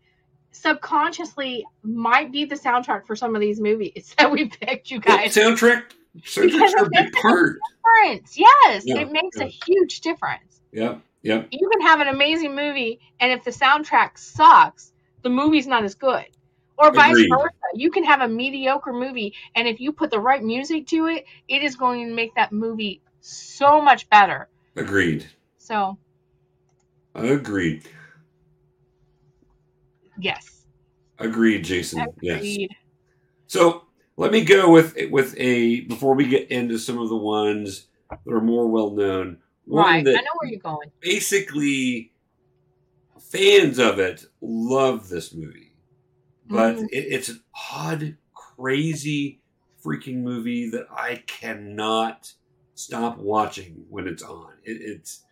[0.52, 5.18] subconsciously might be the soundtrack for some of these movies that we picked, you Well,
[5.18, 5.36] guys.
[5.36, 5.84] soundtrack,
[6.22, 7.60] soundtracks are a big part.
[8.04, 8.38] difference.
[8.38, 9.43] Yes, Yeah, it makes yeah.
[9.46, 10.62] a huge difference.
[10.72, 11.47] Yep, yep.
[11.51, 15.95] You can have an amazing movie, and if the soundtrack sucks, the movie's not as
[15.95, 16.26] good.
[16.78, 17.30] Or vice Agreed.
[17.30, 17.51] versa.
[17.73, 21.26] You can have a mediocre movie, and if you put the right music to it,
[21.47, 24.49] it is going to make that movie so much better.
[24.76, 25.26] Agreed.
[25.57, 25.97] So,
[27.13, 27.84] Agreed.
[30.19, 30.65] yes.
[31.17, 32.05] Agreed, Jason.
[32.21, 32.69] Yes.
[33.47, 33.84] So
[34.17, 38.34] let me go with with a before we get into some of the ones that
[38.34, 39.39] are more well known.
[39.68, 40.07] Right.
[40.07, 40.91] I know where you're going.
[41.01, 42.11] basically
[43.20, 45.74] fans of it love this movie,
[46.47, 46.88] but Mhm.
[46.91, 49.41] it, it's an odd, crazy,
[49.84, 52.32] freaking movie that I cannot
[52.76, 54.53] stop watching when it's on.
[54.63, 55.24] It, it's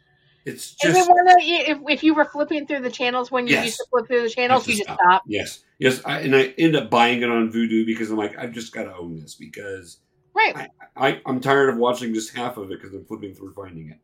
[0.46, 3.54] it's Is just it one if, if you were flipping through the channels when you
[3.54, 3.66] Yes.
[3.66, 5.00] used to flip through the channels, you just stop.
[5.00, 5.24] stop?
[5.26, 8.52] yes, yes, I, and I end up buying it on Vudu because I'm like I've
[8.52, 10.00] just got to own this because
[10.36, 10.70] Right.
[10.98, 14.00] I, I'm tired of watching just half of it because I'm flipping through finding it.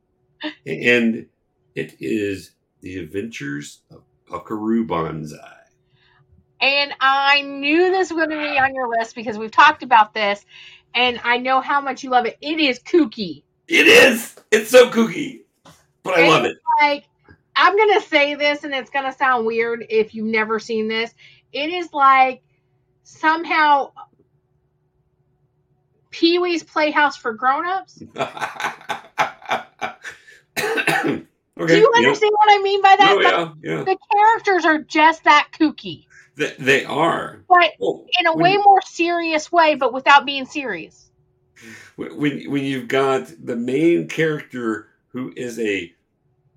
[0.66, 1.28] And
[1.76, 5.56] it is The Adventures of Buckaroo Banzai.
[6.62, 10.14] And I knew this was going to be on your list because we've talked about
[10.14, 10.46] this,
[10.94, 12.38] and I know how much you love it.
[12.42, 13.44] It is kooky.
[13.68, 14.36] It is!
[14.52, 15.42] It's so kooky.
[16.04, 16.58] But I love it.
[16.82, 17.06] Like,
[17.56, 20.88] I'm going to say this, and it's going to sound weird if you've never seen
[20.88, 21.14] this.
[21.54, 22.42] It is like
[23.04, 23.92] somehow
[26.10, 28.04] Pee Wee's Playhouse for grown-ups.
[31.60, 31.74] okay.
[31.74, 32.00] Do you yeah.
[32.00, 33.16] understand what I mean by that?
[33.18, 33.84] Oh, yeah, yeah.
[33.84, 36.06] The characters are just that kooky,
[36.36, 37.44] They, they are.
[37.48, 41.10] but Well, in a way more serious way, but without being serious.
[41.96, 45.94] when when you've got the main character who is a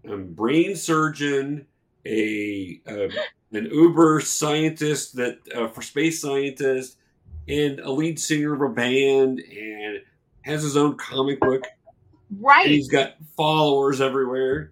[0.08, 1.66] um, brain surgeon,
[2.06, 3.10] a um,
[3.52, 6.96] an Uber scientist that uh, for space scientist,
[7.48, 9.98] and a lead singer of a band, and
[10.42, 11.62] has his own comic book,
[12.30, 12.66] and Right.
[12.66, 14.71] he's got followers everywhere.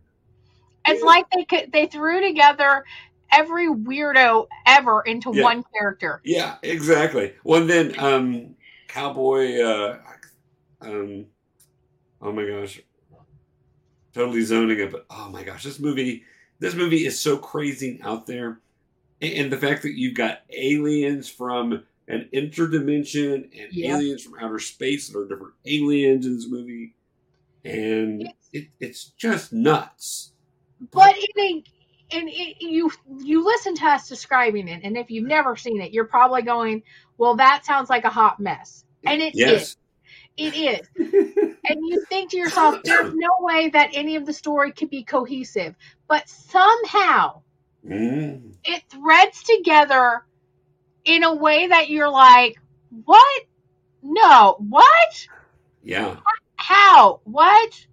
[0.87, 2.85] It's like they could they threw together
[3.33, 5.45] every weirdo ever into Yeah.
[5.45, 6.21] one character.
[6.25, 7.35] Yeah, exactly.
[7.45, 8.57] Well, then um,
[8.89, 9.61] cowboy.
[9.61, 9.99] Uh,
[10.81, 11.27] um,
[12.21, 12.81] oh my gosh,
[14.15, 14.91] totally zoning it.
[14.91, 16.25] But oh my gosh, this movie,
[16.59, 18.61] this movie is so crazy out there,
[19.21, 23.95] and, and the fact that you've got aliens from an interdimension and Yep.
[23.97, 26.95] aliens from outer space that are different aliens in this movie,
[27.65, 30.30] and it, it's just nuts.
[30.93, 31.65] But in a
[32.13, 35.93] and it, you you listen to us describing it, and if you've never seen it,
[35.93, 36.83] you're probably going,
[37.19, 39.37] "Well, that sounds like a hot mess," and it is.
[39.39, 39.77] yes,
[40.37, 40.89] It is.
[41.69, 45.05] And you think to yourself, "There's no way that any of the story could be
[45.05, 45.75] cohesive,"
[46.09, 47.43] but somehow
[47.87, 48.55] Mm.
[48.65, 50.25] it threads together
[51.05, 52.61] in a way that you're like,
[53.05, 53.45] "What?
[54.03, 55.29] No, what?
[55.83, 56.17] yeah,
[56.57, 57.21] How?
[57.25, 57.87] What?"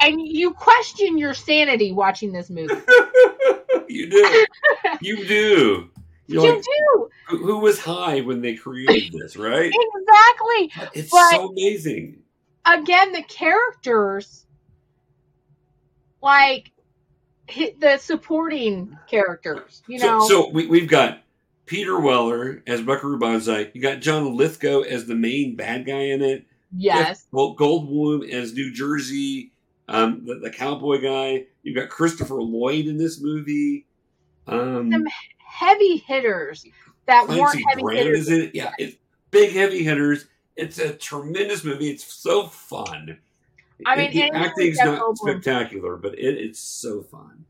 [0.00, 2.74] And you question your sanity watching this movie.
[3.88, 4.46] you do,
[5.00, 5.90] you do.
[6.26, 9.72] You're you like, do who, was high when they created this, right?
[9.72, 10.90] exactly.
[11.00, 12.22] It's But- so amazing.
[12.66, 14.46] again the characters
[16.22, 16.70] like
[17.46, 21.22] hit the supporting characters you know So, so we, we've got
[21.66, 23.70] Peter Weller as Buckaroo Banzai.
[23.74, 26.44] You got John Lithgow as the main bad guy in it.
[26.76, 29.52] yes Well, Goldblum as New Jersey,
[29.90, 31.46] um, the, the cowboy guy.
[31.62, 33.86] You've got Christopher Lloyd in this movie.
[34.46, 35.04] Um, Some
[35.38, 36.64] heavy hitters
[37.06, 38.54] that weren't Clancy heavy Brown hitters is in it.
[38.54, 38.96] Yeah, it's
[39.30, 40.26] big heavy hitters.
[40.56, 41.90] It's a tremendous movie.
[41.90, 43.18] It's so fun.
[43.86, 47.44] I mean, the and it's acting's not spectacular, but it, it's so fun.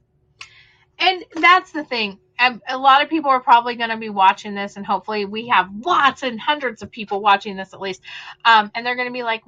[0.98, 4.54] and that's the thing Um, a lot of people are probably going to be watching
[4.54, 8.02] this and hopefully we have lots and hundreds of people watching this at least
[8.44, 9.42] um, and they're going to be like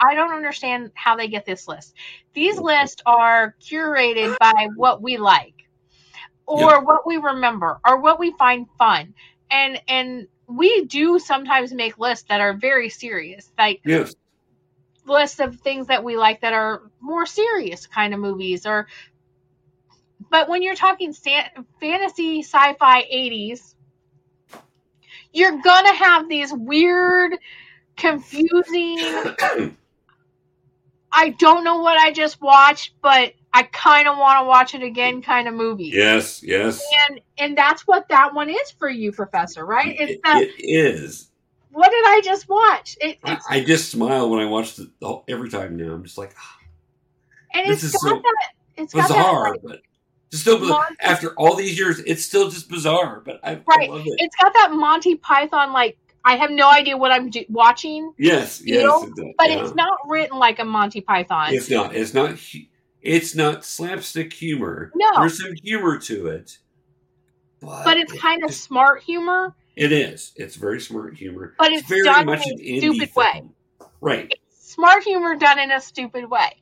[0.00, 1.94] i don't understand how they get this list
[2.34, 5.54] these lists are curated by what we like
[6.46, 6.84] or Yeah.
[6.84, 9.14] what we remember or what we find fun
[9.50, 14.14] and and we do sometimes make lists that are very serious like Yes.
[15.06, 18.86] lists of things that we like that are more serious kind of movies or
[20.30, 21.12] but when you're talking
[21.80, 23.74] fantasy sci-fi 80s
[25.32, 27.32] you're gonna have these weird
[27.96, 28.98] confusing
[31.16, 34.82] i don't know what i just watched but i kind of want to watch it
[34.82, 35.90] again kind of movie.
[35.92, 36.42] yes.
[36.42, 36.80] Yes.
[37.08, 40.54] and and that's what that one is for you professor right it's It, that it
[40.58, 41.28] is.
[41.70, 44.88] what did i just watch it, I, it's I just smile when I watch it
[45.00, 45.92] the every time now.
[45.92, 46.58] I'm just like ah,
[47.54, 49.80] and this it's is got so that it's got that bizarre, like, but
[50.32, 50.58] still.
[50.60, 53.22] Monty- after all these years, it's still just bizarre.
[53.24, 53.88] But I, Right.
[53.88, 54.14] I love it.
[54.18, 55.96] it's got that Monty Python like
[56.26, 59.64] I have no idea what I'm do- watching, yes, yes, know, it does, but yeah.
[59.64, 61.54] it's not written like a Monty Python.
[61.54, 61.94] It's not.
[61.94, 62.36] It's not.
[63.00, 64.90] It's not slapstick humor.
[64.96, 65.06] No.
[65.20, 66.58] there's some humor to it,
[67.60, 70.32] but, but it's it- kind of it's- smart humor, It is.
[70.36, 71.54] It's very smart humor.
[71.58, 73.44] but it's very done much in an stupid way.
[74.00, 74.34] Right.
[74.58, 76.60] Smart humor done in a stupid way.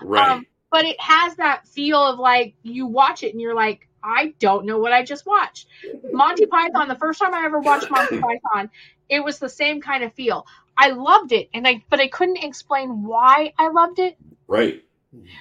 [0.00, 0.30] Right.
[0.30, 4.34] Um, but it has that feel of like you watch it and you're like, I
[4.38, 5.68] don't know what I just watched.
[6.12, 8.70] Monty Python, the first time I ever watched Monty Python,
[9.08, 10.46] it was the same kind of feel.
[10.76, 14.16] I loved it, and I but I couldn't explain why I loved it
[14.48, 14.82] right.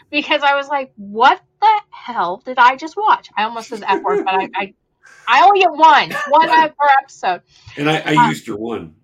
[0.10, 3.30] because I was like, what the hell did I just watch?
[3.38, 4.74] I almost said F word, but I, I,
[5.28, 7.42] I only get one, one per episode.
[7.78, 8.96] And I, I Um, used your one.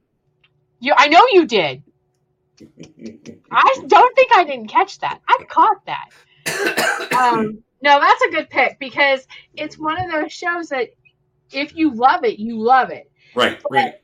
[0.79, 1.83] You, I know you did.
[3.51, 5.21] I don't think I didn't catch that.
[5.27, 6.09] I caught that.
[7.17, 10.89] Um, no, that's a good pick because it's one of those shows that
[11.51, 13.11] if you love it, you love it.
[13.35, 13.61] right.
[13.69, 13.95] Right.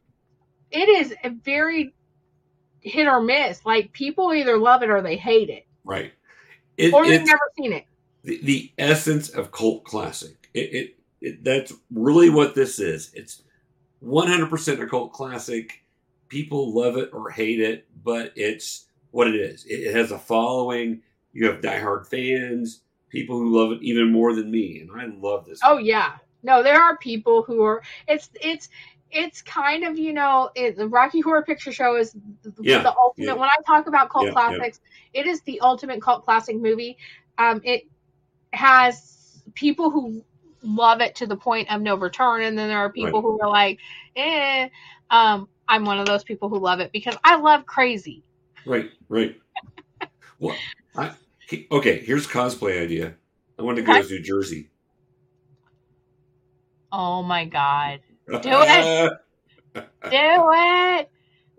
[0.72, 1.94] It is a very
[2.82, 3.66] hit or miss.
[3.66, 6.12] Like people either love it or they hate it, Right.
[6.78, 7.86] It, or they've never seen it.
[8.24, 10.50] the, the essence of cult classic.
[10.54, 13.12] It, it, it that's really what this is.
[13.14, 13.44] It's
[14.04, 15.84] 100% a cult classic.
[16.30, 19.66] People love it or hate it, but it's what it is.
[19.66, 21.02] It, it has a following.
[21.32, 22.82] You have diehard fans,
[23.14, 25.60] people who love it even more than me, and I love this.
[25.64, 27.82] Oh yeah, no, there are people who are.
[28.08, 28.68] It's it's
[29.12, 32.12] it's kind of you know it, the Rocky Horror Picture Show is
[32.42, 33.28] the, Yeah, the ultimate.
[33.28, 33.34] yeah.
[33.34, 34.32] When I talk about cult yeah.
[34.32, 34.82] classics,
[35.14, 36.98] it is the ultimate cult classic movie.
[37.38, 37.84] Um, it
[38.52, 40.24] has people who
[40.64, 43.22] love it to the point of no return, and then there are people Right.
[43.22, 43.80] who are like,
[44.16, 44.70] eh.
[45.12, 48.24] Um, I'm one of those people who love it because I love crazy.
[48.66, 49.36] Right, right.
[50.40, 50.56] well,
[50.96, 51.12] I,
[51.72, 52.00] okay.
[52.00, 53.16] Here's a cosplay idea.
[53.58, 54.70] I want to go to New Jersey.
[56.92, 59.12] Oh my god, Do it.
[59.76, 59.82] do
[60.12, 61.10] it!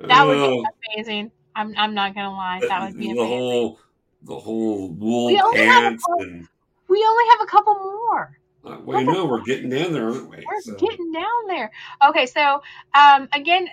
[0.00, 0.62] That would Oh.
[0.62, 0.66] be
[0.96, 1.30] amazing.
[1.56, 3.16] I'm I'm not gonna lie, that would be amazing.
[3.16, 3.80] the whole
[4.22, 6.48] the whole wool We only have a pants couple- and
[6.88, 8.38] We only have a couple more.
[8.64, 10.36] uh, well, you know we're getting down there, aren't we?
[10.46, 11.70] We're So, getting down there.
[12.08, 12.62] Okay, so
[12.94, 13.68] um, again,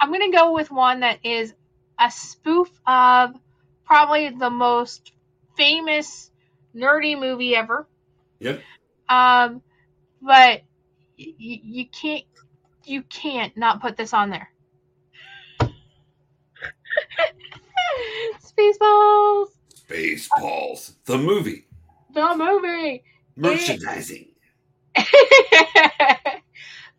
[0.00, 1.54] I'm going to go with one that is
[2.00, 3.34] a spoof of
[3.86, 5.12] probably the most
[5.56, 6.30] famous
[6.74, 7.86] nerdy movie ever.
[8.40, 8.60] Yep.
[9.08, 9.62] Um,
[10.20, 10.62] but
[11.18, 12.24] y- you can't
[12.84, 14.50] you can't not put this on there.
[18.40, 19.48] Spaceballs,
[19.88, 21.66] Spaceballs, the movie,
[22.12, 23.04] the movie.
[23.36, 24.28] merchandising.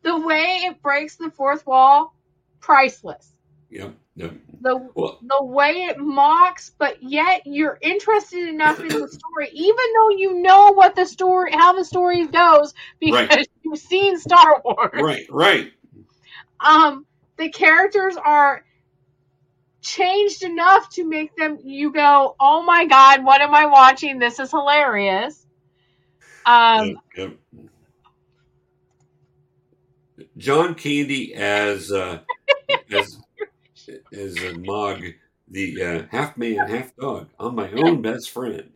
[0.03, 2.13] the way it breaks the fourth wall,
[2.59, 3.33] priceless.
[3.69, 9.49] Yep, The Well, the way it mocks, but yet you're interested enough in the story,
[9.53, 13.47] even though you know what the story, how the story goes, because Right.
[13.63, 14.91] you've seen Star Wars.
[14.93, 15.73] right, right.
[16.59, 17.05] Um,
[17.37, 18.63] the characters are
[19.81, 24.19] changed enough to make them you go, oh my god, what am I watching?
[24.19, 25.45] This is hilarious.
[26.45, 26.97] Um.
[30.37, 32.19] John Candy as uh,
[32.91, 33.19] as
[34.13, 35.03] as a Mog,
[35.47, 37.29] the uh, half man, half dog.
[37.39, 38.71] I'm my own best friend.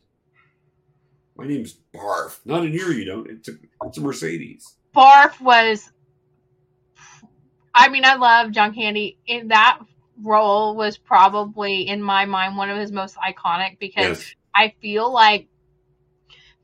[1.36, 2.40] My name's Barf.
[2.46, 3.30] Not in here, you don't.
[3.30, 3.54] It's a
[3.86, 4.76] it's a Mercedes.
[4.96, 5.90] Barf was.
[7.74, 9.18] I mean, I love John Candy.
[9.26, 9.80] In that
[10.22, 14.36] role was probably in my mind one of his most iconic because Yes.
[14.54, 15.48] I feel like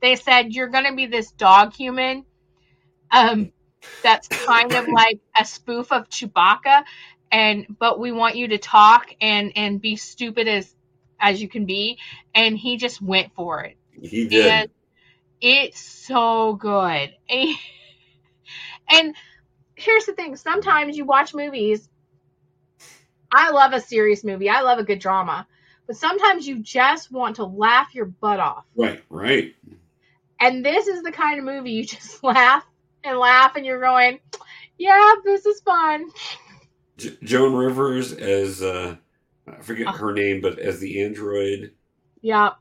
[0.02, 2.26] they said you're going to be this dog human.
[3.12, 3.52] Um,
[4.04, 6.84] that's kind of like a spoof of Chewbacca,
[7.36, 10.74] and but we want you to talk and and be stupid as
[11.20, 11.98] as you can be,
[12.34, 14.52] and he just went for it, He did.
[14.52, 14.70] and
[15.42, 17.14] it's so good.
[18.88, 19.16] And
[19.76, 21.90] here's the thing: sometimes you watch movies.
[23.32, 24.48] I love a serious movie.
[24.48, 25.48] I love a good drama.
[25.88, 28.64] But sometimes you just want to laugh your butt off.
[28.76, 29.56] right, right.
[30.40, 32.64] And this is the kind of movie you just laugh
[33.04, 34.20] and laugh, and you're going,
[34.78, 36.06] yeah, this is fun.
[36.98, 38.96] J- Joan Rivers as uh,
[39.48, 39.92] I forget Oh.
[39.92, 41.72] her name, but as the android.
[42.22, 42.52] Yeah.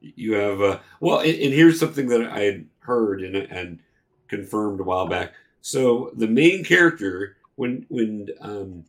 [0.00, 3.80] You have uh, well, and, and here's something that I had heard and, and
[4.28, 5.32] confirmed a while back.
[5.62, 8.84] So the main character, when when um,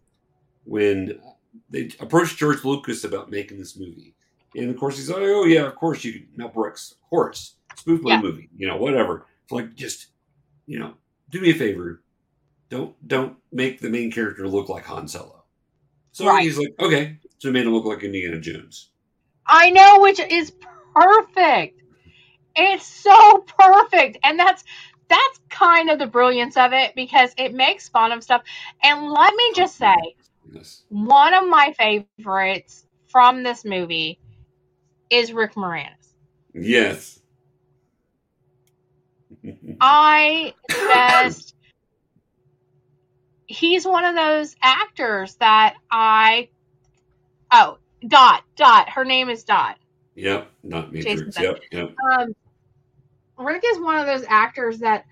[0.66, 1.20] when
[1.70, 4.14] they approached George Lucas about making this movie,
[4.56, 7.56] and of course he's like, "Oh yeah, of course you can Mel Brooks, of course,
[7.76, 8.22] spoof my Yeah.
[8.22, 10.08] movie, you know, whatever." It's like just
[10.68, 10.94] you know,
[11.32, 12.02] do me a favor,
[12.70, 15.44] don't don't make the main character look like Han Solo.
[16.12, 16.44] So Right.
[16.44, 18.90] he's like, "Okay," so made him look like Indiana Jones.
[19.46, 20.52] I know, which is
[20.94, 21.82] perfect.
[22.56, 24.18] It's so perfect.
[24.24, 24.64] And that's
[25.10, 28.44] that's kind of the brilliance of it because it makes fun of stuff.
[28.84, 29.96] And let me just say,
[30.52, 30.84] Yes.
[30.90, 34.20] one of my favorites from this movie
[35.10, 36.14] is Rick Moranis.
[36.54, 37.22] Yes.
[39.80, 41.56] I just
[43.48, 46.50] he's one of those actors that I
[47.52, 49.78] oh Dot Dot her name is Dot.
[50.16, 51.40] Yep, not Matrix.
[51.40, 51.96] Yep, yep.
[52.12, 52.36] Um,
[53.38, 55.06] Rick is one of those actors that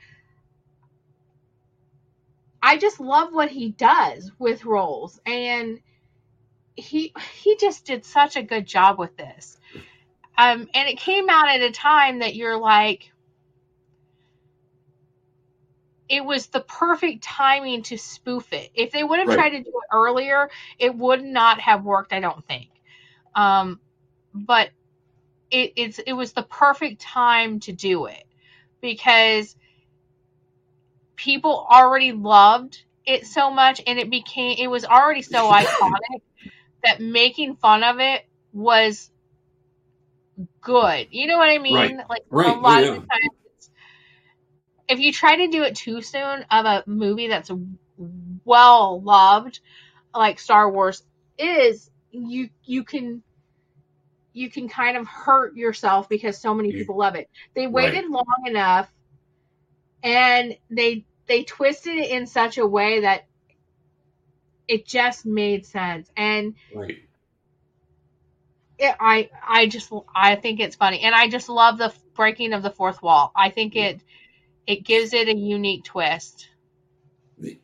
[2.61, 5.79] I just love what he does with roles, and
[6.75, 9.57] he he just did such a good job with this.
[10.37, 13.11] Um, and it came out at a time that you're like,
[16.09, 18.71] it was the perfect timing to spoof it.
[18.75, 19.29] If they would have Right.
[19.29, 20.49] tried to do it earlier,
[20.79, 22.13] it would not have worked.
[22.13, 22.69] I don't think.
[23.35, 23.79] Um,
[24.33, 24.69] but
[25.51, 28.23] it, it's it was the perfect time to do it
[28.81, 29.55] because
[31.15, 36.21] people already loved it so much and it became it was already so iconic
[36.83, 38.23] that making fun of it
[38.53, 39.11] was
[40.61, 41.07] good.
[41.11, 41.97] You know what I mean?
[41.97, 42.09] Right.
[42.09, 42.57] Like Right.
[42.57, 42.85] a Oh, lot yeah.
[42.85, 43.35] of the times
[44.87, 47.51] if you try to do it too soon of a movie that's
[48.45, 49.59] well loved
[50.13, 51.03] like Star Wars
[51.37, 53.23] is you you can
[54.33, 57.29] you can kind of hurt yourself because so many people love it.
[57.55, 57.73] They Right.
[57.73, 58.91] waited long enough
[60.03, 63.23] and they they twisted it in such a way that
[64.67, 67.07] it just made sense and Right.
[68.77, 72.63] it, I I just I think it's funny and I just love the breaking of
[72.63, 73.31] the fourth wall.
[73.35, 74.01] I think it
[74.67, 76.49] it gives it a unique twist.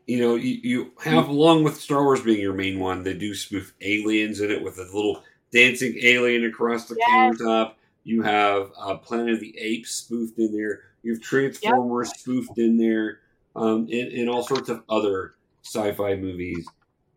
[0.06, 3.34] You know, you, you have along with Star Wars being your main one, they do
[3.34, 5.24] spoof aliens in it with a little
[5.54, 7.38] dancing alien across the Yes.
[7.38, 7.74] countertop.
[8.04, 10.82] You have uh, Planet of the Apes spoofed in there.
[11.04, 13.20] You have Transformers spoofed in there,
[13.56, 15.34] um, and, and all sorts of other
[15.64, 16.68] sci-fi movies.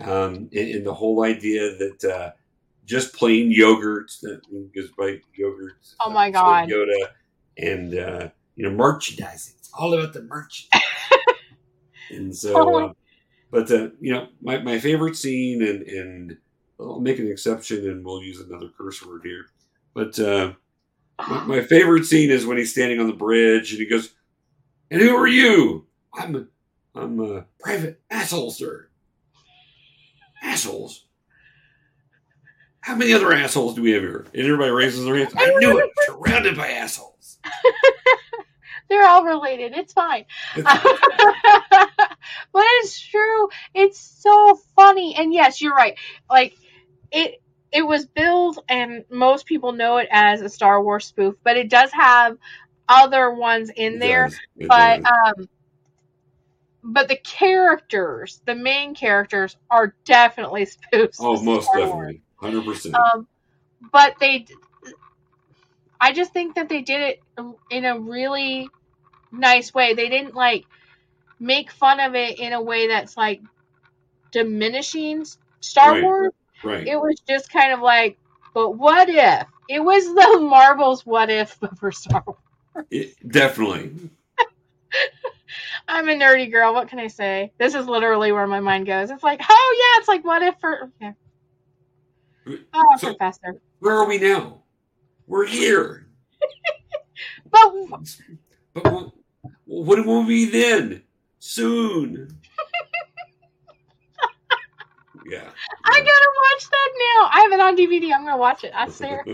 [0.00, 2.30] Um, and, and the whole idea that uh,
[2.84, 4.42] just plain yogurt that
[4.74, 5.72] goes by yogurt.
[6.00, 6.68] Oh my uh, God.
[6.68, 7.08] Yoda,
[7.58, 9.54] and uh, you know merchandising.
[9.58, 10.82] It's all about the merchandising.
[12.10, 12.92] and so, uh,
[13.50, 16.36] but uh, you know, my, my favorite scene, and and
[16.80, 19.46] I'll make an exception, and we'll use another curse word here.
[19.94, 20.52] But uh,
[21.18, 24.14] my, my favorite scene is when he's standing on the bridge and he goes,
[24.90, 25.86] "And who are you?
[26.14, 26.48] I'm
[26.94, 28.88] I'm a private asshole, sir.
[30.42, 31.06] Assholes.
[32.80, 34.26] How many other assholes do we have here?
[34.34, 35.32] And everybody raises their hands.
[35.36, 35.90] I knew it.
[36.06, 37.38] Surrounded by assholes.
[38.88, 39.72] They're all related.
[39.74, 40.24] It's fine.
[40.54, 40.72] but
[42.52, 43.48] it's true.
[43.74, 45.14] It's so funny.
[45.16, 45.98] And yes, you're right.
[46.28, 46.54] Like
[47.10, 47.42] it
[47.72, 51.70] it was billed and most people know it as a Star Wars spoof, but it
[51.70, 52.36] does have
[52.88, 54.30] other ones in there.
[54.56, 55.48] But um
[56.84, 61.16] but the characters, the main characters are definitely spoofs.
[61.18, 62.20] oh, most Star definitely.
[62.42, 62.94] 100%.
[62.94, 63.26] Um,
[63.90, 64.46] but they,
[66.04, 67.22] I just think that they did it
[67.70, 68.68] in a really
[69.32, 69.94] nice way.
[69.94, 70.66] They didn't like
[71.40, 73.40] make fun of it in a way that's like
[74.32, 75.24] diminishing
[75.60, 76.02] Star Right.
[76.02, 76.32] Wars.
[76.62, 76.86] right.
[76.86, 78.18] It was just kind of like,
[78.52, 79.46] but what if?
[79.70, 82.86] It was the Marvel's what if but for Star Wars.
[82.90, 84.10] It- definitely.
[85.88, 86.74] I'm a nerdy girl.
[86.74, 87.50] What can I say?
[87.58, 89.10] This is literally where my mind goes.
[89.10, 90.90] It's like, oh yeah, it's like what if for.
[91.00, 91.12] Yeah.
[92.46, 93.58] Uh, oh, So- professor.
[93.78, 94.63] Where are we now?
[95.26, 96.06] We're here.
[97.50, 97.72] But
[98.74, 99.12] But what,
[99.66, 101.02] what will we be then?
[101.38, 102.14] Soon.
[105.30, 105.50] yeah.
[105.84, 107.30] I gotta watch that now.
[107.32, 108.12] I have it on DVD.
[108.12, 108.72] I'm gonna watch it.
[108.74, 109.24] I swear.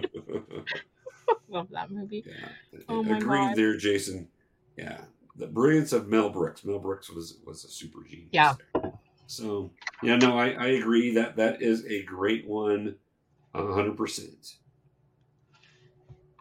[1.49, 2.25] Love that movie.
[2.27, 2.49] yeah.
[2.89, 3.57] Oh my Agreed God.
[3.57, 4.29] there, Jason.
[4.77, 5.01] Yeah.
[5.37, 6.65] The brilliance of Mel Brooks.
[6.65, 8.29] Mel Brooks was was a super genius.
[8.33, 8.55] Yeah.
[8.75, 8.93] there.
[9.27, 9.71] So
[10.03, 12.97] yeah, no, I, I agree that that is a great one,
[13.55, 14.57] hundred percent.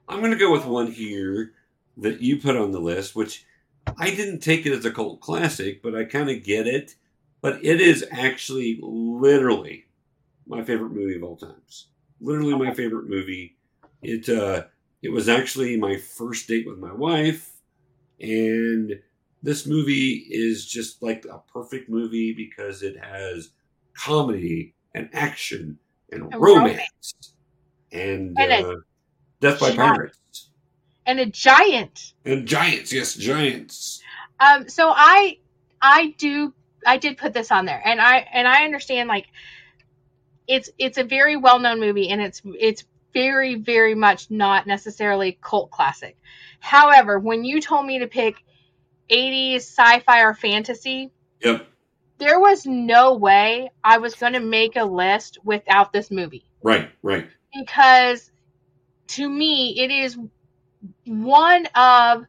[0.10, 1.54] I'm gonna go with one here
[1.98, 3.46] that you put on the list, which
[3.98, 6.96] I didn't take it as a cult classic, but I kind of get it.
[7.42, 9.86] But it is actually literally
[10.48, 11.90] my favorite movie of all times.
[12.22, 13.58] Literally my favorite movie.
[14.02, 14.66] It uh,
[15.02, 17.54] it was actually my first date with my wife,
[18.20, 19.02] and
[19.44, 23.52] this movie is just like a perfect movie because it has
[23.94, 25.80] comedy and action
[26.12, 27.14] and And romance
[27.92, 28.76] and, And a uh,
[29.42, 30.18] Death by Pirates
[31.06, 32.14] And a giant.
[32.26, 32.92] and giants.
[32.94, 34.02] Yes, giants.
[34.40, 34.70] Um.
[34.70, 35.38] So I,
[35.82, 36.54] I do,
[36.86, 39.28] I did put this on there, and I and I understand like,
[40.48, 42.84] it's it's a very well known movie, and it's it's
[43.14, 46.18] very very much not necessarily cult classic.
[46.60, 48.36] However, when you told me to pick
[49.10, 51.12] 80s sci-fi or fantasy,
[51.44, 51.66] Yep.
[52.20, 56.46] there was no way I was going to make a list without this movie.
[56.62, 56.92] Right.
[57.02, 57.28] Right.
[57.54, 58.30] because
[59.10, 60.18] to me it is
[61.06, 62.26] one of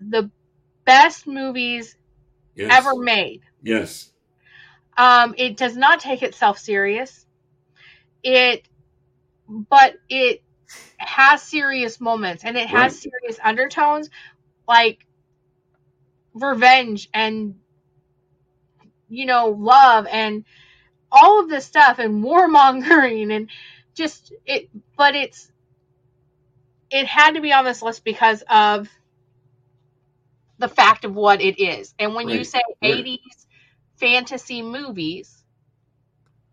[0.00, 0.30] the
[0.84, 1.96] best movies
[2.54, 2.70] Yes.
[2.70, 3.42] ever made.
[3.62, 4.12] Yes.
[4.96, 7.26] Um, it does not take itself serious.
[8.22, 8.68] It,
[9.48, 10.42] but it
[10.98, 13.00] has serious moments and it has Right.
[13.00, 14.10] serious undertones,
[14.68, 15.06] like
[16.34, 17.56] revenge and
[19.08, 20.44] you know love and
[21.12, 23.50] all of this stuff and warmongering and
[23.94, 24.68] just it.
[24.96, 25.50] But it's
[26.90, 28.88] it had to be on this list because of
[30.58, 31.94] the fact of what it is.
[31.98, 33.04] And when you say right.
[33.04, 33.46] 80s
[33.96, 35.44] fantasy movies,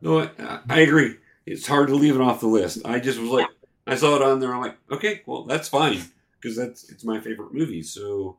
[0.02, 1.16] No, I, I agree.
[1.46, 2.80] It's hard to leave it off the list.
[2.86, 3.48] I just was like,
[3.88, 4.54] I saw it on there.
[4.54, 6.02] I'm like, okay, well, that's fine
[6.40, 7.84] because that's it's my favorite movie.
[7.84, 8.38] So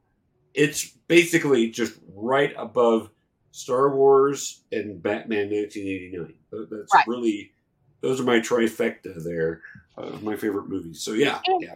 [0.54, 3.10] it's basically just right above
[3.52, 6.34] Star Wars and Batman 1989.
[6.70, 7.06] That's Right.
[7.06, 7.51] really
[8.02, 9.62] those are my trifecta there
[9.96, 11.00] of my favorite movies.
[11.02, 11.74] So yeah, And- yeah.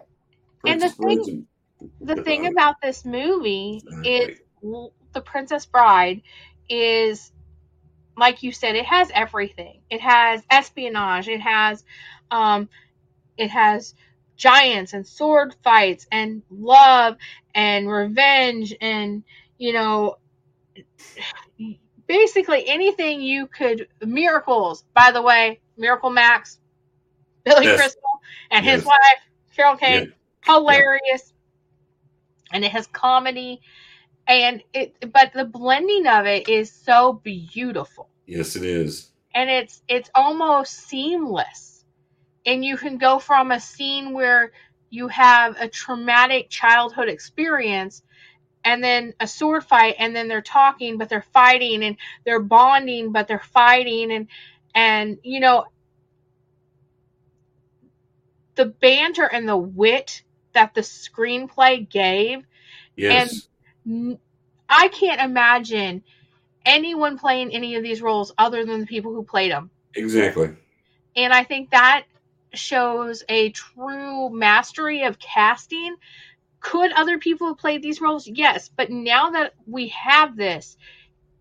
[0.67, 0.97] and the Princess
[1.27, 1.47] thing-
[1.81, 6.23] and- the thing about this movie is l- the Princess Bride
[6.69, 7.33] is
[8.19, 9.83] like you said, it has everything.
[9.91, 11.29] It has espionage.
[11.29, 11.85] It has,
[12.31, 12.67] um,
[13.37, 13.95] it has
[14.37, 17.19] giants and sword fights and love
[17.55, 19.23] and revenge and
[19.59, 20.17] you know
[22.07, 26.59] basically anything you could miracles by the way miracle max
[27.45, 27.79] billy Yes.
[27.79, 28.21] crystal
[28.51, 29.21] and his wife
[29.55, 30.13] carol kane
[30.47, 30.55] Yeah.
[30.55, 31.33] hilarious
[32.53, 33.61] and it has comedy
[34.29, 39.11] and it but the blending of it is so beautiful Yes, it is.
[39.35, 41.85] and it's it's almost seamless
[42.47, 44.53] and you can go from a scene where
[44.91, 48.03] you have a traumatic childhood experience
[48.67, 53.13] and then a sword fight and then they're talking but they're fighting and they're bonding
[53.13, 54.27] but they're fighting and
[54.75, 55.65] and you know
[58.57, 60.23] the banter and the wit
[60.53, 62.45] that the screenplay gave
[62.97, 63.49] Yes.
[63.87, 64.19] and
[64.69, 66.03] i can't imagine
[66.67, 69.71] anyone playing any of these roles other than the people who played them.
[69.95, 70.51] exactly.
[71.15, 72.05] And I think that
[72.53, 75.95] shows a true mastery of casting
[76.61, 78.27] Could other people have played these roles?
[78.27, 78.71] Yes.
[78.75, 80.77] But now that we have this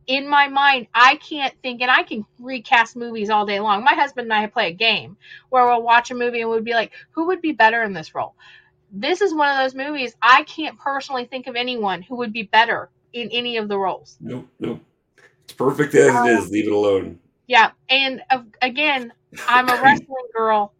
[0.08, 3.84] in my mind, I can't think, and I can recast movies all day long.
[3.84, 5.18] My husband and I play a game
[5.50, 8.14] where we'll watch a movie and we'd be like, who would be better in this
[8.14, 8.36] role?
[8.92, 12.44] This is one of those movies I can't personally think of anyone who would be
[12.44, 14.18] better in any of the roles.
[14.22, 14.80] Nope, nope.
[15.44, 16.52] It's perfect as it is.
[16.52, 17.20] Leave it alone.
[17.48, 17.72] Yeah.
[17.90, 19.12] And uh, again,
[19.48, 20.74] I'm a wrestling girl.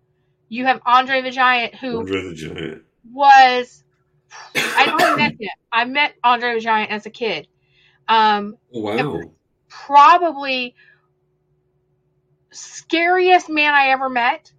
[0.50, 2.84] You have Andre the Giant, who Andre the Giant.
[3.12, 3.84] was.
[4.56, 5.50] I only met him.
[5.72, 7.48] I met Andre the Giant as a kid.
[8.08, 9.22] Um, Oh, wow.
[9.68, 10.76] probably
[12.52, 14.52] scariest man I ever met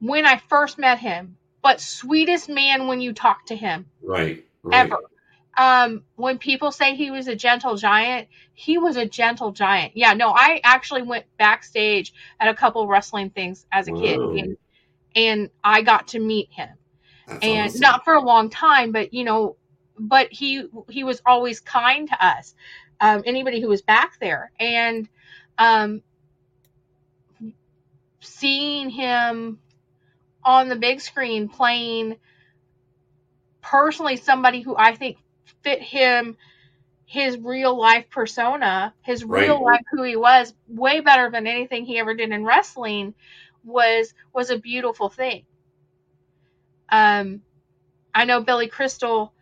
[0.00, 4.44] when I first met him, but sweetest man when you talk to him Right.
[4.62, 4.86] right.
[4.86, 4.98] ever.
[5.58, 9.96] Um, when people say he was a gentle giant, he was a gentle giant.
[9.96, 14.56] Yeah, no, I actually went backstage at a couple wrestling things as a kid, and,
[15.14, 16.68] and I got to meet him
[17.26, 17.80] That's and awesome.
[17.80, 19.56] not for a long time but you know
[19.98, 22.54] but he he was always kind to us
[23.00, 25.08] um, anybody who was back there and
[25.58, 26.02] um,
[28.20, 29.58] seeing him
[30.44, 32.16] on the big screen playing
[33.60, 35.18] personally somebody who i think
[35.62, 36.36] fit him
[37.06, 41.98] his real life persona his real life who he was way better than anything he
[41.98, 43.14] ever did in wrestling
[43.64, 45.44] was was a beautiful thing
[46.90, 47.42] um
[48.14, 49.32] i know billy crystal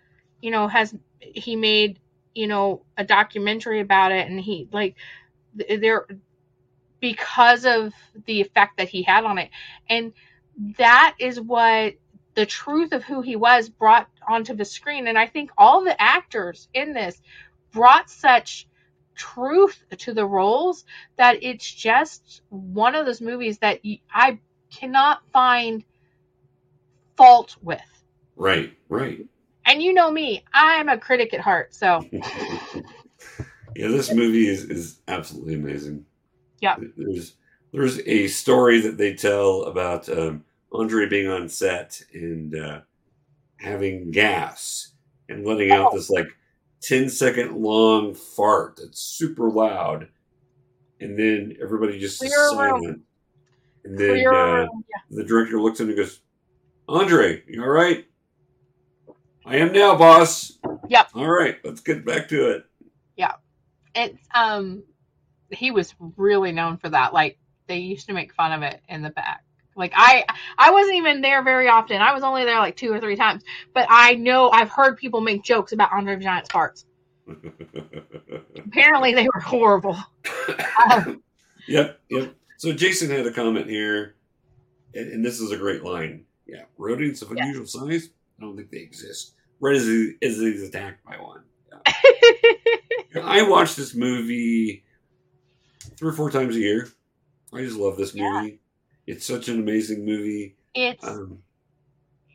[0.41, 1.99] you know has he made
[2.35, 4.97] you know a documentary about it and he like
[5.81, 6.07] there
[7.01, 7.93] because of
[8.27, 9.51] the effect that he had on it.
[9.91, 10.13] And
[10.79, 11.95] that is what
[12.35, 15.07] the truth of who he was brought onto the screen.
[15.07, 17.21] And i think all the actors in this
[17.73, 18.67] brought such
[19.15, 20.85] truth to the roles
[21.17, 23.81] that it's just one of those movies that
[24.13, 24.39] I
[24.73, 25.85] cannot find
[27.17, 27.81] fault with
[28.37, 28.73] Right.
[28.89, 29.25] Right.
[29.67, 32.05] and you know me i'm a critic at heart so
[33.77, 36.07] Yeah, this movie is, is absolutely amazing.
[36.61, 36.77] Yeah.
[36.97, 37.35] There's
[37.73, 42.81] there's a story that they tell about um, Andre being on set and uh,
[43.57, 44.93] having gas
[45.29, 45.97] and letting out Oh.
[45.97, 46.29] this like
[46.83, 50.07] 10 second long fart that's super loud.
[51.01, 52.81] And then everybody just is Clear room.
[52.81, 53.01] silent.
[53.85, 54.67] And then uh, yeah.
[55.11, 56.21] the director looks him and goes,
[56.89, 58.07] Andre, you all right?
[59.47, 60.59] I am now, boss.
[60.89, 61.11] Yep.
[61.15, 62.65] All right, let's get back to it.
[63.17, 63.33] Yeah.
[63.95, 64.83] It's um
[65.51, 67.39] he was really known for that like
[67.69, 69.45] they used to make fun of it in the back
[69.77, 70.25] like i
[70.59, 73.43] i wasn't even there very often i was only there like two or three times
[73.73, 76.85] but i know i've heard people make jokes about andre the giant's farts
[78.59, 79.97] apparently they were horrible
[80.91, 81.23] Um,
[81.69, 82.35] yep, yep.
[82.59, 84.15] So Jason had a comment here,
[84.95, 86.25] and, and this is a great line.
[86.47, 87.43] Yeah, rodents of Yeah.
[87.45, 88.11] unusual size.
[88.39, 89.35] I don't think they exist.
[89.61, 89.89] Right is
[90.23, 91.43] as he's attacked by one.
[93.15, 93.21] Yeah.
[93.25, 94.83] I watch this movie
[95.97, 96.89] three or four times a year.
[97.53, 98.29] I just love this Yeah.
[98.43, 98.59] movie.
[99.07, 100.57] It's such an amazing movie.
[100.75, 101.39] it's Um,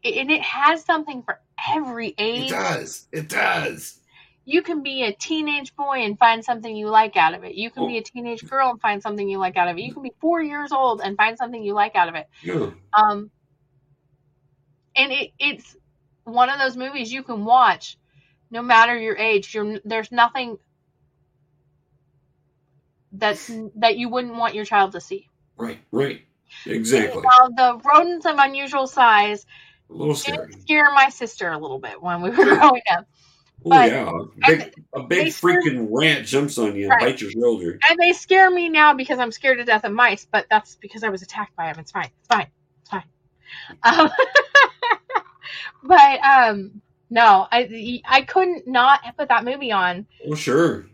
[0.06, 1.42] and it has something for
[1.74, 3.08] every age it does.
[3.12, 4.00] It does.
[4.46, 7.70] you can be a teenage boy and find something you like out of it you
[7.70, 10.02] can be a teenage girl and find something you like out of it you can
[10.02, 12.72] be four years old and find something you like out of it Yeah.
[12.94, 13.30] Um,
[14.96, 15.76] and it, it's
[16.24, 17.98] one of those movies you can watch
[18.52, 19.54] no matter your age.
[19.54, 20.58] You're, there's nothing
[23.12, 25.28] that's that you wouldn't want your child to see.
[25.58, 25.80] Right.
[25.92, 26.22] Right.
[26.66, 27.22] Exactly.
[27.24, 29.46] Now, the rodents of unusual size
[29.90, 30.52] A little scary.
[30.62, 33.06] scare my sister a little bit when we were growing up,
[33.66, 37.02] Oh but- yeah, a big, a big freaking rat jumps on you and Right.
[37.02, 37.80] bites your shoulder.
[37.90, 40.26] and they scare me now because I'm scared to death of mice.
[40.32, 41.80] But that's because I was attacked by them.
[41.80, 42.10] It's fine.
[42.20, 42.48] It's fine.
[42.82, 43.04] It's fine.
[43.84, 44.10] Um,
[45.84, 50.06] but um, no, I I couldn't not put that movie on.
[50.28, 50.86] Oh sure,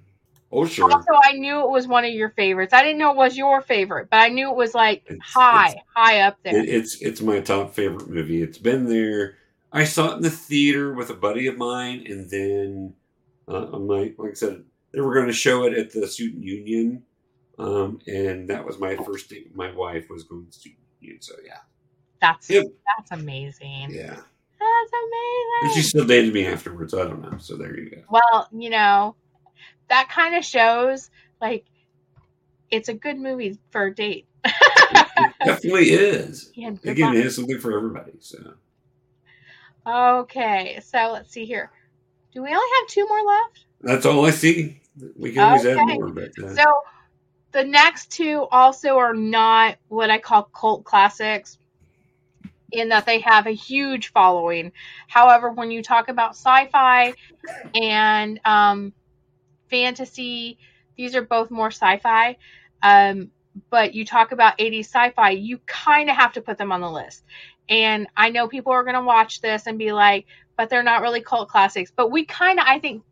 [0.52, 0.92] oh sure.
[0.92, 2.74] Also, I knew it was one of your favorites.
[2.74, 5.70] I didn't know it was your favorite, but I knew it was like It's- high,
[5.70, 6.58] it's- high up there.
[6.58, 8.42] It, it's it's my top favorite movie.
[8.42, 9.36] It's been there.
[9.72, 12.94] I saw it in the theater with a buddy of mine, and then
[13.48, 17.04] uh, my like I said, they were going to show it at the Student Union,
[17.60, 19.54] um, and that was my first date.
[19.54, 21.58] My wife was going to Student Union, so yeah,
[22.22, 22.64] that's Yep.
[22.98, 23.88] that's amazing.
[23.92, 24.16] yeah.
[25.62, 26.94] That's And she still dated me afterwards.
[26.94, 27.38] I don't know.
[27.38, 28.02] So there you go.
[28.10, 29.16] Well, you know,
[29.90, 31.10] that kind of shows
[31.42, 31.66] like
[32.72, 34.28] it's a good movie for a date.
[34.44, 36.52] It definitely is.
[36.56, 37.16] Yeah, Again, luck.
[37.16, 38.14] it has something for everybody.
[38.20, 38.54] So.
[39.88, 41.72] Okay, so let's see here.
[42.34, 43.66] Do we only have two more left?
[43.82, 44.82] That's all I see.
[45.18, 46.64] We can always add more, but uh, So
[47.52, 51.58] the next two also are not what I call cult classics.
[52.76, 54.72] In that they have a huge following.
[55.08, 57.14] However, when you talk about sci-fi
[57.74, 58.94] and um,
[59.70, 60.58] fantasy,
[60.98, 62.38] these are both more sci-fi.
[62.82, 63.32] Um,
[63.70, 66.92] but you talk about 80s sci-fi, you kind of have to put them on the
[66.92, 67.24] list.
[67.70, 70.26] And I know people are going to watch this and be like,
[70.58, 71.92] but they're not really cult classics.
[71.96, 73.04] But we kind of, I think,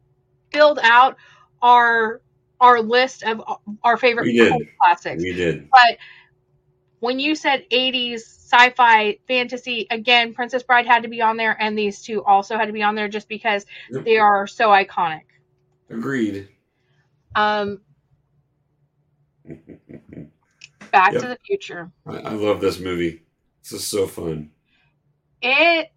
[0.52, 1.18] filled out
[1.62, 2.22] our
[2.60, 3.42] our list of
[3.84, 4.50] our favorite We did.
[4.50, 5.24] cult classics.
[5.24, 5.70] We did.
[5.70, 5.98] But
[7.04, 11.78] when you said 80s sci-fi fantasy, again, Princess Bride had to be on there, and
[11.78, 14.06] these two also had to be on there just because Yep.
[14.06, 15.24] they are so iconic.
[15.90, 16.48] Agreed.
[17.36, 17.82] Um,
[20.94, 21.22] Back Yep.
[21.24, 21.92] to the Future.
[22.06, 23.24] I, I love this movie.
[23.64, 24.52] This is so fun.
[25.42, 25.92] it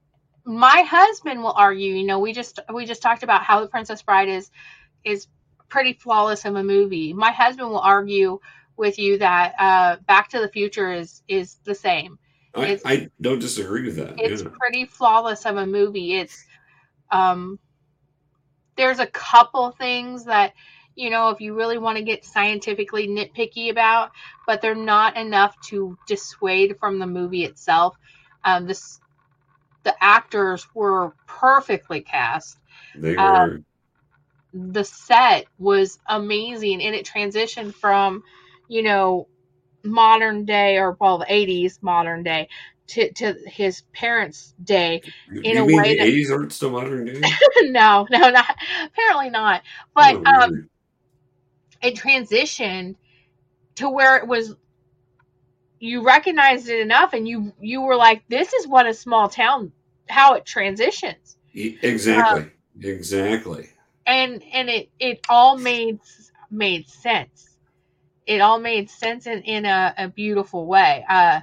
[0.44, 4.00] my husband will argue you know we just we just talked about how the princess
[4.02, 4.50] bride is
[5.04, 5.26] is
[5.68, 8.38] pretty flawless of a movie my husband will argue
[8.76, 12.18] with you that uh back to the future is is the same
[12.54, 14.14] I, I don't disagree with that.
[14.18, 14.48] it's yeah.
[14.58, 16.44] pretty flawless of a movie it's
[17.10, 17.58] um
[18.76, 20.52] there's a couple things that
[20.94, 24.10] you know if you really want to get scientifically nitpicky about
[24.46, 27.96] but they're not enough to dissuade from the movie itself
[28.44, 29.00] um this
[29.82, 32.58] the actors were perfectly cast
[32.96, 33.20] They were.
[33.20, 33.64] um,
[34.52, 38.22] the set was amazing and it transitioned from
[38.68, 39.28] you know
[39.84, 42.48] modern day or well the 80s modern day
[42.88, 45.02] to, to his parents day
[45.32, 47.20] you in a mean way the that- 80s aren't still modern day?
[47.62, 48.56] no no not
[48.86, 49.62] apparently not
[49.94, 50.68] but Oh, um
[51.82, 52.96] it transitioned
[53.76, 54.54] to where it was
[55.78, 59.72] you recognized it enough and you you were like this is what a small town
[60.08, 62.42] how it transitions exactly.
[62.42, 63.68] um, exactly.
[64.06, 65.98] and and it it all made
[66.50, 67.45] made sense
[68.26, 71.04] it all made sense in in a, a beautiful way.
[71.08, 71.40] Uh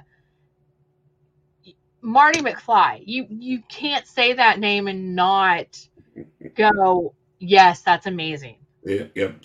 [2.02, 5.88] marty mcfly you you can't say that name and not
[6.54, 8.56] go yes that's amazing.
[8.84, 9.40] Yeah, yep.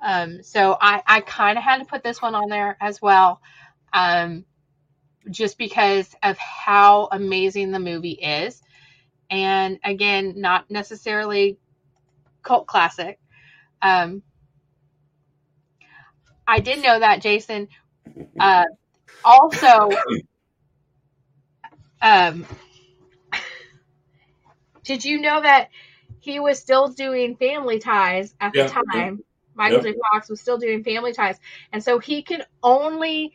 [0.00, 3.40] um so i i kind of had to put this one on there as well
[3.92, 4.46] um
[5.30, 8.62] just because of how amazing the movie is.
[9.28, 11.58] And again not necessarily
[12.42, 13.18] cult classic
[13.82, 14.22] um
[16.46, 17.68] i did know that jason.
[18.38, 18.64] Uh
[19.24, 19.90] also
[22.02, 22.44] um
[24.84, 25.68] did you know that
[26.20, 29.22] he was still doing family ties at Yeah, the time
[29.54, 29.82] michael Yep.
[29.82, 29.94] j.
[30.12, 31.38] Fox was still doing family ties.
[31.72, 33.32] And so he could only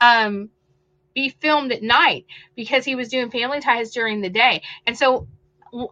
[0.00, 0.50] um
[1.14, 2.26] be filmed at night
[2.56, 4.62] because he was doing family ties during the day.
[4.86, 5.26] And so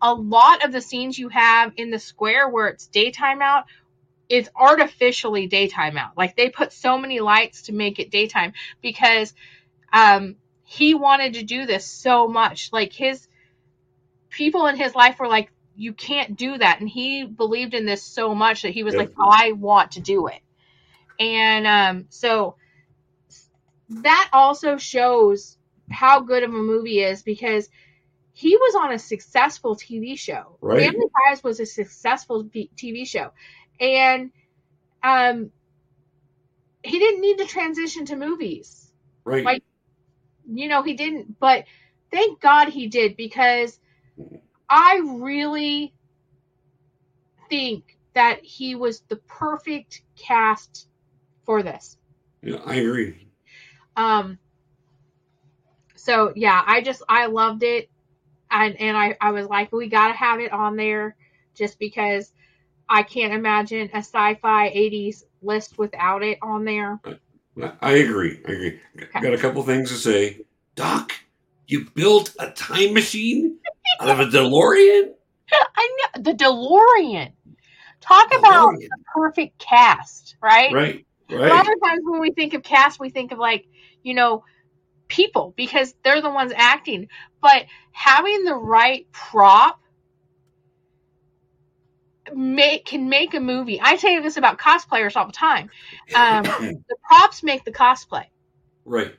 [0.02, 3.64] a lot of the scenes you have in the square where it's daytime out
[4.30, 6.16] is artificially daytime out.
[6.16, 9.34] Like they put so many lights to make it daytime because
[9.92, 12.72] um he wanted to do this so much.
[12.72, 13.26] Like his
[14.30, 16.80] people in his life were like, you can't do that.
[16.80, 18.96] And he believed in this so much that he was Yep.
[18.96, 20.40] like, I want to do it.
[21.18, 22.56] And um so
[23.88, 25.58] that also shows
[25.90, 27.68] how good of a movie is because
[28.32, 30.58] he was on a successful TV show.
[30.60, 30.94] Right.
[30.94, 33.32] Family Ties was a successful TV show,
[33.80, 34.30] and
[35.02, 35.50] um,
[36.82, 38.92] he didn't need to transition to movies.
[39.24, 39.44] Right.
[39.44, 39.64] Like-
[40.46, 41.38] You know, he didn't.
[41.38, 41.64] But
[42.10, 43.78] thank God he did because
[44.68, 45.94] I really
[47.48, 50.88] think that he was the perfect cast
[51.44, 51.96] for this.
[52.42, 53.28] yeah, I agree.
[53.96, 54.38] Um
[55.96, 57.90] so yeah, I just I loved it.
[58.50, 61.16] And and I, I was like, we gotta have it on there
[61.54, 62.32] just because
[62.90, 67.00] I can't imagine a sci-fi 80s list without it on there.
[67.80, 68.40] I- agree.
[68.46, 68.80] I agree.
[69.12, 70.40] Got a couple things to say.
[70.74, 71.12] Doc,
[71.66, 73.58] you built a time machine
[74.00, 75.12] out of a DeLorean?
[75.76, 77.32] I know the DeLorean.
[78.00, 78.88] Talk about DeLorean.
[78.88, 80.72] the perfect cast, right?
[80.72, 81.06] Right.
[81.30, 81.50] Right.
[81.50, 83.66] A lot of times when we think of cast, we think of like,
[84.02, 84.42] you know,
[85.06, 87.08] people because they're the ones acting.
[87.40, 89.79] But having the right prop
[92.34, 93.80] make can make a movie.
[93.80, 95.70] I say this about cosplayers all the time.
[96.14, 96.42] Um,
[96.88, 98.24] the props make the cosplay.
[98.84, 99.14] right.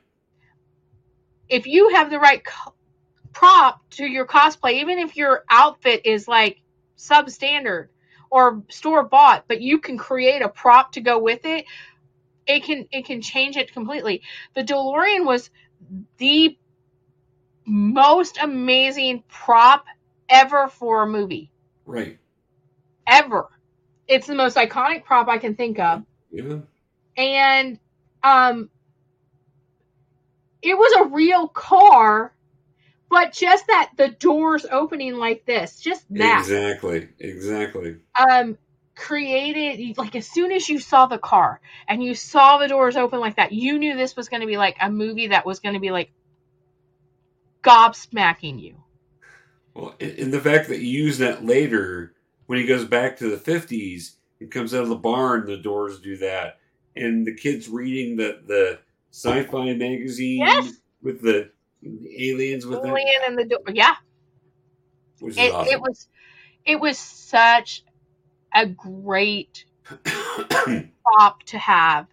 [1.48, 2.74] If you have the right co-
[3.32, 6.60] prop to your cosplay, even if your outfit is like
[6.96, 7.88] substandard
[8.30, 11.66] or store bought, but you can create a prop to go with it,
[12.46, 14.22] it can it can change it completely.
[14.54, 15.50] The DeLorean was
[16.18, 16.56] the
[17.66, 19.84] most amazing prop
[20.28, 21.50] ever for a movie.
[21.84, 22.18] Right.
[23.06, 23.48] Ever.
[24.08, 26.04] It's the most iconic prop I can think of.
[26.30, 26.60] Yeah.
[27.16, 27.78] and
[28.22, 28.70] um
[30.62, 32.32] it was a real car
[33.12, 36.38] but just that the doors opening like this, just that.
[36.40, 37.10] Exactly.
[37.18, 37.96] Exactly.
[38.16, 38.56] Um,
[38.94, 43.20] created like as soon as you saw the car and you saw the doors open
[43.20, 45.74] like that, you knew this was going to be like a movie that was going
[45.74, 46.10] to be like
[47.62, 48.76] gobsmacking you.
[49.74, 52.14] Well, and and the fact that you use that later
[52.46, 56.00] when he goes back to the fifties and comes out of the barn, the doors
[56.00, 56.58] do that,
[56.96, 58.78] and the kids reading the the
[59.10, 60.72] sci-fi magazine Yes.
[61.02, 61.50] with the,
[62.18, 63.94] aliens with the Alien that, and the door, yeah.
[65.20, 65.72] which It, awesome.
[65.72, 66.08] it was,
[66.64, 67.84] it was such
[68.54, 69.64] a great
[71.04, 72.06] prop to have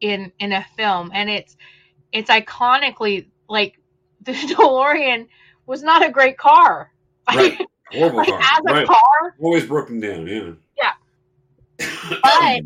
[0.00, 1.56] in in a film, and it's
[2.12, 3.78] it's iconically like
[4.22, 5.28] the DeLorean
[5.66, 6.90] was not a great car.
[7.28, 7.58] right.
[7.92, 8.40] Horrible like car.
[8.40, 8.86] as a right.
[8.86, 10.26] car, Always broken down.
[10.26, 10.52] Yeah.
[10.76, 10.92] Yeah.
[12.22, 12.64] But-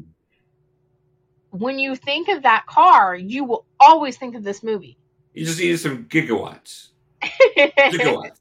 [1.51, 4.99] when you think of that car, you will always think of this movie.
[5.35, 6.89] you just need some gigawatts.
[7.23, 8.39] Gigawatts.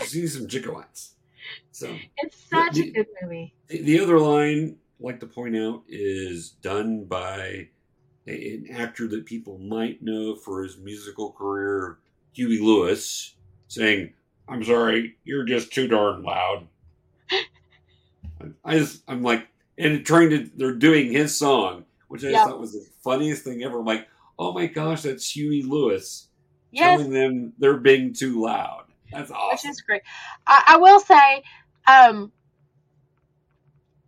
[0.00, 1.10] just need some gigawatts.
[1.70, 1.94] So.
[2.16, 3.54] it's such a good movie.
[3.68, 7.68] The, the other line I'd like to point out is done by
[8.26, 11.98] a- an actor that people might know for his musical career,
[12.32, 13.34] Huey Lewis,
[13.68, 14.14] saying,
[14.48, 16.68] "I'm sorry, you're just too darn loud."
[18.64, 22.44] I just, I'm like, and trying to, they're doing his song, which I Yeah.
[22.44, 23.80] thought was the funniest thing ever.
[23.80, 24.06] I'm like,
[24.38, 26.28] oh my gosh, that's Huey Lewis
[26.70, 28.84] Yes, telling them they're being too loud.
[29.12, 30.02] That's which is great.
[30.46, 31.42] I, I will say,
[31.86, 32.32] um,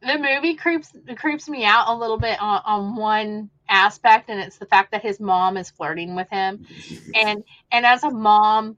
[0.02, 4.58] the movie creeps creeps me out a little bit on, on one aspect, and it's
[4.58, 6.60] the fact that his mom is flirting with him.
[7.14, 7.42] and
[7.72, 8.76] and as a mom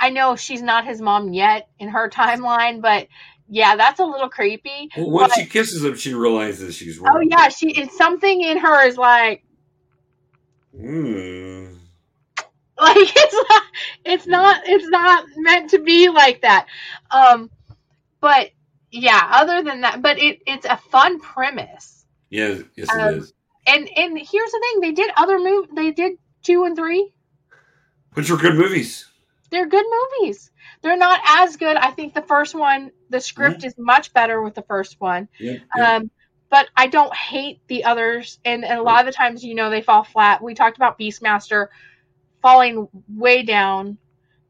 [0.00, 3.06] i know she's not his mom yet in her timeline but
[3.48, 7.12] yeah that's a little creepy Well, once but- she kisses him, she realizes she's wrong.
[7.16, 9.42] oh yeah she it's something in her is like
[10.76, 11.66] Hmm.
[12.80, 13.62] like it's not
[14.04, 16.66] it's not it's not meant to be like that
[17.12, 17.48] um
[18.20, 18.50] but
[18.90, 23.32] yeah other than that but it it's a fun premise Yeah, yes, Um, it is.
[23.68, 27.12] and and here's the thing they did other move they did two and three
[28.14, 29.06] Which were good movies.
[29.54, 29.86] They're good
[30.18, 30.50] movies.
[30.82, 31.76] They're not as good.
[31.76, 35.28] I think the first one, the script is much better with the first one.
[35.38, 35.96] Yeah, yeah.
[35.96, 36.10] Um,
[36.50, 38.40] but I don't hate the others.
[38.44, 40.42] And, and a lot of the times, you know, they fall flat.
[40.42, 41.68] We talked about Beastmaster
[42.42, 43.96] falling way down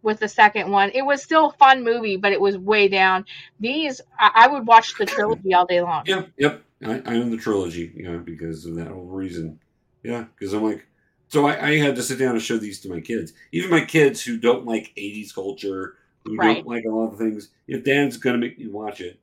[0.00, 0.90] with the second one.
[0.94, 3.26] It was still a fun movie, but it was way down.
[3.60, 6.04] These, I, I would watch the trilogy all day long.
[6.06, 6.62] Yep, yep.
[6.82, 9.60] I, I own the trilogy, you know, because of that whole reason.
[10.02, 10.86] Yeah, because I'm like,
[11.28, 13.32] so I, I had to sit down and show these to my kids.
[13.52, 16.56] Even my kids who don't like 80s culture, who Right.
[16.56, 19.18] don't like a lot of things, if Dan's going to make me watch it,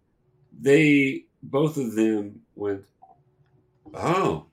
[0.60, 2.84] they, both of them went,
[3.94, 4.46] oh,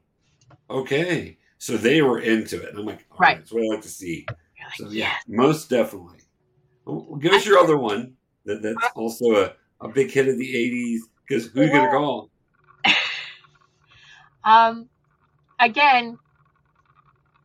[0.71, 1.37] okay.
[1.59, 2.71] So they were into it.
[2.71, 3.39] And I'm like, all right, Right.
[3.39, 4.25] that's what I like to see.
[4.29, 4.39] Like,
[4.77, 5.23] So yeah, yes.
[5.27, 6.19] most definitely.
[6.85, 8.15] Well, well, give us your other one
[8.45, 11.01] that, that's also a, a big hit of the 80s.
[11.27, 12.31] Because who you going to call?
[14.45, 14.89] Um,
[15.61, 16.19] again,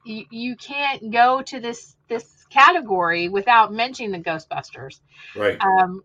[0.03, 4.99] you, you can't go to this this category without mentioning the Ghostbusters.
[5.35, 5.57] Right.
[5.61, 6.03] Um,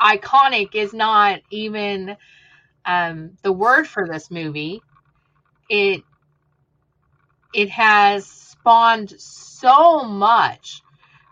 [0.00, 2.16] iconic is not even
[2.84, 4.80] um, the word for this movie.
[5.68, 6.02] It
[7.54, 10.82] it has spawned so much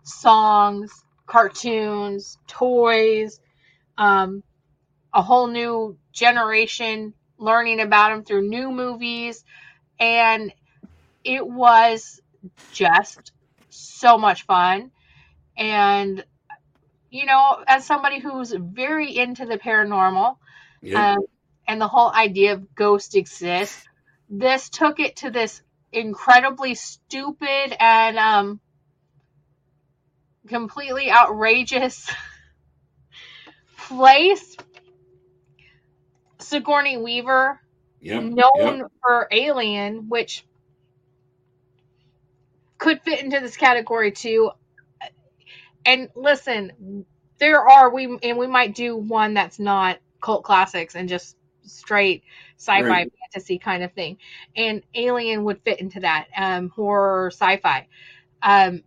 [0.05, 0.93] songs,
[1.27, 3.41] cartoons, toys,
[3.99, 4.43] um,
[5.13, 9.45] a whole new generation learning about them through new movies,
[9.99, 10.53] and
[11.25, 12.21] it was
[12.71, 13.33] just
[13.71, 14.91] so much fun.
[15.57, 16.25] And
[17.11, 20.37] you know, as somebody who's very into the paranormal,
[20.83, 21.13] Yeah.
[21.13, 21.19] um,
[21.69, 23.89] and the whole idea of ghosts exist,
[24.29, 25.63] this took it to this
[25.93, 28.61] incredibly stupid and um,
[30.49, 32.11] completely outrageous
[33.79, 34.57] place.
[36.39, 37.61] Sigourney Weaver,
[38.01, 38.23] yep.
[38.23, 38.93] known yep.
[39.01, 40.45] for Alien, which
[42.79, 44.51] could fit into this category too.
[45.85, 47.05] And listen,
[47.39, 52.23] there are we and we might do one that's not cult classics and just straight
[52.59, 53.13] sci-fi Right.
[53.33, 54.19] fantasy kind of thing.
[54.57, 57.87] And Alien would fit into that um horror sci-fi.
[58.43, 58.83] Um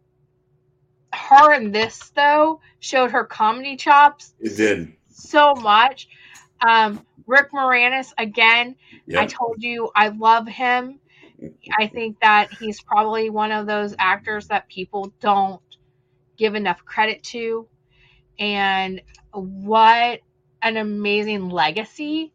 [1.14, 4.94] her in this though showed her comedy chops It did.
[5.10, 6.10] so much.
[6.68, 8.76] Um Rick Moranis again
[9.16, 11.00] I told you I love him.
[11.80, 15.62] I think that he's probably one of those actors that people don't
[16.38, 17.68] give enough credit to.
[18.40, 19.02] And
[19.32, 20.22] what
[20.62, 22.34] an amazing legacy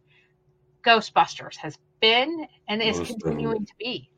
[0.85, 4.11] Ghostbusters has been and is Most continuing to be.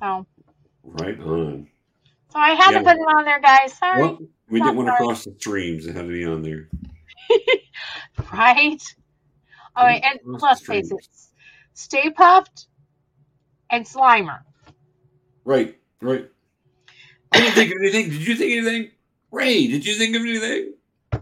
[0.00, 0.26] So,
[0.82, 1.68] Right on.
[2.32, 2.78] So I had Yeah.
[2.78, 3.74] to put it on there, guys.
[3.74, 4.00] Sorry.
[4.00, 4.18] Well,
[4.48, 5.86] we didn't want to cross the streams.
[5.86, 6.68] It had to be on there.
[8.32, 8.82] right?
[9.76, 11.08] All right, and What's let's the face it,
[11.74, 12.66] Stay Puft
[13.70, 14.40] and Slimer.
[15.44, 16.28] Right, right.
[17.32, 18.10] I didn't think of anything.
[18.10, 18.90] Did you think of anything?
[19.30, 20.72] Ray, did you think of anything?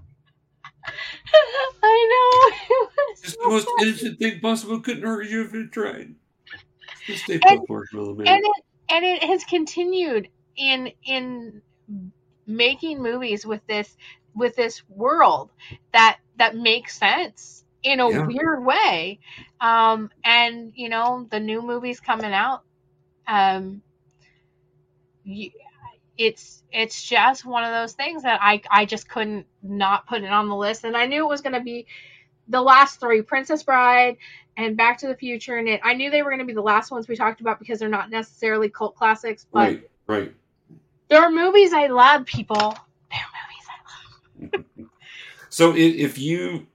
[1.83, 2.57] I know.
[2.69, 3.89] It was Just so the most funny.
[3.89, 4.81] innocent thing possible.
[4.81, 6.15] Couldn't hurt you if it tried.
[7.07, 8.29] Just stay And- puft marshmallow man.
[8.29, 11.61] and it and it has continued in in
[12.47, 13.97] making movies with this
[14.37, 15.51] with this world
[15.93, 18.27] that that makes sense in a Yeah.
[18.27, 19.21] weird way.
[19.61, 22.63] Um and you know the new movies coming out.
[23.29, 23.83] Um
[25.25, 25.51] you,
[26.19, 30.31] it's it's just one of those things that I I just couldn't not put it
[30.31, 30.85] on the list.
[30.85, 31.87] And I knew it was going to be
[32.49, 34.17] the last three Princess Bride
[34.57, 35.57] and Back to the Future.
[35.57, 37.59] And it I knew they were going to be the last ones we talked about
[37.59, 40.35] because they're not necessarily cult classics but right, right.
[41.09, 42.77] there are movies I love people
[43.11, 44.21] there are movies I love
[45.49, 46.67] So if, if you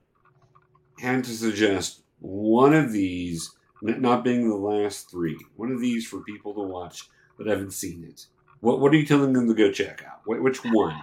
[0.98, 6.20] had to suggest one of these, not being the last three, one of these for
[6.22, 7.08] people to watch
[7.38, 8.26] that haven't seen it,
[8.60, 10.20] what what are you telling them to go check out?
[10.24, 11.00] Which one?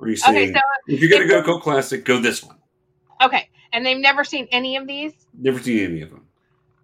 [0.00, 2.58] Are you saying okay so if you're gonna go cult classic, go this one?
[3.22, 6.26] okay and they've never seen any of these Never seen any of them.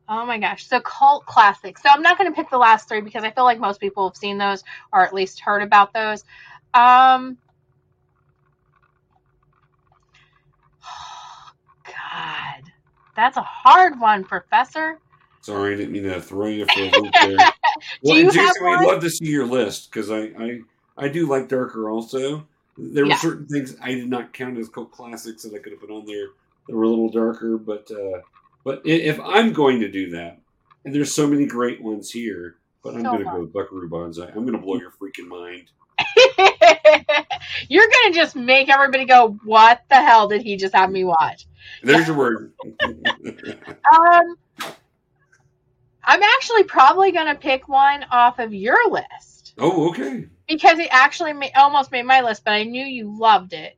[0.08, 0.66] Oh my gosh.
[0.66, 1.82] So cult classics.
[1.82, 4.08] So I'm not going to pick the last three because I feel like most people
[4.08, 6.24] have seen those or at least heard about those.
[6.74, 7.38] Um
[12.12, 12.64] God.
[13.16, 14.98] That's a hard one, Professor.
[15.42, 17.54] Sorry, I didn't mean to throw you for a loop there.
[18.02, 20.60] Well, you and have Jason, we'd love to see your list because I, I
[20.96, 22.48] I do like Darker also.
[22.76, 23.16] There were Yeah.
[23.16, 26.06] certain things I did not count as cult classics that I could have put on
[26.06, 26.28] there
[26.68, 28.20] that were a little darker, but uh,
[28.64, 30.40] but if I'm going to do that,
[30.84, 33.88] and there's so many great ones here, but I'm So going to go with Buckaroo
[33.90, 34.28] Banzai.
[34.28, 35.70] I'm going to blow your freaking mind.
[37.68, 41.04] You're going to just make everybody go, "What the hell did he just have me
[41.04, 41.46] watch?"
[41.82, 42.52] There's your word.
[43.92, 44.36] Um
[46.04, 49.54] I'm actually probably going to pick one off of your list.
[49.58, 50.26] oh, okay.
[50.48, 53.76] because it actually ma- almost made my list, but I knew you loved it.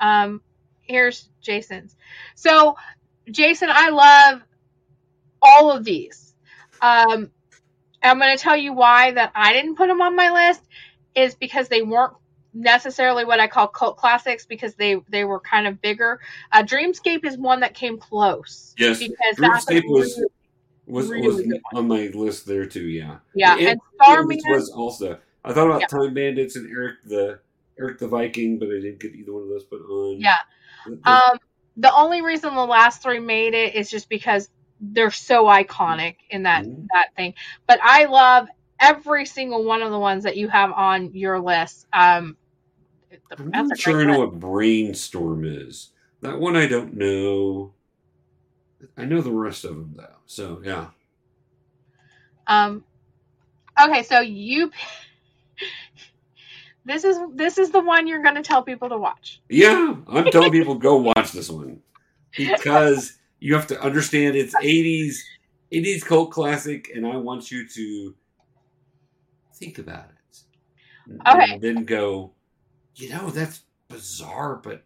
[0.00, 0.42] Um,
[0.82, 1.96] here's Jason's.
[2.34, 2.76] So,
[3.30, 4.42] Jason, I love
[5.40, 6.34] all of these.
[6.80, 7.30] Um,
[8.02, 10.62] I'm going to tell you why that I didn't put them on my list
[11.14, 12.14] is because they weren't
[12.54, 16.20] necessarily what I call cult classics because they they were kind of bigger.
[16.52, 18.74] Uh, Dreamscape is one that came close.
[18.78, 20.28] Yes, because Dreamscape was- really-
[20.88, 22.86] Was Really was on my list there too.
[22.88, 23.18] Yeah.
[23.36, 24.38] yeah, It- and Starman.
[24.48, 25.16] Was also.
[25.44, 25.86] I thought about Yeah.
[25.86, 27.38] Time Bandits and Erik the
[27.78, 30.20] Erik the Viking, but I didn't get either one of those put on.
[30.20, 30.36] Yeah.
[31.04, 31.38] Um,
[31.76, 36.42] the only reason the last three made it is just because they're so iconic in
[36.42, 36.88] that Mhm.
[36.92, 37.34] that thing.
[37.68, 38.48] But I love
[38.82, 41.86] every single one of the ones that you have on your list.
[41.92, 42.36] Um,
[43.30, 45.90] the- I'm not sure I know what Brainstorm is.
[46.20, 47.72] That one I don't know.
[48.96, 50.16] I know the rest of them though.
[50.26, 50.88] So yeah.
[52.46, 52.84] Um,
[53.80, 54.70] okay, so you.
[56.84, 59.40] This is this is the one you're going to tell people to watch.
[59.48, 61.80] Yeah, I'm telling people go watch this one
[62.36, 65.18] because you have to understand it's 80s
[65.72, 68.14] 80s cult classic, and I want you to
[69.62, 70.38] think about it.
[71.06, 71.60] And Okay.
[71.60, 72.34] then go,
[72.96, 74.84] you know, that's bizarre, but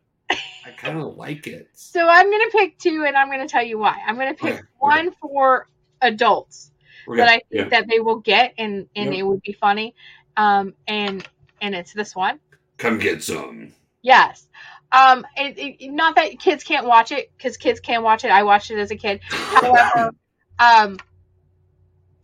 [0.65, 1.71] I kind of like it.
[1.73, 4.01] So I'm going to pick two, and I'm going to tell you why.
[4.07, 5.03] I'm going to pick Okay, okay.
[5.03, 5.69] one for
[6.01, 6.73] adults.
[7.09, 7.71] Okay, that I think yeah.
[7.71, 9.15] that they will get and and Yep.
[9.15, 9.95] it would be funny.
[10.37, 11.27] Um and
[11.63, 12.41] and it's this one.
[12.79, 13.73] Come get some.
[14.03, 14.47] Yes.
[14.93, 18.31] Um it, it, not that kids can't watch it cuz kids can watch it.
[18.31, 19.21] I watched it as a kid.
[19.51, 20.13] However,
[20.59, 20.99] um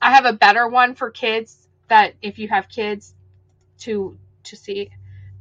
[0.02, 1.61] I have a better one for kids
[1.93, 3.14] that if you have kids
[3.81, 4.89] to to see.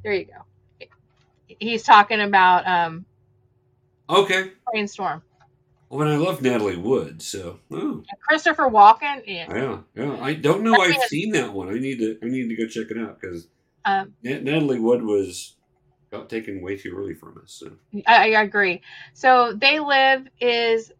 [0.03, 0.86] There you go.
[1.48, 3.06] He's talking about um
[4.10, 4.52] Okay.
[4.69, 5.22] Brainstorm.
[5.90, 9.23] Well, I love Natalie Wood, so oh Christopher Walken.
[9.26, 9.48] Yeah.
[9.56, 10.18] yeah, yeah.
[10.22, 11.69] I don't know I've seen that one.
[11.69, 13.48] I need to I need to go check it out because
[13.86, 15.56] Um Natalie Wood was
[16.11, 17.53] got taken way too early from us.
[17.53, 17.72] So.
[18.06, 18.82] I, I agree.
[19.14, 20.91] So They Live is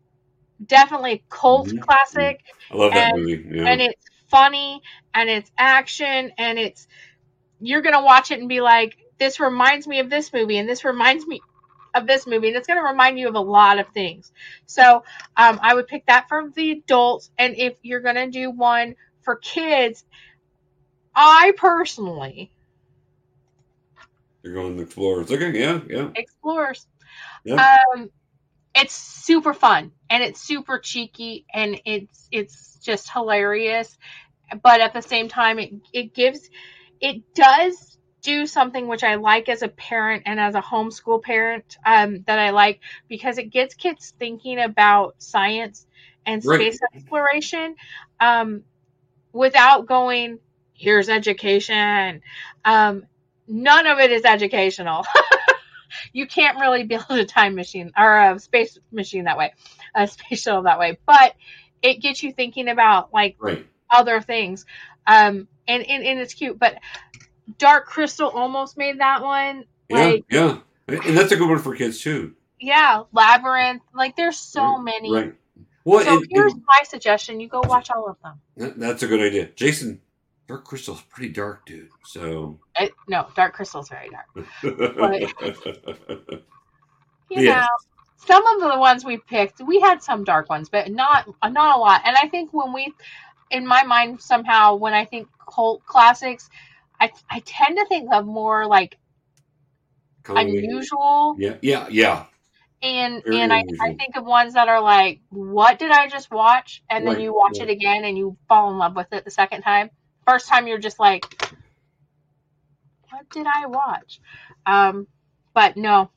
[0.66, 1.82] definitely a cult Mhm.
[1.82, 2.40] classic,
[2.72, 3.46] I love that And- movie.
[3.58, 3.68] Yeah.
[3.68, 4.82] and it's funny
[5.14, 6.88] and it's action and it's
[7.60, 10.84] you're gonna watch it and be like, this reminds me of this movie and this
[10.84, 11.42] reminds me
[11.94, 14.32] of this movie and it's gonna remind you of a lot of things.
[14.66, 15.04] So
[15.38, 19.36] um, I would pick that for the adults, and if you're gonna do one for
[19.36, 20.04] kids,
[21.14, 22.52] I personally
[24.44, 25.32] You're going to Explorers.
[25.32, 26.10] Okay, yeah, yeah.
[26.16, 26.88] explorers.
[27.44, 27.78] Yeah.
[27.94, 28.10] Um,
[28.76, 33.98] it's super fun and it's super cheeky and it's it's just hilarious,
[34.64, 36.50] but at the same time, it it gives
[37.02, 41.78] it does do something which I like as a parent and as a homeschool parent
[41.86, 45.88] um, that I like because it gets kids thinking about science
[46.26, 46.60] and Right.
[46.62, 47.76] space exploration
[48.20, 48.64] um,
[49.34, 50.40] without going,
[50.74, 52.22] here's education.
[52.66, 53.06] Um,
[53.48, 55.06] none of it is educational.
[56.14, 59.54] you can't really build a time machine or a space machine that way,
[59.96, 61.36] a space shuttle that way, but
[61.82, 63.66] it gets you thinking about like Right.
[63.90, 64.66] other things.
[65.08, 66.78] Um, and, and, and it's cute, but
[67.58, 69.66] Dark Crystal almost made that one.
[69.90, 69.98] Yeah.
[70.06, 70.58] Like, yeah.
[70.88, 72.36] And that's a good one for kids too.
[72.60, 73.82] yeah, Labyrinth.
[73.94, 75.12] Like, there's so Right, many.
[75.14, 75.34] Right.
[75.84, 78.74] Well, So and- here's and my suggestion: you go watch all of them.
[78.78, 79.48] that's a good idea.
[79.56, 80.02] Jason,
[80.52, 81.88] Dark Crystal's pretty dark, dude.
[82.04, 82.60] So.
[82.78, 84.28] It, no, Dark Crystal's very dark.
[87.30, 87.62] You Yeah.
[87.62, 87.68] know,
[88.18, 91.80] some of the ones we picked, we had some dark ones, but not not a
[91.80, 92.02] lot.
[92.04, 92.94] And I think when we,
[93.52, 96.50] in my mind, somehow when I think cult classics,
[97.00, 98.98] I I tend to think of more like
[100.28, 101.56] unusual Yeah.
[101.62, 101.88] Yeah.
[101.90, 102.26] Yeah.
[102.84, 106.30] and Very and I, I think of ones that are like what did i just
[106.32, 107.70] watch and then you watch right.
[107.70, 109.90] it again and you fall in love with it the second time
[110.28, 111.26] first time you're just like
[113.10, 114.20] what did i watch
[114.66, 115.08] um
[115.54, 116.10] but no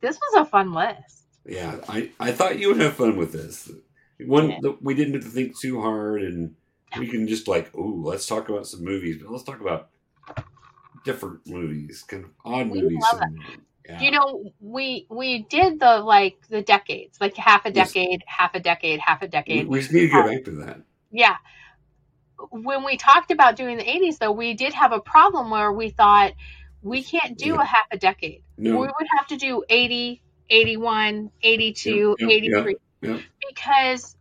[0.00, 3.70] this was a fun list Yeah, I, I thought you would have fun with this.
[4.26, 4.72] One, Yeah.
[4.80, 6.54] we didn't have to think too hard, and
[6.98, 9.88] we can just like, ooh, let's talk about some movies, but let's talk about
[11.04, 13.04] different movies, kind of odd We movies.
[13.88, 13.98] yeah.
[14.00, 17.92] you know we we did the like the decades like half a Yes.
[17.92, 20.50] decade half a decade half a we, decade we just need to get back to
[20.52, 20.80] that.
[21.10, 21.36] Yeah.
[22.50, 25.90] When we talked about doing the 80s, though, we did have a problem where we
[25.90, 26.32] thought
[26.82, 27.62] we can't do Yeah.
[27.62, 28.42] a half a decade.
[28.56, 33.20] No, We would have to do 80, 81, 82, Yep, yep, 83 yep.
[33.48, 34.16] because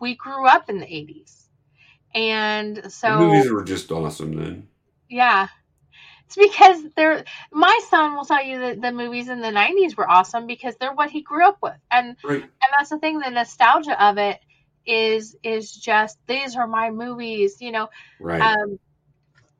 [0.00, 1.48] we grew up in the 80s.
[2.14, 3.08] And so.
[3.08, 4.68] the movies were just awesome then.
[5.08, 5.48] yeah.
[6.26, 10.08] It's because they're my son will tell you that the movies in the 90s were
[10.08, 11.74] awesome because they're what he grew up with.
[11.90, 12.42] And Right.
[12.42, 14.38] and that's the thing the nostalgia of it
[14.86, 17.88] is is just these are my movies you know
[18.18, 18.40] Right.
[18.40, 18.78] um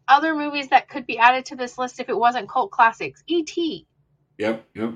[0.08, 3.56] other movies that could be added to this list if it wasn't cult classics et
[4.38, 4.66] yep.
[4.74, 4.94] Yep.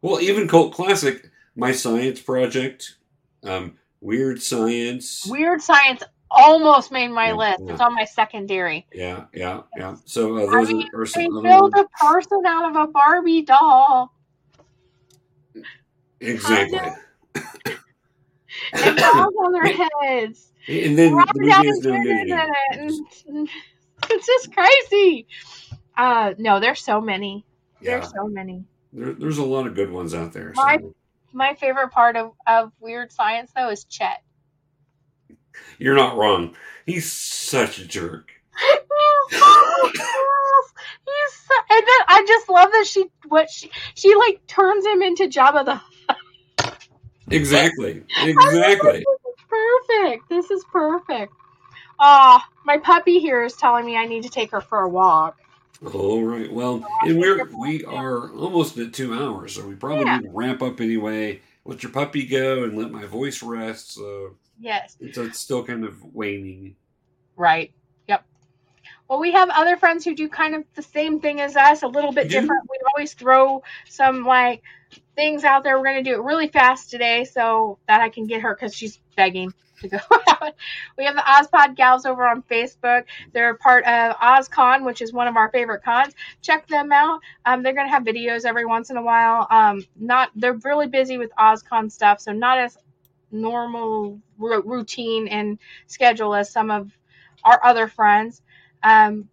[0.00, 2.96] Well, even cult classic, My Science Project,
[3.42, 5.26] um, Weird Science.
[5.26, 7.72] weird science almost made my Yeah, list yeah.
[7.72, 9.96] it's on my secondary yeah, yeah, yeah.
[10.04, 13.42] So uh, I those mean, are, are they build a person out of a barbie
[13.42, 14.12] doll
[16.20, 16.80] Exactly.
[18.72, 19.66] and dolls on their
[20.02, 22.10] heads And then the Robert movie Downey has no Jr.
[22.10, 23.48] in it, and
[24.10, 25.26] it's just crazy
[25.96, 27.44] uh no there's so many
[27.80, 30.52] Yeah, there's so many there, there's a lot of good ones out there.
[30.56, 30.94] My- So
[31.32, 34.22] my favorite part of, of weird science though is chet
[35.78, 36.54] you're not wrong.
[36.86, 38.30] He's such a jerk.
[39.30, 44.46] He's so, he's so, and then I just love that she what she she like
[44.46, 45.80] turns him into Jabba the
[47.30, 48.02] Exactly.
[48.16, 48.98] I was like, Exactly.
[48.98, 50.28] This is perfect.
[50.28, 51.32] This is perfect.
[51.98, 55.36] Ah, my puppy here is telling me I need to take her for a walk.
[55.92, 56.50] All right.
[56.52, 60.18] Well, and we're we are almost at two hours, so we probably Yeah.
[60.18, 61.40] need to ramp up anyway.
[61.64, 63.92] Let your puppy go and let my voice rest.
[63.94, 66.76] So Yes, it's, it's still kind of waning.
[67.36, 67.72] right.
[69.08, 71.86] Well, we have other friends who do kind of the same thing as us, a
[71.88, 72.68] little bit different.
[72.70, 74.62] We always throw some like
[75.14, 75.76] things out there.
[75.76, 78.74] We're going to do it really fast today so that I can get her because
[78.74, 79.52] she's begging
[79.82, 79.98] to go
[80.28, 80.54] out.
[80.96, 83.04] We have the OzPod Gals over on Facebook.
[83.32, 86.14] They're part of OzCon, which is one of our favorite cons.
[86.42, 87.20] Check them out.
[87.44, 89.46] Um, they're going to have videos every once in a while.
[89.50, 92.78] Um, not they're really busy with OzCon stuff, so not as
[93.30, 96.90] normal ru- routine and schedule as some of
[97.44, 98.42] our other friends.
[98.84, 99.30] Um,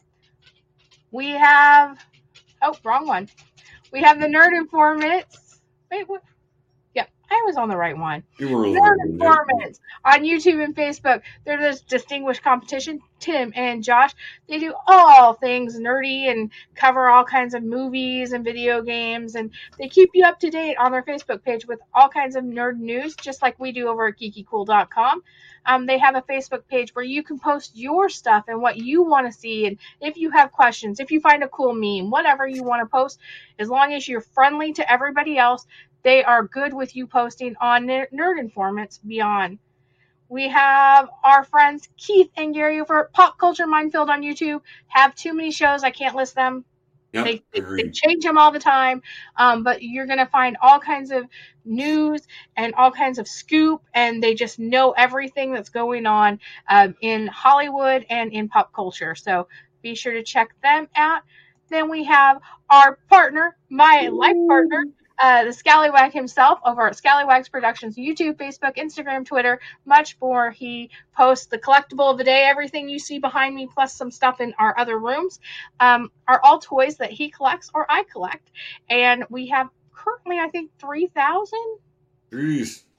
[1.12, 2.00] we have
[2.62, 3.30] oh wrong one.
[3.92, 5.62] We have the Nerd Informants.
[5.92, 6.24] Wait, what?
[6.96, 8.24] Yeah, I was on the right one.
[8.38, 9.38] You were Nerd little bit there.
[9.38, 11.22] Informants on YouTube and Facebook.
[11.46, 13.02] They're this distinguished competition.
[13.22, 14.12] Tim and Josh,
[14.50, 19.52] they do all things nerdy and cover all kinds of movies and video games, and
[19.78, 22.80] they keep you up to date on their Facebook page with all kinds of nerd
[22.80, 25.22] news, just like we do over at geekykool.com.
[25.66, 29.04] Um, they have a Facebook page where you can post your stuff and what you
[29.04, 32.48] want to see, and if you have questions, if you find a cool meme, whatever
[32.48, 33.20] you want to post,
[33.60, 35.68] as long as you're friendly to everybody else,
[36.04, 39.60] they are good with you posting on Nerd Informants Beyond.
[40.32, 44.62] We have our friends Keith and Gary over at Pop Culture Minefield on YouTube.
[44.88, 46.66] Have too many shows, I can't list them.
[47.14, 49.02] Yep, They, they, they change them all the time,
[49.38, 51.26] um, but you're going to find all kinds of
[51.66, 52.22] news
[52.56, 56.40] and all kinds of scoop, and they just know everything that's going on
[56.70, 59.16] um, in Hollywood and in pop culture.
[59.16, 59.48] So
[59.84, 61.24] Be sure to check them out.
[61.70, 64.86] Then we have our partner, my life partner,
[65.20, 70.52] uh, the Scallywag himself over at Scallywags Productions, YouTube, Facebook, Instagram, Twitter, much more.
[70.52, 74.42] He posts the collectible of the day, everything you see behind me, plus some stuff
[74.42, 75.40] in our other rooms,
[75.80, 78.50] um, are all toys that he collects or I collect.
[78.90, 81.60] And we have currently, I think, 3,000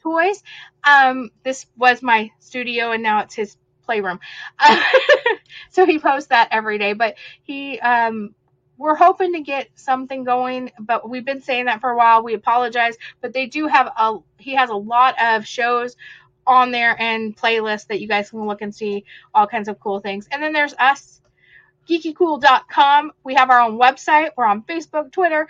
[0.03, 0.43] toys.
[0.85, 4.21] Um, this was my studio, and now it's his playroom.
[5.71, 6.93] so he posts that every day.
[6.93, 8.35] But he, um,
[8.79, 12.23] we're hoping to get something going, but we've been saying that for a while.
[12.23, 14.19] We apologize, but they do have a.
[14.39, 15.97] He has a lot of shows
[16.47, 20.01] on there and playlists that you guys can look and see all kinds of cool
[20.01, 20.29] things.
[20.33, 21.21] And then there's us,
[21.89, 23.13] geekykool.com.
[23.23, 24.31] We have our own website.
[24.37, 25.49] We're on Facebook, Twitter,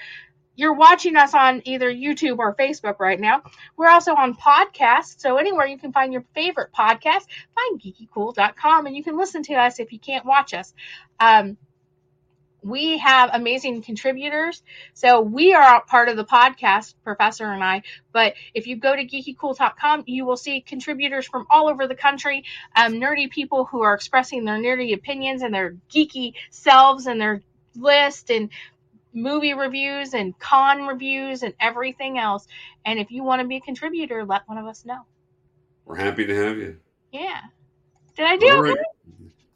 [0.55, 3.43] you're watching us on either YouTube or Facebook right now.
[3.77, 5.19] We're also on podcasts.
[5.19, 7.25] so anywhere you can find your favorite podcast,
[7.55, 10.75] find geekykool.com and you can listen to us if you can't watch us.
[11.21, 11.57] Um,
[12.63, 14.63] we have amazing contributors.
[14.95, 17.83] So we are part of the podcast, Professor and I.
[18.13, 22.45] But if you go to geekykool.com, you will see contributors from all over the country,
[22.77, 27.43] um, nerdy people who are expressing their nerdy opinions and their geeky selves and their
[27.75, 28.51] list and
[29.15, 32.47] movie reviews and con reviews and everything else.
[32.85, 35.01] And if you want to be a contributor, let one of us know.
[35.85, 36.79] We're happy to have you.
[37.11, 37.41] Yeah.
[38.17, 38.69] Did I do All it?
[38.69, 38.87] right.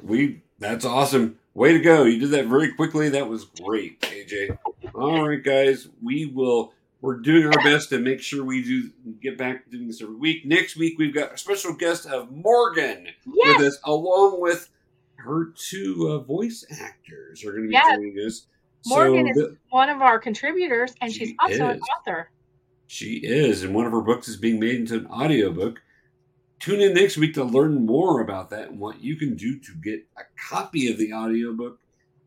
[0.03, 1.39] We that's awesome.
[1.55, 2.05] Way to go.
[2.05, 3.09] You did that very quickly.
[3.11, 4.59] That was great, AJ.
[4.95, 5.89] All right, guys.
[6.03, 8.91] We will we're doing our best to make sure we do
[9.23, 10.45] get back to doing this every week.
[10.47, 13.59] Next week we've got a special guest of Morgan Yes.
[13.59, 14.69] with us, along with
[15.17, 17.97] her two uh, voice actors are going to be Yes.
[17.97, 18.47] joining us.
[18.87, 22.31] Morgan so is one of our contributors, and she's She also an author.
[22.87, 25.81] She is, and one of her books is being made into an audiobook.
[26.59, 29.73] Tune in next week to learn more about that and what you can do to
[29.83, 31.79] get a copy of the audiobook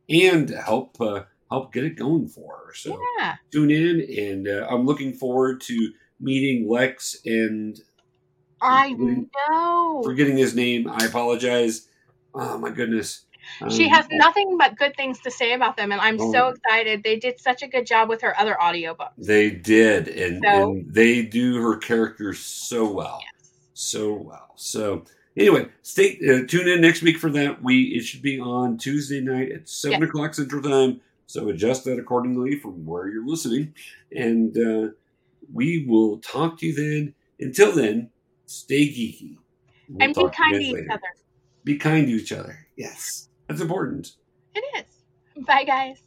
[0.10, 2.74] and help uh, help get it going for her.
[2.76, 3.36] So Yeah.
[3.52, 7.80] tune in, and uh, I'm looking forward to meeting Lex and
[8.62, 10.02] I Forgetting- know.
[10.04, 10.88] forgetting his name.
[10.90, 11.88] I apologize.
[12.36, 13.26] Oh my goodness.
[13.70, 16.50] She Um, has nothing but good things to say about them, and I'm so Oh.
[16.50, 17.02] excited.
[17.04, 19.14] They did such a good job with her other audiobooks.
[19.18, 23.20] They did, and, So- and they do her character so well.
[23.24, 23.29] Yes.
[23.80, 24.52] So well.
[24.56, 25.06] So
[25.38, 27.64] anyway, stay uh, tune in next week for that.
[27.64, 31.02] We it should be on Tuesday night at seven o'clock Central Time.
[31.28, 33.74] So adjust that accordingly from where you're listening,
[34.16, 34.92] and uh,
[35.54, 37.14] we will talk to you then.
[37.40, 38.10] Until then,
[38.48, 39.38] stay geeky.
[39.88, 40.92] We'll And be kind to guys each later.
[40.92, 41.08] other.
[41.64, 42.68] Be kind to each other.
[42.76, 44.12] Yes, that's important.
[44.56, 45.46] It is.
[45.46, 46.02] Bye, guys.